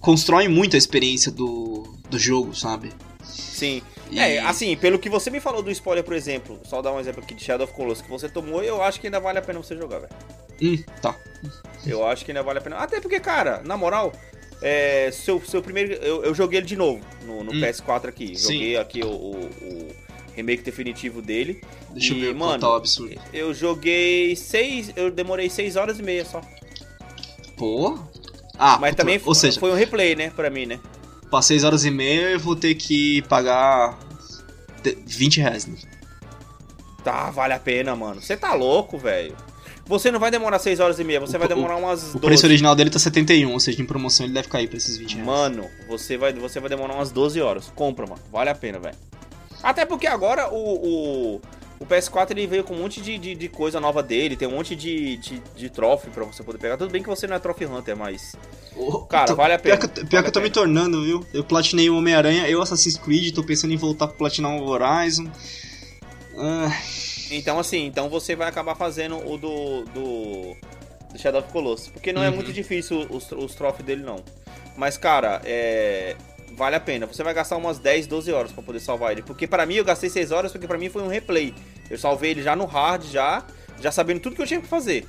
[0.00, 2.92] constrói muito a experiência do, do jogo, sabe?
[3.24, 3.82] Sim.
[4.10, 7.00] E- É, assim, pelo que você me falou do spoiler, por exemplo, só dar um
[7.00, 9.42] exemplo aqui de Shadow of Colossus que você tomou, eu acho que ainda vale a
[9.42, 10.12] pena você jogar, velho.
[10.62, 11.14] Hum, tá.
[11.86, 12.76] Eu acho que ainda vale a pena.
[12.76, 14.12] Até porque, cara, na moral,
[14.60, 15.92] é, seu, seu primeiro.
[15.94, 17.60] Eu, eu joguei ele de novo no, no Hum.
[17.60, 18.34] PS4 aqui.
[18.36, 18.54] Sim.
[18.54, 19.88] Joguei aqui o, o, o
[20.34, 21.60] remake definitivo dele.
[21.90, 23.20] Deixa E, eu ver mano, tá o absurdo.
[23.32, 24.90] Eu joguei seis.
[24.96, 26.40] Eu demorei 6 horas e meia só.
[27.56, 27.98] Pô.
[28.58, 30.80] Ah, Mas puta, também ou seja, foi um replay, né, pra mim, né?
[31.30, 33.98] Pra 6 horas e meia eu vou ter que pagar
[34.82, 35.76] de- 20 reais, né?
[37.04, 38.20] Tá, vale a pena, mano.
[38.20, 39.34] Você tá louco, velho.
[39.86, 42.18] Você não vai demorar 6 horas e meia, você O- vai demorar umas O 12.
[42.18, 45.14] preço original dele tá 71, ou seja, em promoção ele deve cair pra esses 20
[45.14, 45.26] reais.
[45.26, 47.72] Mano, você vai, você vai demorar umas 12 horas.
[47.74, 48.20] Compra, mano.
[48.30, 48.96] Vale a pena, velho.
[49.62, 50.56] Até porque agora o,
[51.36, 51.40] o,
[51.80, 54.36] o PS4 ele veio com um monte de, de, de coisa nova dele.
[54.36, 56.76] Tem um monte de, de, de trophy pra você poder pegar.
[56.76, 58.36] Tudo bem que você não é Trophy Hunter, mas.
[59.08, 59.88] Cara, tô- vale a Pior pena.
[59.92, 61.26] que, eu- pior Vale que eu tô me tornando, viu?
[61.34, 65.28] Eu platinei o Homem-Aranha, eu Assassin's Creed, tô pensando em voltar pra platinar o Horizon.
[66.36, 66.70] Ah,
[67.30, 69.84] Então, assim, então você vai acabar fazendo o do.
[69.92, 70.56] do,
[71.12, 71.88] do Shadow of Colossus.
[71.88, 72.36] Porque não é Uhum.
[72.36, 73.54] muito difícil os, os
[73.84, 74.22] dele, não.
[74.76, 76.16] Mas, cara, é.
[76.56, 77.06] Vale a pena.
[77.06, 79.22] Você vai gastar umas 10, 12 horas pra poder salvar ele.
[79.22, 81.54] Porque pra mim eu gastei 6 horas, porque pra mim foi um replay.
[81.90, 83.44] Eu salvei ele já no hard, já,
[83.80, 85.06] já sabendo tudo que eu tinha que fazer.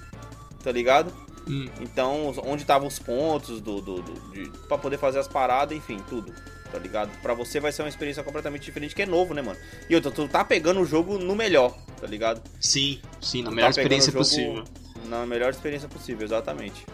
[0.64, 1.12] Tá ligado?
[1.50, 1.70] Hum.
[1.82, 6.34] Então, onde estavam os pontos do, do, do, pra poder fazer as paradas, enfim, tudo.
[6.72, 7.10] Tá ligado?
[7.22, 9.58] Pra você vai ser uma experiência completamente diferente, que é novo, né, mano?
[9.90, 12.42] E outra, tu tá pegando o jogo no melhor, tá ligado?
[12.60, 14.64] Sim, sim, na melhor Tá pegando experiência o jogo possível.
[15.10, 16.86] Na melhor experiência possível, exatamente.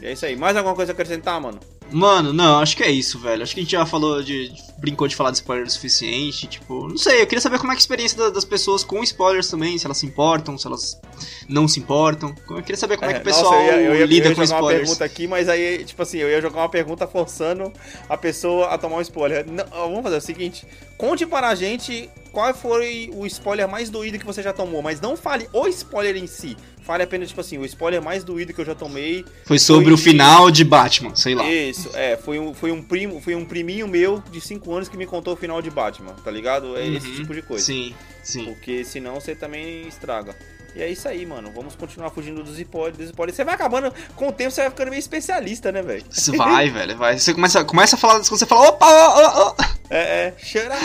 [0.00, 0.36] E é isso aí.
[0.36, 1.60] Mais alguma coisa a acrescentar, mano?
[1.90, 3.42] Mano, não, acho que é isso, velho.
[3.42, 4.52] Acho que a gente já falou de.
[4.78, 6.46] brincou de falar de spoiler o suficiente.
[6.46, 9.02] Tipo, não sei, eu queria saber como é é a experiência da- das pessoas com
[9.02, 11.00] spoilers também, se elas se importam, se elas
[11.48, 12.34] não se importam.
[12.50, 14.30] Eu queria saber como é, que o pessoal Nossa, eu ia, eu ia, lida eu
[14.30, 14.80] ia com jogar uma spoilers.
[14.88, 17.72] pergunta aqui, mas aí, tipo assim, eu ia jogar uma pergunta forçando
[18.08, 19.46] a pessoa a tomar um spoiler.
[19.50, 20.66] Não, vamos fazer o seguinte:
[20.98, 25.00] conte para a gente qual foi o spoiler mais doído que você já tomou, mas
[25.00, 26.56] não fale o spoiler em si.
[26.86, 29.92] Fale apenas, tipo assim, o spoiler mais doído que eu já tomei Foi sobre Foi
[29.94, 31.44] o de- final de Batman, sei lá.
[31.50, 34.96] Isso, é, foi um, foi um primo, foi um priminho meu de 5 anos que
[34.96, 36.76] me contou o final de Batman, tá ligado?
[36.76, 37.64] É esse Uhum, tipo de coisa.
[37.64, 37.92] Sim,
[38.22, 38.44] sim.
[38.44, 40.36] Porque senão você também estraga.
[40.76, 41.50] E é isso aí, mano.
[41.54, 43.34] Vamos continuar fugindo dos spoilers, dos.
[43.34, 46.04] Você vai acabando, com o tempo você vai ficando meio especialista, né, velho?
[46.10, 47.18] Isso vai, velho, vai.
[47.18, 49.64] Você começa, começa a falar, quando você fala, opa, ó, ó, ó.
[49.88, 50.76] É, é, up.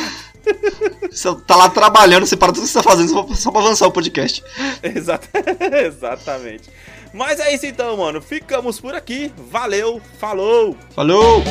[1.11, 3.61] Você tá lá trabalhando, você para tudo que você tá fazendo só pra, só pra
[3.61, 4.43] avançar o podcast.
[4.81, 5.29] Exata-
[5.85, 6.67] Exatamente.
[7.13, 8.21] Mas é isso então, mano.
[8.21, 9.31] Ficamos por aqui.
[9.51, 10.75] Valeu, falou!
[10.95, 11.43] Falou!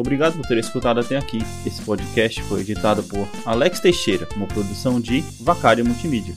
[0.00, 1.40] Obrigado por ter escutado até aqui.
[1.66, 6.34] Esse podcast foi editado por Alex Teixeira, uma produção de Vacária Multimídia.